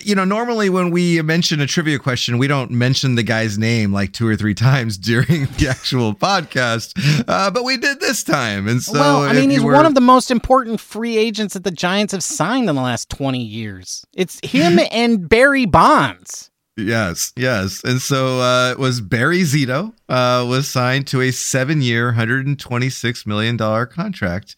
you 0.01 0.15
know, 0.15 0.23
normally 0.25 0.69
when 0.69 0.91
we 0.91 1.21
mention 1.21 1.59
a 1.61 1.67
trivia 1.67 1.99
question, 1.99 2.38
we 2.38 2.47
don't 2.47 2.71
mention 2.71 3.15
the 3.15 3.23
guy's 3.23 3.57
name 3.57 3.91
like 3.93 4.13
two 4.13 4.27
or 4.27 4.35
three 4.35 4.53
times 4.69 4.97
during 4.97 5.45
the 5.57 5.67
actual 5.69 6.13
podcast, 6.13 6.93
uh, 7.27 7.51
but 7.51 7.63
we 7.63 7.77
did 7.77 7.99
this 7.99 8.23
time. 8.23 8.67
And 8.67 8.81
so, 8.81 8.93
well, 8.93 9.21
I 9.23 9.33
mean, 9.33 9.49
he's 9.49 9.61
were- 9.61 9.73
one 9.73 9.85
of 9.85 9.95
the 9.95 10.01
most 10.01 10.31
important 10.31 10.79
free 10.79 11.17
agents 11.17 11.53
that 11.53 11.63
the 11.63 11.71
Giants 11.71 12.13
have 12.13 12.23
signed 12.23 12.69
in 12.69 12.75
the 12.75 12.81
last 12.81 13.09
20 13.09 13.41
years. 13.41 14.05
It's 14.13 14.39
him 14.43 14.79
and 14.91 15.27
Barry 15.27 15.65
Bonds. 15.65 16.51
Yes, 16.79 17.33
yes. 17.35 17.81
And 17.83 17.99
so 17.99 18.39
uh, 18.39 18.71
it 18.71 18.77
was 18.77 19.01
Barry 19.01 19.41
Zito 19.41 19.93
uh, 20.09 20.45
was 20.47 20.67
signed 20.67 21.07
to 21.07 21.21
a 21.21 21.31
seven-year, 21.31 22.13
$126 22.13 23.25
million 23.25 23.57
contract. 23.57 24.55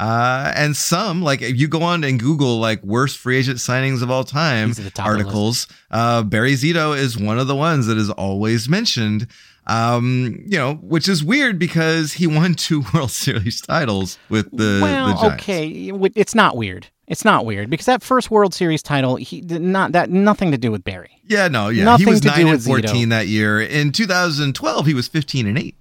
Uh, 0.00 0.50
and 0.56 0.74
some, 0.74 1.20
like 1.20 1.42
if 1.42 1.60
you 1.60 1.68
go 1.68 1.82
on 1.82 2.02
and 2.04 2.18
Google 2.18 2.58
like 2.58 2.82
worst 2.82 3.18
free 3.18 3.36
agent 3.36 3.58
signings 3.58 4.00
of 4.00 4.10
all 4.10 4.24
time 4.24 4.72
the 4.72 4.90
top 4.90 5.06
of 5.06 5.12
the 5.12 5.18
articles, 5.24 5.66
uh, 5.90 6.22
Barry 6.22 6.54
Zito 6.54 6.96
is 6.96 7.18
one 7.18 7.38
of 7.38 7.48
the 7.48 7.54
ones 7.54 7.86
that 7.86 7.98
is 7.98 8.08
always 8.08 8.66
mentioned. 8.66 9.26
Um, 9.66 10.42
you 10.46 10.56
know, 10.56 10.76
which 10.76 11.06
is 11.06 11.22
weird 11.22 11.58
because 11.58 12.14
he 12.14 12.26
won 12.26 12.54
two 12.54 12.82
World 12.94 13.10
Series 13.10 13.60
titles 13.60 14.18
with 14.30 14.50
the, 14.56 14.80
well, 14.82 15.08
the 15.08 15.14
Giants. 15.20 15.42
okay, 15.42 15.92
it's 16.16 16.34
not 16.34 16.56
weird. 16.56 16.86
It's 17.06 17.24
not 17.24 17.44
weird 17.44 17.68
because 17.68 17.86
that 17.86 18.02
first 18.02 18.30
World 18.30 18.54
Series 18.54 18.82
title, 18.82 19.16
he 19.16 19.42
did 19.42 19.60
not 19.60 19.92
that 19.92 20.08
nothing 20.08 20.50
to 20.52 20.58
do 20.58 20.70
with 20.72 20.82
Barry. 20.82 21.10
Yeah, 21.24 21.48
no, 21.48 21.68
yeah. 21.68 21.84
Nothing 21.84 22.06
he 22.06 22.10
was 22.10 22.20
to 22.22 22.28
do 22.28 22.30
9 22.30 22.40
and 22.40 22.50
with 22.50 22.64
Zito. 22.64 22.88
14 22.88 23.08
that 23.10 23.26
year. 23.26 23.60
In 23.60 23.92
2012, 23.92 24.86
he 24.86 24.94
was 24.94 25.08
15 25.08 25.46
and 25.46 25.58
8. 25.58 25.76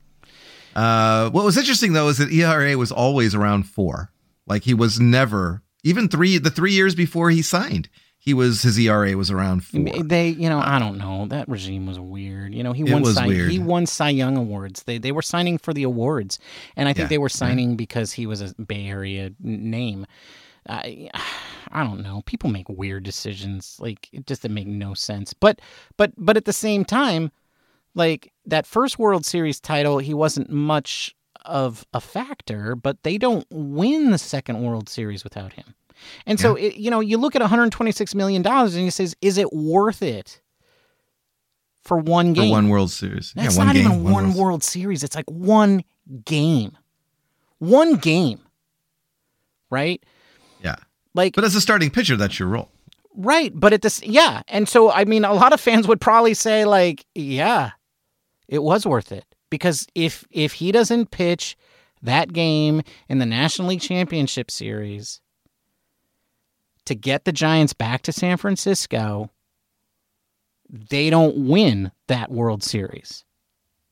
Uh, 0.76 1.30
what 1.32 1.44
was 1.46 1.58
interesting 1.58 1.94
though 1.94 2.08
is 2.10 2.18
that 2.18 2.32
ERA 2.32 2.78
was 2.78 2.92
always 2.92 3.34
around 3.36 3.64
4. 3.64 4.12
Like 4.48 4.64
he 4.64 4.74
was 4.74 5.00
never 5.00 5.62
even 5.84 6.08
3 6.10 6.38
the 6.40 6.50
3 6.50 6.72
years 6.74 6.96
before 6.96 7.30
he 7.30 7.42
signed, 7.42 7.90
he 8.18 8.34
was 8.34 8.62
his 8.64 8.78
ERA 8.78 9.16
was 9.16 9.32
around 9.32 9.64
4. 9.64 10.04
They, 10.04 10.30
you 10.30 10.50
know, 10.50 10.60
I 10.60 10.78
don't 10.80 10.98
know. 10.98 11.26
That 11.28 11.48
regime 11.48 11.86
was 11.86 12.00
weird. 12.00 12.54
You 12.54 12.64
know, 12.64 12.74
he 12.74 12.84
It 12.84 12.92
won 12.94 13.06
Cy, 13.06 13.28
weird. 13.28 13.52
he 13.52 13.60
won 13.60 13.86
Cy 13.86 14.10
Young 14.10 14.38
awards. 14.38 14.84
They 14.84 14.98
they 14.98 15.12
were 15.12 15.22
signing 15.22 15.58
for 15.58 15.74
the 15.74 15.84
awards, 15.84 16.38
and 16.76 16.88
I 16.90 16.94
think 16.94 17.06
Yeah, 17.06 17.10
they 17.10 17.18
were 17.18 17.30
yeah. 17.30 17.36
signing 17.38 17.76
because 17.76 18.14
he 18.14 18.26
was 18.26 18.42
a 18.42 18.54
Bay 18.62 18.88
Area 18.88 19.32
name. 19.40 20.06
I 20.68 21.10
I 21.72 21.84
don't 21.84 22.02
know. 22.02 22.24
People 22.26 22.50
make 22.50 22.68
weird 22.68 23.04
decisions 23.04 23.78
like 23.80 24.10
it 24.12 24.26
just 24.26 24.42
that 24.42 24.50
make 24.52 24.68
no 24.68 24.94
sense. 24.96 25.34
But 25.34 25.62
but 25.98 26.12
but 26.18 26.36
at 26.38 26.46
the 26.46 26.54
same 26.54 26.84
time, 26.84 27.32
like 27.96 28.32
that 28.46 28.66
first 28.66 29.00
World 29.00 29.26
Series 29.26 29.60
title, 29.60 29.98
he 30.00 30.14
wasn't 30.14 30.50
much 30.50 31.16
of 31.46 31.86
a 31.94 32.00
factor. 32.02 32.76
But 32.76 33.04
they 33.04 33.18
don't 33.18 33.46
win 33.50 34.12
the 34.12 34.18
second 34.18 34.62
World 34.62 34.90
Series 34.90 35.24
without 35.24 35.54
him. 35.54 35.76
And 36.26 36.40
so, 36.40 36.56
it, 36.56 36.76
you 36.76 36.90
know, 36.90 37.02
you 37.02 37.18
look 37.18 37.36
at 37.36 37.42
126 37.42 38.16
million 38.16 38.42
dollars, 38.42 38.74
and 38.76 38.84
he 38.84 38.90
says, 38.90 39.16
"Is 39.22 39.38
it 39.38 39.52
worth 39.52 40.02
it 40.02 40.40
for 41.84 41.98
one 41.98 42.28
game? 42.28 42.36
For 42.36 42.42
game?" 42.44 42.52
one 42.52 42.70
World 42.70 42.92
Series. 42.92 43.34
That's 43.36 43.56
yeah, 43.56 43.58
one 43.60 43.68
not 43.68 43.76
game, 43.76 43.86
even 43.86 44.04
one 44.04 44.14
World- 44.28 44.36
World 44.38 44.64
Series. 44.64 45.04
It's 45.04 45.16
like 45.16 45.30
one 45.30 45.84
game, 46.24 46.78
one 47.58 47.96
game, 47.96 48.40
right? 49.70 50.02
Yeah. 50.64 50.76
Like 51.14 51.36
But 51.36 51.44
as 51.44 51.56
a 51.56 51.62
starting 51.62 51.90
pitcher, 51.90 52.16
that's 52.16 52.40
your 52.40 52.48
role. 52.48 52.70
Right, 53.16 53.52
but 53.54 53.74
at 53.74 53.82
this, 53.82 54.02
yeah, 54.04 54.44
and 54.48 54.70
so 54.70 54.92
I 54.92 55.04
mean, 55.04 55.26
a 55.26 55.34
lot 55.34 55.52
of 55.52 55.60
fans 55.60 55.86
would 55.88 56.00
probably 56.00 56.34
say 56.34 56.64
like, 56.64 57.06
yeah, 57.14 57.72
it 58.50 58.64
was 58.64 58.86
worth 58.86 59.12
it 59.12 59.26
because 59.50 59.88
if 59.96 60.26
if 60.32 60.54
he 60.54 60.72
doesn't 60.72 61.12
pitch 61.12 61.56
that 62.02 62.34
game 62.34 62.82
in 63.08 63.20
the 63.20 63.26
National 63.26 63.70
League 63.70 63.82
Championship 63.82 64.50
Series 64.50 65.22
to 66.86 66.96
get 66.96 67.26
the 67.26 67.32
Giants 67.32 67.74
back 67.74 68.02
to 68.04 68.12
San 68.12 68.38
Francisco, 68.38 69.30
they 70.70 71.10
don't 71.10 71.48
win 71.48 71.92
that 72.08 72.32
World 72.32 72.64
Series 72.64 73.26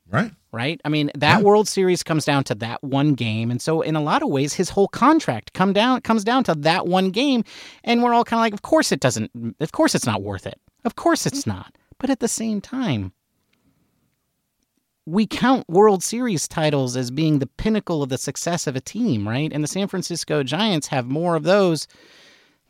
Right. 0.10 0.32
right? 0.54 0.80
I 0.86 0.90
mean, 0.90 1.12
that 1.16 1.40
Yeah. 1.40 1.44
World 1.44 1.68
Series 1.68 2.02
comes 2.02 2.24
down 2.24 2.46
to 2.46 2.56
that 2.56 2.82
one 2.82 3.14
game, 3.14 3.52
and 3.52 3.62
so 3.62 3.82
in 3.82 3.96
a 3.96 4.02
lot 4.02 4.24
of 4.24 4.30
ways, 4.30 4.54
his 4.54 4.70
whole 4.70 4.88
contract 4.88 5.54
come 5.54 5.74
down 5.74 6.02
comes 6.02 6.24
down 6.24 6.46
to 6.46 6.56
that 6.56 6.88
one 6.88 7.10
game, 7.12 7.44
and 7.84 8.02
we're 8.02 8.14
all 8.14 8.24
kind 8.24 8.40
of 8.40 8.44
like, 8.44 8.54
of 8.54 8.62
course 8.62 8.92
it 8.92 9.02
doesn't, 9.02 9.56
of 9.60 9.72
course 9.74 9.96
it's 9.96 10.06
not 10.06 10.24
worth 10.24 10.48
it, 10.48 10.60
of 10.86 10.96
course 10.96 11.26
it's 11.26 11.42
mm-hmm. 11.42 11.58
not, 11.58 11.76
but 12.00 12.10
at 12.10 12.22
the 12.22 12.28
same 12.30 12.62
time. 12.62 13.12
We 15.08 15.26
count 15.26 15.70
World 15.70 16.04
Series 16.04 16.50
titles 16.50 16.98
as 16.98 17.12
being 17.12 17.40
the 17.40 17.48
pinnacle 17.48 18.04
of 18.04 18.10
the 18.10 18.18
success 18.18 18.68
of 18.68 18.76
a 18.76 18.82
team, 18.82 19.26
right? 19.26 19.50
And 19.54 19.64
the 19.64 19.68
San 19.68 19.88
Francisco 19.88 20.44
Giants 20.44 20.88
have 20.88 21.06
more 21.06 21.38
of 21.38 21.44
those 21.44 21.88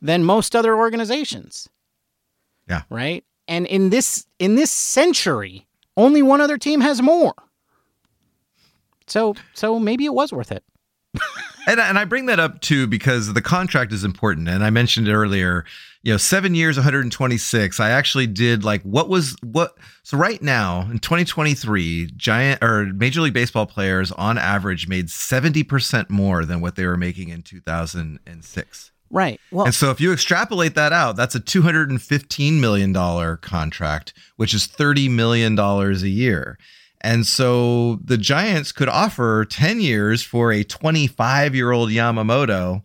than 0.03 0.23
most 0.23 0.55
other 0.55 0.77
organizations. 0.77 1.67
Yeah. 2.69 2.83
Right? 2.91 3.23
And 3.47 3.65
in 3.65 3.89
this 3.89 4.27
in 4.37 4.53
this 4.53 4.69
century, 4.69 5.65
only 5.95 6.21
one 6.21 6.39
other 6.39 6.59
team 6.59 6.81
has 6.81 7.01
more. 7.01 7.33
So 9.07 9.33
so 9.55 9.79
maybe 9.79 10.05
it 10.05 10.13
was 10.13 10.31
worth 10.31 10.51
it. 10.51 10.63
And, 11.67 11.81
and 11.81 11.99
I 11.99 12.05
bring 12.05 12.27
that 12.27 12.39
up 12.39 12.61
too 12.61 12.87
because 12.87 13.33
the 13.33 13.41
contract 13.41 13.91
is 13.91 14.05
important. 14.05 14.47
And 14.47 14.63
I 14.63 14.69
mentioned 14.69 15.09
it 15.09 15.13
earlier, 15.13 15.65
you 16.01 16.13
know, 16.13 16.17
seven 16.17 16.55
years, 16.55 16.77
126. 16.77 17.79
I 17.81 17.89
actually 17.89 18.25
did 18.25 18.63
like 18.63 18.81
what 18.83 19.09
was 19.09 19.35
what. 19.43 19.77
So 20.01 20.17
right 20.17 20.41
now 20.41 20.83
in 20.89 20.99
2023, 20.99 22.11
giant 22.15 22.63
or 22.63 22.85
Major 22.93 23.19
League 23.19 23.33
Baseball 23.33 23.65
players 23.65 24.13
on 24.13 24.37
average 24.37 24.87
made 24.87 25.07
70% 25.07 26.09
more 26.09 26.45
than 26.45 26.61
what 26.61 26.77
they 26.77 26.85
were 26.85 26.95
making 26.95 27.29
in 27.29 27.41
2006. 27.41 28.91
Right. 29.09 29.39
Well, 29.51 29.65
And 29.65 29.75
so 29.75 29.91
if 29.91 29.99
you 29.99 30.13
extrapolate 30.13 30.75
that 30.75 30.93
out, 30.93 31.17
that's 31.17 31.35
a 31.35 31.41
$215 31.41 32.59
million 32.59 33.37
contract, 33.37 34.13
which 34.37 34.53
is 34.53 34.67
$30 34.67 35.09
million 35.11 35.59
a 35.59 35.91
year. 36.07 36.57
And 37.01 37.25
so 37.25 37.99
the 38.03 38.17
Giants 38.17 38.71
could 38.71 38.89
offer 38.89 39.45
10 39.45 39.79
years 39.79 40.23
for 40.23 40.51
a 40.51 40.63
25 40.63 41.55
year 41.55 41.71
old 41.71 41.89
Yamamoto 41.89 42.83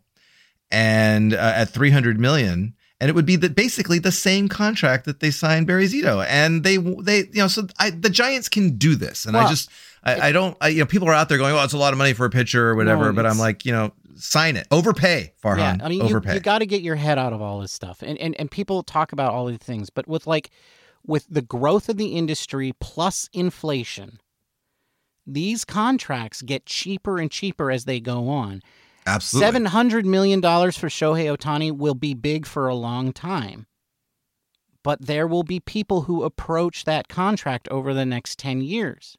and 0.70 1.34
uh, 1.34 1.52
at 1.56 1.70
300 1.70 2.20
million. 2.20 2.74
And 3.00 3.08
it 3.08 3.14
would 3.14 3.26
be 3.26 3.36
the, 3.36 3.50
basically 3.50 3.98
the 3.98 4.12
same 4.12 4.48
contract 4.48 5.06
that 5.06 5.20
they 5.20 5.32
signed 5.32 5.66
Barry 5.66 5.86
Zito. 5.86 6.24
And 6.28 6.62
they, 6.62 6.76
they, 6.76 7.18
you 7.32 7.40
know, 7.40 7.48
so 7.48 7.66
I, 7.78 7.90
the 7.90 8.10
Giants 8.10 8.48
can 8.48 8.76
do 8.76 8.94
this. 8.94 9.24
And 9.24 9.36
I 9.36 9.48
just, 9.48 9.70
I, 10.04 10.28
I 10.28 10.32
don't, 10.32 10.56
I, 10.60 10.68
you 10.68 10.80
know, 10.80 10.86
people 10.86 11.08
are 11.08 11.14
out 11.14 11.28
there 11.28 11.38
going, 11.38 11.52
oh, 11.52 11.64
it's 11.64 11.72
a 11.72 11.78
lot 11.78 11.92
of 11.92 11.98
money 11.98 12.12
for 12.12 12.26
a 12.26 12.30
pitcher 12.30 12.68
or 12.68 12.76
whatever. 12.76 13.06
No, 13.06 13.12
but 13.12 13.26
I'm 13.26 13.38
like, 13.38 13.64
you 13.64 13.72
know, 13.72 13.92
sign 14.14 14.56
it, 14.56 14.66
overpay, 14.70 15.32
Farhan, 15.42 15.78
yeah, 15.78 15.84
I 15.84 15.88
mean, 15.88 16.06
you, 16.06 16.20
you 16.32 16.40
got 16.40 16.58
to 16.58 16.66
get 16.66 16.82
your 16.82 16.96
head 16.96 17.18
out 17.18 17.32
of 17.32 17.42
all 17.42 17.60
this 17.60 17.72
stuff, 17.72 18.02
and, 18.02 18.18
and 18.18 18.38
and 18.38 18.50
people 18.50 18.82
talk 18.82 19.12
about 19.12 19.32
all 19.32 19.46
these 19.46 19.58
things, 19.58 19.90
but 19.90 20.06
with 20.06 20.26
like, 20.26 20.50
with 21.07 21.26
the 21.28 21.42
growth 21.42 21.88
of 21.88 21.96
the 21.96 22.14
industry 22.14 22.72
plus 22.80 23.28
inflation, 23.32 24.20
these 25.26 25.64
contracts 25.64 26.42
get 26.42 26.66
cheaper 26.66 27.18
and 27.18 27.30
cheaper 27.30 27.70
as 27.70 27.84
they 27.84 28.00
go 28.00 28.28
on. 28.28 28.62
Absolutely. 29.07 29.46
Seven 29.46 29.64
hundred 29.66 30.07
million 30.07 30.40
dollars 30.40 30.76
for 30.76 30.88
Shohei 30.88 31.36
Ohtani 31.36 31.76
will 31.76 31.94
be 31.94 32.14
big 32.14 32.46
for 32.46 32.68
a 32.68 32.74
long 32.74 33.12
time, 33.12 33.66
but 34.84 35.05
there 35.05 35.26
will 35.26 35.42
be 35.42 35.59
people 35.59 36.03
who 36.03 36.22
approach 36.22 36.84
that 36.84 37.09
contract 37.09 37.68
over 37.68 37.92
the 37.92 38.07
next 38.07 38.38
ten 38.38 38.61
years. 38.61 39.16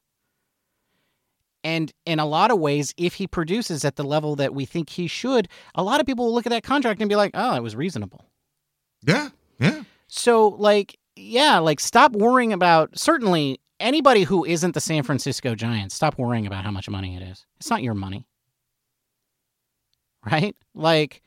And 1.62 1.92
in 2.04 2.18
a 2.18 2.26
lot 2.26 2.50
of 2.50 2.58
ways, 2.58 2.92
if 2.98 3.14
he 3.14 3.26
produces 3.26 3.84
at 3.84 3.96
the 3.96 4.04
level 4.04 4.36
that 4.36 4.54
we 4.54 4.66
think 4.66 4.90
he 4.90 5.06
should, 5.06 5.48
a 5.74 5.82
lot 5.82 5.98
of 5.98 6.06
people 6.06 6.26
will 6.26 6.34
look 6.34 6.46
at 6.46 6.50
that 6.50 6.62
contract 6.62 7.00
and 7.00 7.08
be 7.08 7.16
like, 7.16 7.32
"Oh, 7.34 7.54
it 7.54 7.62
was 7.62 7.76
reasonable." 7.76 8.26
Yeah, 9.02 9.30
yeah. 9.58 9.84
So, 10.08 10.48
like, 10.48 10.98
yeah, 11.16 11.58
like, 11.58 11.80
stop 11.80 12.12
worrying 12.12 12.52
about. 12.52 12.98
Certainly, 12.98 13.60
anybody 13.80 14.24
who 14.24 14.44
isn't 14.44 14.74
the 14.74 14.80
San 14.80 15.02
Francisco 15.02 15.54
Giants, 15.54 15.94
stop 15.94 16.18
worrying 16.18 16.46
about 16.46 16.64
how 16.64 16.70
much 16.70 16.88
money 16.88 17.16
it 17.16 17.22
is. 17.22 17.46
It's 17.58 17.70
not 17.70 17.82
your 17.82 17.94
money, 17.94 18.26
right? 20.24 20.56
Like, 20.74 21.22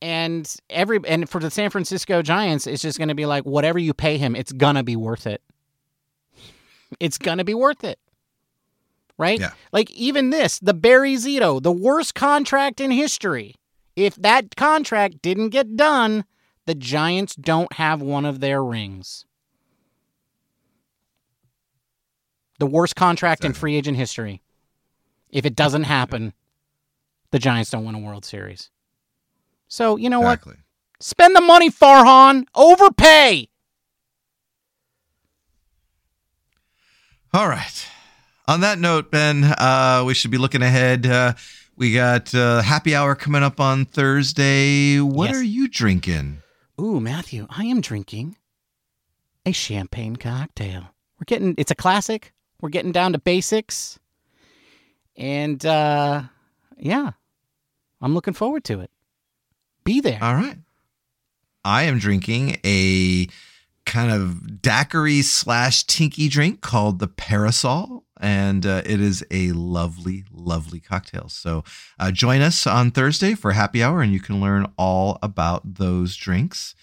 and 0.00 0.52
every 0.70 1.00
and 1.06 1.28
for 1.28 1.40
the 1.40 1.50
San 1.50 1.70
Francisco 1.70 2.22
Giants, 2.22 2.66
it's 2.66 2.82
just 2.82 2.98
going 2.98 3.08
to 3.08 3.14
be 3.14 3.26
like 3.26 3.44
whatever 3.44 3.78
you 3.78 3.94
pay 3.94 4.18
him, 4.18 4.36
it's 4.36 4.52
gonna 4.52 4.84
be 4.84 4.96
worth 4.96 5.26
it. 5.26 5.42
It's 7.00 7.18
gonna 7.18 7.44
be 7.44 7.54
worth 7.54 7.84
it, 7.84 7.98
right? 9.18 9.40
Yeah. 9.40 9.52
Like 9.72 9.90
even 9.90 10.30
this, 10.30 10.58
the 10.60 10.74
Barry 10.74 11.14
Zito, 11.14 11.62
the 11.62 11.72
worst 11.72 12.14
contract 12.14 12.80
in 12.80 12.90
history. 12.90 13.54
If 13.96 14.14
that 14.16 14.54
contract 14.54 15.22
didn't 15.22 15.48
get 15.48 15.76
done, 15.76 16.24
the 16.68 16.74
Giants 16.74 17.34
don't 17.34 17.72
have 17.72 18.02
one 18.02 18.26
of 18.26 18.40
their 18.40 18.62
rings. 18.62 19.24
The 22.58 22.66
worst 22.66 22.94
contract 22.94 23.42
in 23.42 23.54
free 23.54 23.74
agent 23.74 23.96
history. 23.96 24.42
If 25.30 25.46
it 25.46 25.56
doesn't 25.56 25.84
happen, 25.84 26.34
the 27.30 27.38
Giants 27.38 27.70
don't 27.70 27.86
win 27.86 27.94
a 27.94 27.98
World 27.98 28.26
Series. 28.26 28.68
So, 29.66 29.96
you 29.96 30.10
know 30.10 30.20
what? 30.20 30.40
Spend 31.00 31.34
the 31.34 31.40
money, 31.40 31.70
Farhan. 31.70 32.44
Overpay. 32.54 33.48
All 37.32 37.48
right. 37.48 37.86
On 38.46 38.60
that 38.60 38.78
note, 38.78 39.10
Ben, 39.10 39.42
uh, 39.42 40.02
we 40.06 40.12
should 40.12 40.30
be 40.30 40.36
looking 40.38 40.60
ahead. 40.62 41.06
Uh, 41.06 41.32
we 41.76 41.94
got 41.94 42.34
uh, 42.34 42.60
happy 42.60 42.94
hour 42.94 43.14
coming 43.14 43.42
up 43.42 43.58
on 43.58 43.86
Thursday. 43.86 45.00
What 45.00 45.30
Yes. 45.30 45.36
are 45.38 45.42
you 45.42 45.66
drinking? 45.68 46.42
Ooh, 46.80 47.00
Matthew, 47.00 47.46
I 47.50 47.64
am 47.64 47.80
drinking 47.80 48.36
a 49.44 49.52
champagne 49.52 50.16
cocktail. 50.16 50.82
We're 51.18 51.24
getting 51.26 51.54
it's 51.58 51.70
a 51.70 51.74
classic. 51.74 52.32
We're 52.60 52.68
getting 52.68 52.92
down 52.92 53.12
to 53.12 53.18
basics. 53.18 53.98
And 55.16 55.64
uh 55.66 56.22
yeah. 56.76 57.12
I'm 58.00 58.14
looking 58.14 58.34
forward 58.34 58.62
to 58.64 58.80
it. 58.80 58.90
Be 59.82 60.00
there. 60.00 60.18
All 60.22 60.34
right. 60.34 60.58
I 61.64 61.84
am 61.84 61.98
drinking 61.98 62.58
a 62.64 63.26
kind 63.84 64.12
of 64.12 64.62
daiquiri 64.62 65.22
slash 65.22 65.84
tiki 65.84 66.28
drink 66.28 66.60
called 66.60 66.98
the 67.00 67.08
Parasol, 67.08 68.04
and 68.20 68.66
uh, 68.66 68.82
it 68.84 69.00
is 69.00 69.24
a 69.30 69.52
lovely, 69.52 70.24
lovely 70.32 70.80
cocktail. 70.80 71.28
So 71.28 71.64
uh, 71.98 72.10
join 72.10 72.40
us 72.40 72.66
on 72.66 72.90
Thursday 72.90 73.34
for 73.34 73.52
happy 73.52 73.82
hour, 73.82 74.00
and 74.02 74.12
you 74.12 74.20
can 74.20 74.40
learn 74.40 74.66
all 74.76 75.18
about 75.22 75.74
those 75.74 76.16
drinks. 76.16 76.74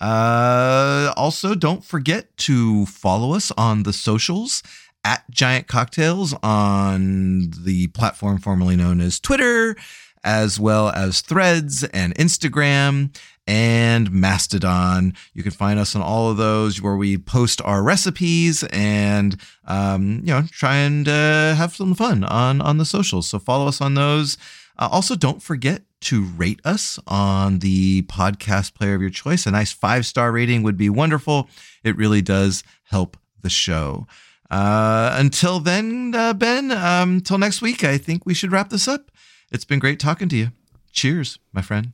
Uh, 0.00 1.12
also, 1.16 1.54
don't 1.54 1.84
forget 1.84 2.36
to 2.38 2.86
follow 2.86 3.34
us 3.34 3.50
on 3.56 3.82
the 3.82 3.92
socials 3.92 4.62
at 5.04 5.28
Giant 5.30 5.66
Cocktails 5.66 6.34
on 6.42 7.50
the 7.64 7.88
platform 7.88 8.38
formerly 8.38 8.76
known 8.76 9.00
as 9.00 9.18
Twitter, 9.18 9.76
as 10.22 10.58
well 10.60 10.90
as 10.90 11.20
Threads 11.20 11.84
and 11.84 12.14
Instagram 12.16 13.16
and 13.48 14.12
Mastodon. 14.12 15.14
You 15.32 15.42
can 15.42 15.52
find 15.52 15.80
us 15.80 15.96
on 15.96 16.02
all 16.02 16.30
of 16.30 16.36
those 16.36 16.82
where 16.82 16.96
we 16.96 17.16
post 17.16 17.62
our 17.62 17.82
recipes 17.82 18.62
and 18.64 19.40
um, 19.66 20.20
you 20.22 20.32
know 20.32 20.42
try 20.52 20.76
and 20.76 21.08
uh, 21.08 21.54
have 21.54 21.74
some 21.74 21.94
fun 21.94 22.22
on 22.24 22.60
on 22.60 22.76
the 22.76 22.84
socials. 22.84 23.28
So 23.28 23.38
follow 23.38 23.66
us 23.66 23.80
on 23.80 23.94
those. 23.94 24.36
Uh, 24.78 24.88
also, 24.92 25.16
don't 25.16 25.42
forget 25.42 25.82
to 26.00 26.24
rate 26.24 26.60
us 26.64 27.00
on 27.08 27.58
the 27.58 28.02
podcast 28.02 28.74
player 28.74 28.94
of 28.94 29.00
your 29.00 29.10
choice. 29.10 29.46
A 29.46 29.50
nice 29.50 29.72
five 29.72 30.06
star 30.06 30.30
rating 30.30 30.62
would 30.62 30.76
be 30.76 30.90
wonderful. 30.90 31.48
It 31.82 31.96
really 31.96 32.22
does 32.22 32.62
help 32.84 33.16
the 33.40 33.50
show. 33.50 34.06
Uh, 34.50 35.14
until 35.18 35.58
then, 35.58 36.14
uh, 36.14 36.34
Ben, 36.34 36.70
um, 36.70 37.16
until 37.16 37.38
next 37.38 37.60
week, 37.60 37.82
I 37.82 37.98
think 37.98 38.24
we 38.24 38.34
should 38.34 38.52
wrap 38.52 38.68
this 38.68 38.86
up. 38.86 39.10
It's 39.50 39.64
been 39.64 39.78
great 39.78 39.98
talking 39.98 40.28
to 40.28 40.36
you. 40.36 40.52
Cheers, 40.92 41.38
my 41.52 41.62
friend. 41.62 41.92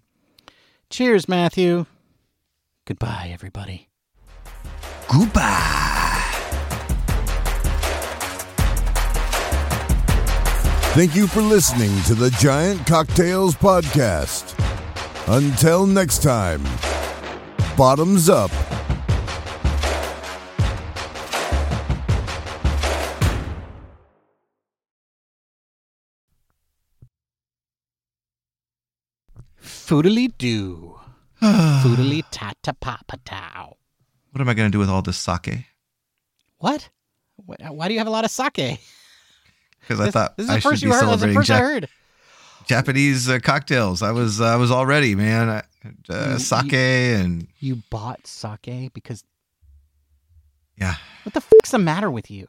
Cheers, 0.95 1.27
Matthew. 1.29 1.87
Goodbye, 2.87 3.31
everybody. 3.33 3.89
Goodbye. 5.09 6.21
Thank 10.95 11.17
you 11.17 11.27
for 11.27 11.43
listening 11.43 12.01
to 12.03 12.15
the 12.15 12.31
Giant 12.39 12.87
Cocktails 12.87 13.57
Podcast. 13.57 14.55
Until 15.27 15.85
next 15.85 16.23
time, 16.23 16.63
bottoms 17.77 18.29
up. 18.29 18.53
Foodily 29.87 30.33
doo. 30.39 30.99
Foodily 31.43 32.23
tata 32.31 32.73
papa 32.75 33.19
tow. 33.25 33.77
What 34.33 34.41
am 34.41 34.49
I 34.49 34.55
going 34.55 34.69
to 34.71 34.73
do 34.73 34.79
with 34.79 34.89
all 34.89 35.03
this 35.03 35.17
sake? 35.19 35.67
What? 36.59 36.89
Why 37.37 37.89
do 37.89 37.95
you 37.95 38.01
have 38.01 38.07
a 38.07 38.11
lot 38.11 38.25
of 38.25 38.31
sake? 38.31 38.55
Because 39.81 40.01
I 40.01 40.11
thought 40.11 40.37
this 40.37 40.45
is 40.45 40.51
I 40.51 40.55
the 40.55 40.61
should 40.61 40.71
first 40.71 40.83
be 40.83 40.89
you 40.89 40.95
heard. 40.95 41.07
That's 41.09 41.23
the 41.23 41.35
first 41.35 41.51
I 41.51 41.59
heard. 41.59 41.89
Japanese 42.67 43.29
uh, 43.29 43.39
cocktails. 43.41 44.01
I 44.03 44.13
was 44.13 44.41
I 44.41 44.57
was 44.57 44.71
all 44.71 44.87
ready, 44.87 45.15
man. 45.15 45.51
I, 45.51 45.63
uh, 46.09 46.31
You- 46.33 46.39
sake 46.39 46.73
you- 46.73 46.79
and 46.79 47.47
You 47.59 47.83
bought 47.91 48.27
sake 48.27 48.93
because 48.95 49.23
yeah. 50.79 50.95
what 51.25 51.35
the 51.35 51.43
fuck's 51.43 51.73
the 51.73 51.79
matter 51.79 52.11
with 52.11 52.31
you? 52.31 52.49